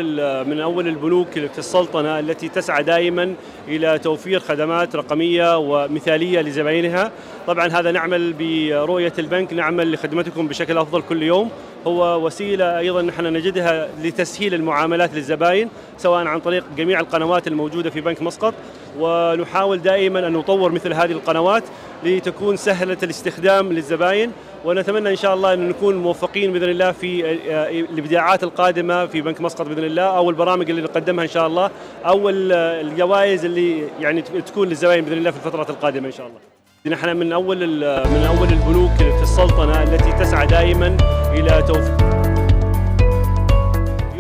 من 0.46 0.60
أول 0.60 0.88
البنوك 0.88 1.30
في 1.30 1.58
السلطنة 1.58 2.18
التي 2.18 2.48
تسعى 2.48 2.82
دائما 2.82 3.34
إلى 3.68 3.98
توفير 3.98 4.40
خدمات 4.40 4.96
رقمية 4.96 5.58
ومثالية 5.58 6.40
لزبائنها، 6.40 7.10
طبعا 7.46 7.66
هذا 7.68 7.92
نعمل 7.92 8.32
برؤية 8.32 9.12
البنك 9.18 9.52
نعمل 9.52 9.92
لخدمتكم 9.92 10.48
بشكل 10.48 10.78
أفضل 10.78 11.02
كل 11.02 11.22
يوم، 11.22 11.50
هو 11.86 12.26
وسيلة 12.26 12.78
أيضا 12.78 13.02
نحن 13.02 13.24
نجدها 13.32 13.88
لتسهيل 14.02 14.54
المعاملات 14.54 15.14
للزبائن 15.14 15.68
سواء 15.98 16.26
عن 16.26 16.40
طريق 16.40 16.64
جميع 16.76 17.00
القنوات 17.00 17.46
الموجودة 17.46 17.90
في 17.90 18.00
بنك 18.00 18.22
مسقط. 18.22 18.54
ونحاول 18.98 19.82
دائما 19.82 20.26
أن 20.26 20.32
نطور 20.32 20.72
مثل 20.72 20.92
هذه 20.92 21.12
القنوات 21.12 21.62
لتكون 22.04 22.56
سهلة 22.56 22.96
الاستخدام 23.02 23.72
للزبائن 23.72 24.30
ونتمنى 24.64 25.10
إن 25.10 25.16
شاء 25.16 25.34
الله 25.34 25.54
أن 25.54 25.68
نكون 25.68 25.96
موفقين 25.96 26.52
بإذن 26.52 26.68
الله 26.70 26.92
في 26.92 27.24
آه، 27.30 27.70
الإبداعات 27.70 28.42
القادمة 28.42 29.06
في 29.06 29.20
بنك 29.20 29.40
مسقط 29.40 29.66
بإذن 29.68 29.84
الله 29.84 30.02
أو 30.02 30.30
البرامج 30.30 30.70
اللي 30.70 30.82
نقدمها 30.82 31.24
إن 31.24 31.28
شاء 31.30 31.46
الله 31.46 31.70
أو 32.06 32.28
ال- 32.28 32.52
الجوائز 32.86 33.44
اللي 33.44 33.82
يعني 34.00 34.22
تكون 34.22 34.68
للزبائن 34.68 35.04
بإذن 35.04 35.18
الله 35.18 35.30
في 35.30 35.36
الفترات 35.36 35.70
القادمة 35.70 36.06
إن 36.06 36.12
شاء 36.12 36.26
الله. 36.26 36.38
نحن 36.86 37.16
من 37.16 37.32
أول 37.32 37.62
ال- 37.62 38.08
من 38.10 38.24
أول 38.38 38.48
البنوك 38.48 38.96
في 39.16 39.22
السلطنة 39.22 39.82
التي 39.82 40.12
تسعى 40.12 40.46
دائما 40.46 40.96
إلى 41.34 41.62
توفير 41.68 42.21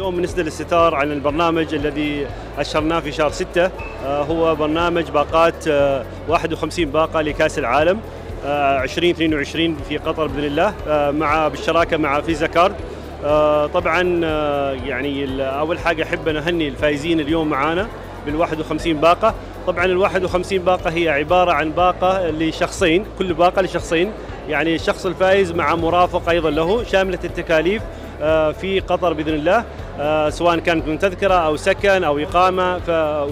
اليوم 0.02 0.20
نسدل 0.20 0.46
الستار 0.46 0.94
عن 0.94 1.12
البرنامج 1.12 1.74
الذي 1.74 2.26
أشهرناه 2.58 3.00
في 3.00 3.12
شهر 3.12 3.30
6 3.30 3.70
هو 4.06 4.54
برنامج 4.54 5.10
باقات 5.10 5.68
آه، 5.68 6.04
51 6.28 6.84
باقة 6.90 7.20
لكأس 7.20 7.58
العالم 7.58 8.00
آه، 8.46 8.82
2022 8.82 9.76
في 9.88 9.96
قطر 9.98 10.26
بإذن 10.26 10.44
الله 10.44 10.74
آه، 10.88 11.10
مع 11.10 11.48
بالشراكة 11.48 11.96
مع 11.96 12.20
فيزا 12.20 12.46
كارد. 12.46 12.74
آه، 13.24 13.66
طبعا 13.66 14.20
آه، 14.24 14.72
يعني 14.72 15.24
ال- 15.24 15.40
أول 15.40 15.78
حاجة 15.78 16.02
أحب 16.02 16.28
أن 16.28 16.36
أهني 16.36 16.68
الفايزين 16.68 17.20
اليوم 17.20 17.48
معانا 17.48 17.88
بال 18.26 18.36
51 18.36 18.96
باقة. 18.96 19.34
طبعا 19.66 19.84
ال 19.84 19.96
51 19.96 20.58
باقة 20.58 20.90
هي 20.90 21.08
عبارة 21.08 21.52
عن 21.52 21.70
باقة 21.72 22.30
لشخصين 22.30 23.04
كل 23.18 23.34
باقة 23.34 23.62
لشخصين. 23.62 24.10
يعني 24.48 24.74
الشخص 24.74 25.06
الفائز 25.06 25.52
مع 25.52 25.74
مرافق 25.74 26.28
أيضا 26.28 26.50
له 26.50 26.84
شاملة 26.84 27.18
التكاليف 27.24 27.82
آه، 28.22 28.52
في 28.52 28.80
قطر 28.80 29.12
بإذن 29.12 29.34
الله. 29.34 29.56
آه، 29.58 29.64
سواء 30.30 30.58
كانت 30.58 30.88
من 30.88 30.98
تذكرة 30.98 31.34
أو 31.34 31.56
سكن 31.56 32.04
أو 32.04 32.18
إقامة 32.18 32.80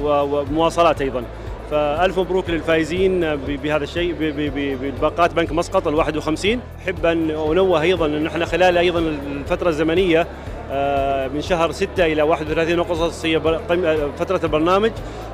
ومواصلات 0.05 1.01
أيضا. 1.03 1.23
فألف 1.71 2.19
مبروك 2.19 2.51
للفائزين 2.51 3.37
بهذا 3.37 3.85
الشيء 3.85 4.15
بباقات 4.21 5.35
بنك 5.35 5.53
مسقط 5.53 5.89
ال 5.89 5.95
51 5.95 6.61
أحب 6.85 7.07
أن 7.07 7.31
أنوه 7.31 7.83
أيضا 7.83 8.07
أن 8.07 8.27
إحنا 8.27 8.45
خلال 8.45 8.79
أيضا 8.79 8.99
الفترة 9.27 9.69
الزمنية 9.69 10.27
آه، 10.73 11.29
من 11.29 11.41
شهر 11.43 11.73
6 11.73 12.07
إلى 12.07 12.23
31 12.23 12.79
اغسطس 12.79 13.27
هي 13.27 13.37
آه، 13.37 14.11
فترة 14.19 14.41
البرنامج 14.45 14.91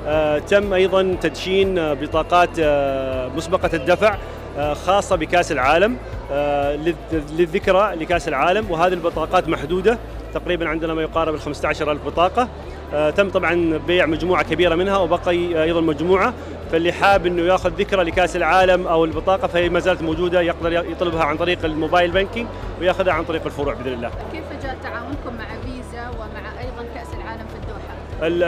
آه، 0.06 0.38
تم 0.38 0.72
أيضا 0.72 1.16
تدشين 1.22 1.78
آه، 1.78 1.94
بطاقات 1.94 2.50
آه، 2.60 3.28
مسبقة 3.36 3.70
الدفع 3.74 4.16
آه، 4.58 4.74
خاصة 4.74 5.16
بكأس 5.16 5.52
العالم 5.52 5.96
آه، 6.32 6.76
للذ- 6.76 7.32
للذكرى 7.38 7.94
لكأس 7.94 8.28
العالم 8.28 8.70
وهذه 8.70 8.92
البطاقات 8.92 9.48
محدودة. 9.48 9.98
تقريبا 10.39 10.68
عندنا 10.68 10.95
ما 10.95 11.03
يقارب 11.03 11.34
ال 11.34 11.41
15000 11.41 12.07
بطاقة 12.07 12.49
آه، 12.95 13.11
تم 13.11 13.30
طبعا 13.30 13.80
بيع 13.87 14.07
مجموعة 14.07 14.43
كبيرة 14.43 14.74
منها 14.74 14.97
وبقي 14.97 15.62
أيضا 15.62 15.80
مجموعة 15.80 16.34
فاللي 16.72 16.93
حاب 16.93 17.26
إنه 17.26 17.43
يأخذ 17.43 17.70
ذكرى 17.70 18.05
لكأس 18.05 18.37
العالم 18.37 18.87
أو 18.87 19.05
البطاقة 19.05 19.49
فهي 19.49 19.68
ما 19.68 19.80
زالت 19.80 20.03
موجودة 20.03 20.41
يقدر 20.41 20.72
يطلبها 20.72 21.24
عن 21.24 21.37
طريق 21.37 21.64
الموبايل 21.64 22.11
بانكينج 22.11 22.47
ويأخذها 22.80 23.12
عن 23.12 23.24
طريق 23.24 23.45
الفروع 23.45 23.74
بإذن 23.74 23.93
الله. 23.93 24.11
كيف 24.32 24.62
جاء 24.62 24.76
تعاونكم 24.82 25.34
مع 25.39 25.47
فيزا 25.64 26.09
ومع 26.09 26.61
أيضا 26.61 26.89
كأس 26.95 27.09
العالم 27.14 27.45
في 27.49 27.57
الدوحة؟ 27.62 27.97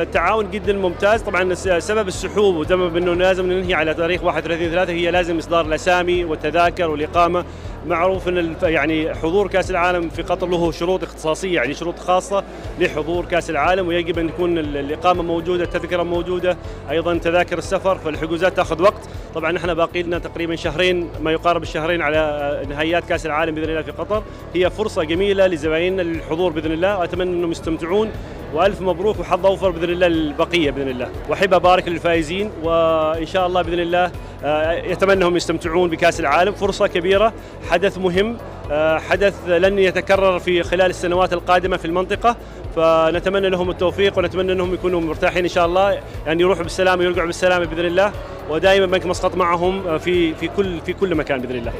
التعاون 0.02 0.50
جدا 0.50 0.72
ممتاز 0.72 1.22
طبعا 1.22 1.54
سبب 1.78 2.08
السحوب 2.08 2.54
وسبب 2.54 2.96
إنه 2.96 3.14
لازم 3.14 3.52
ننهي 3.52 3.74
على 3.74 3.94
تاريخ 3.94 4.24
31 4.24 4.70
3 4.70 4.92
هي 4.92 5.10
لازم 5.10 5.38
إصدار 5.38 5.66
الأسامي 5.66 6.24
والتذاكر 6.24 6.90
والإقامة 6.90 7.44
معروف 7.86 8.28
إن 8.28 8.56
يعني 8.62 9.14
حضور 9.14 9.48
كأس 9.48 9.70
العالم 9.70 10.08
في 10.08 10.22
قطر 10.22 10.46
له 10.46 10.72
شروط 10.72 11.02
اختصاصية 11.02 11.54
يعني 11.54 11.74
شروط 11.74 11.98
خاصة 11.98 12.44
لحضور 12.80 13.24
كأس 13.24 13.50
العالم 13.50 13.88
ويجب 13.88 14.18
أن 14.18 14.28
تكون 14.32 14.58
ال- 14.58 14.76
الإقامة 14.76 15.22
موجودة 15.22 15.64
التذكرة 15.64 16.02
موجودة 16.02 16.56
أيضا 16.90 17.18
تذاكر 17.18 17.58
السفر 17.58 17.98
فالحجوزات 17.98 18.56
تأخذ 18.56 18.82
وقت. 18.82 19.08
طبعا 19.34 19.56
إحنا 19.56 19.74
باقي 19.74 20.02
لنا 20.02 20.18
تقريبا 20.18 20.56
شهرين 20.56 21.08
ما 21.22 21.32
يقارب 21.32 21.62
الشهرين 21.62 22.02
على 22.02 22.16
آه، 22.18 22.64
نهائيات 22.66 23.04
كأس 23.04 23.26
العالم 23.26 23.54
بإذن 23.54 23.70
الله 23.70 23.82
في 23.82 23.90
قطر. 23.90 24.22
هي 24.54 24.70
فرصة 24.70 25.02
جميلة 25.04 25.46
لزبايننا 25.46 26.02
للحضور 26.02 26.52
بإذن 26.52 26.72
الله 26.72 26.98
وأتمنى 26.98 27.30
أنهم 27.30 27.50
يستمتعون. 27.50 28.10
وألف 28.54 28.80
مبروك 28.80 29.20
وحظ 29.20 29.46
أوفر 29.46 29.70
بإذن 29.70 29.90
الله 29.90 30.08
للبقية 30.08 30.70
بإذن 30.70 30.88
الله. 30.88 31.08
واحب 31.28 31.54
ابارك 31.54 31.88
للفائزين 31.88 32.50
وإن 32.62 33.26
شاء 33.26 33.46
الله 33.46 33.62
بإذن 33.62 33.80
الله 33.80 34.10
آه، 34.44 34.72
يتمنى 34.72 35.12
أنهم 35.12 35.36
يستمتعون 35.36 35.90
بكأس 35.90 36.20
العالم. 36.20 36.52
فرصة 36.52 36.86
كبيرة. 36.86 37.32
حدث 37.70 37.98
مهم 37.98 38.36
آه، 38.70 38.98
حدث 38.98 39.34
لن 39.48 39.78
يتكرر 39.78 40.38
في 40.38 40.62
خلال 40.62 40.90
السنوات 40.90 41.32
القادمة 41.32 41.76
في 41.76 41.84
المنطقة. 41.84 42.36
فنتمنى 42.76 43.48
لهم 43.48 43.70
التوفيق 43.70 44.18
ونتمنى 44.18 44.52
أنهم 44.52 44.74
يكونوا 44.74 45.00
مرتاحين 45.00 45.42
إن 45.42 45.48
شاء 45.48 45.66
الله. 45.66 45.98
يعني 46.26 46.42
يروحوا 46.42 46.62
بالسلامة 46.62 47.02
ويرجعوا 47.02 47.26
بالسلامة 47.26 47.64
بإذن 47.64 47.86
الله. 47.86 48.12
ودائما 48.50 48.86
بنك 48.86 49.06
مسقط 49.06 49.34
معهم 49.34 49.88
آه، 49.88 49.96
في 49.96 50.34
في 50.34 50.48
كل 50.48 50.80
في 50.80 50.92
كل 50.92 51.14
مكان 51.14 51.40
بإذن 51.40 51.56
الله. 51.56 51.72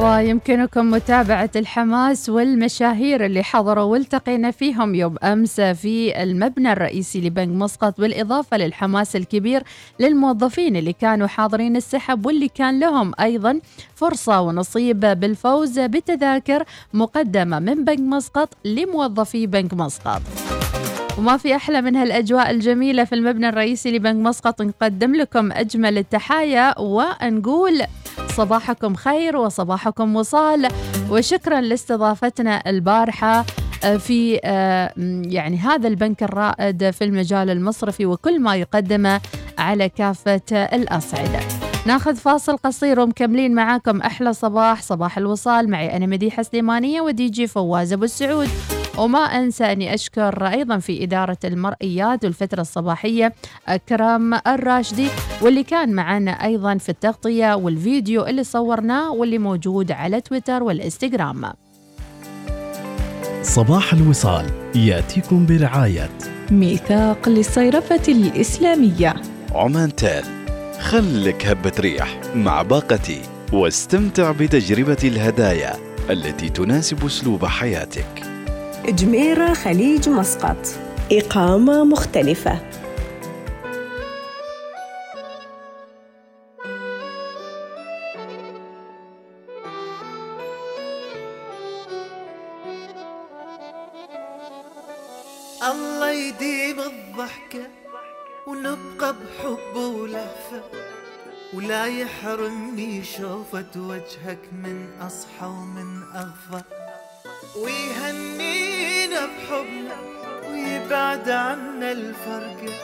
ويمكنكم 0.00 0.90
متابعة 0.90 1.50
الحماس 1.56 2.28
والمشاهير 2.28 3.24
اللي 3.26 3.42
حضروا 3.42 3.84
والتقينا 3.84 4.50
فيهم 4.50 4.94
يوم 4.94 5.16
أمس 5.22 5.60
في 5.60 6.22
المبنى 6.22 6.72
الرئيسي 6.72 7.20
لبنك 7.20 7.48
مسقط 7.48 8.00
بالإضافة 8.00 8.56
للحماس 8.56 9.16
الكبير 9.16 9.62
للموظفين 10.00 10.76
اللي 10.76 10.92
كانوا 10.92 11.26
حاضرين 11.26 11.76
السحب 11.76 12.26
واللي 12.26 12.48
كان 12.48 12.80
لهم 12.80 13.12
أيضا 13.20 13.60
فرصة 13.94 14.40
ونصيب 14.40 15.00
بالفوز 15.00 15.78
بتذاكر 15.78 16.64
مقدمة 16.94 17.58
من 17.58 17.84
بنك 17.84 18.00
مسقط 18.00 18.48
لموظفي 18.64 19.46
بنك 19.46 19.74
مسقط. 19.74 20.22
وما 21.20 21.36
في 21.36 21.56
أحلى 21.56 21.82
من 21.82 21.96
هالأجواء 21.96 22.50
الجميلة 22.50 23.04
في 23.04 23.14
المبنى 23.14 23.48
الرئيسي 23.48 23.90
لبنك 23.90 24.26
مسقط. 24.26 24.62
نقدم 24.62 25.14
لكم 25.14 25.52
أجمل 25.52 25.98
التحايا 25.98 26.78
ونقول 26.78 27.82
صباحكم 28.36 28.94
خير 28.94 29.36
وصباحكم 29.36 30.16
وصال. 30.16 30.68
وشكرا 31.10 31.60
لاستضافتنا 31.60 32.62
البارحة 32.66 33.44
آه، 33.84 33.96
في 33.96 34.40
آه، 34.44 34.92
يعني 35.22 35.56
هذا 35.56 35.88
البنك 35.88 36.22
الرائد 36.22 36.90
في 36.90 37.04
المجال 37.04 37.50
المصرفي 37.50 38.06
وكل 38.06 38.40
ما 38.40 38.56
يقدمه 38.56 39.20
على 39.58 39.88
كافة 39.88 40.42
الأصعدة. 40.52 41.40
ناخذ 41.86 42.16
فاصل 42.16 42.56
قصير 42.56 43.00
ومكملين 43.00 43.54
معاكم. 43.54 44.00
أحلى 44.00 44.32
صباح 44.32 44.82
صباح 44.82 45.18
الوصال. 45.18 45.70
معي 45.70 45.96
أنا 45.96 46.06
مديحة 46.06 46.42
سليمانية 46.42 47.00
ودي 47.00 47.28
جي 47.28 47.46
فواز 47.46 47.92
أبو 47.92 48.04
السعود. 48.04 48.48
وما 49.00 49.18
أنسى 49.18 49.64
أني 49.64 49.94
أشكر 49.94 50.46
أيضا 50.46 50.78
في 50.78 51.04
إدارة 51.04 51.38
المرئيات 51.44 52.24
والفترة 52.24 52.60
الصباحية 52.60 53.34
أكرم 53.68 54.34
الراشدي 54.46 55.08
واللي 55.42 55.62
كان 55.62 55.92
معنا 55.92 56.30
أيضا 56.30 56.78
في 56.78 56.88
التغطية 56.88 57.54
والفيديو 57.54 58.26
اللي 58.26 58.44
صورناه 58.44 59.12
واللي 59.12 59.38
موجود 59.38 59.92
على 59.92 60.20
تويتر 60.20 60.62
والإنستغرام. 60.62 61.52
صباح 63.42 63.92
الوصال 63.92 64.46
يأتيكم 64.74 65.46
برعاية 65.46 66.10
ميثاق 66.50 67.28
للصيرفة 67.28 68.02
الإسلامية. 68.08 69.14
عمان 69.54 69.96
تال 69.96 70.24
خلك 70.80 71.46
هبة 71.46 71.72
ريح 71.78 72.20
مع 72.34 72.62
باقتي 72.62 73.22
واستمتع 73.52 74.32
بتجربة 74.32 74.98
الهدايا 75.04 75.76
التي 76.10 76.48
تناسب 76.48 77.04
أسلوب 77.04 77.44
حياتك. 77.44 78.29
جميرة 78.90 79.54
خليج 79.54 80.08
مسقط. 80.08 80.56
إقامة 81.12 81.84
مختلفة. 81.84 82.60
الله 95.62 96.10
يديم 96.10 96.80
الضحكة 96.80 97.66
ونبقى 98.46 99.12
بحب 99.12 99.76
ولهفة. 99.76 100.62
ولا 101.54 101.86
يحرمني 101.86 103.04
شوفة 103.04 103.66
وجهك 103.76 104.38
من 104.52 104.88
أصحى 105.00 105.46
ومن 105.46 106.02
أغفى. 106.14 106.62
ويهنينا 109.10 109.26
بحبنا 109.26 109.96
ويبعد 110.50 111.30
عنا 111.30 111.92
الفرقة 111.92 112.74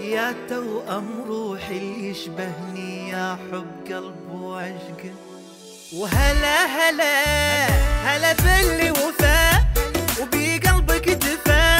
يا 0.00 0.34
توأم 0.48 1.24
روحي 1.28 1.78
اللي 1.78 2.10
يشبهني 2.10 3.08
يا 3.08 3.38
حب 3.52 3.92
قلب 3.92 4.30
وعشقه 4.32 5.14
وهلا 5.92 6.64
هلا 6.66 7.66
هلا 8.04 8.32
باللي 8.32 8.90
وفاء 8.90 9.64
وبقلبك 10.20 11.08
دفا 11.08 11.76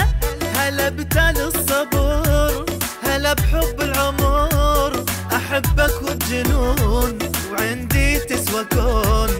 هلا 0.54 0.88
بتال 0.88 1.40
الصبر 1.40 2.66
هلا 3.02 3.32
بحب 3.32 3.80
العمر. 3.80 5.04
أحبك 5.32 6.02
وبجنون 6.02 7.18
وعندي 7.52 8.18
تسوى 8.18 8.64
كون. 8.64 9.30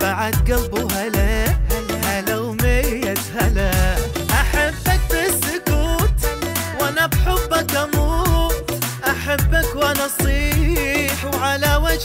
بعد 0.00 0.34
قلبه 0.52 0.92
هلا 0.92 1.46
هلا 2.04 2.38
ومية 2.38 3.14
هلا. 3.34 3.73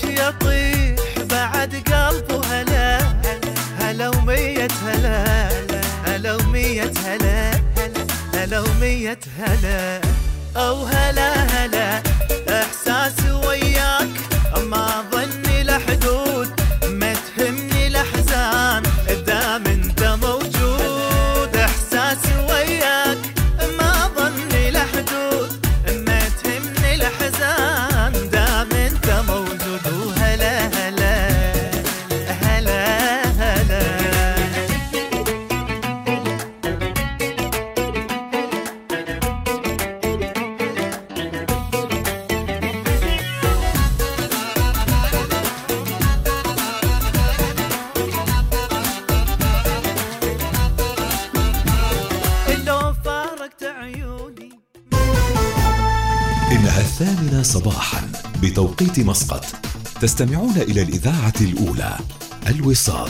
وعلى 0.03 0.11
وجهي 0.11 0.27
اطيح 0.27 0.95
بعد 1.29 1.75
قلبه 1.75 2.45
هلا. 2.45 2.97
هلا 3.79 4.09
ومية 4.09 4.67
هلا. 4.85 5.49
هلا 6.05 6.35
ومية 6.35 6.91
هلا. 7.05 7.51
هلا 8.33 8.59
ومية 8.59 9.19
هلا. 9.39 10.01
أو 10.57 10.85
هلا 10.85 11.33
هلا. 11.33 12.01
احساسي 12.49 13.18
مسقط 59.09 59.45
تستمعون 60.01 60.57
إلى 60.57 60.81
الإذاعة 60.81 61.33
الأولى 61.41 61.97
الوصال. 62.47 63.09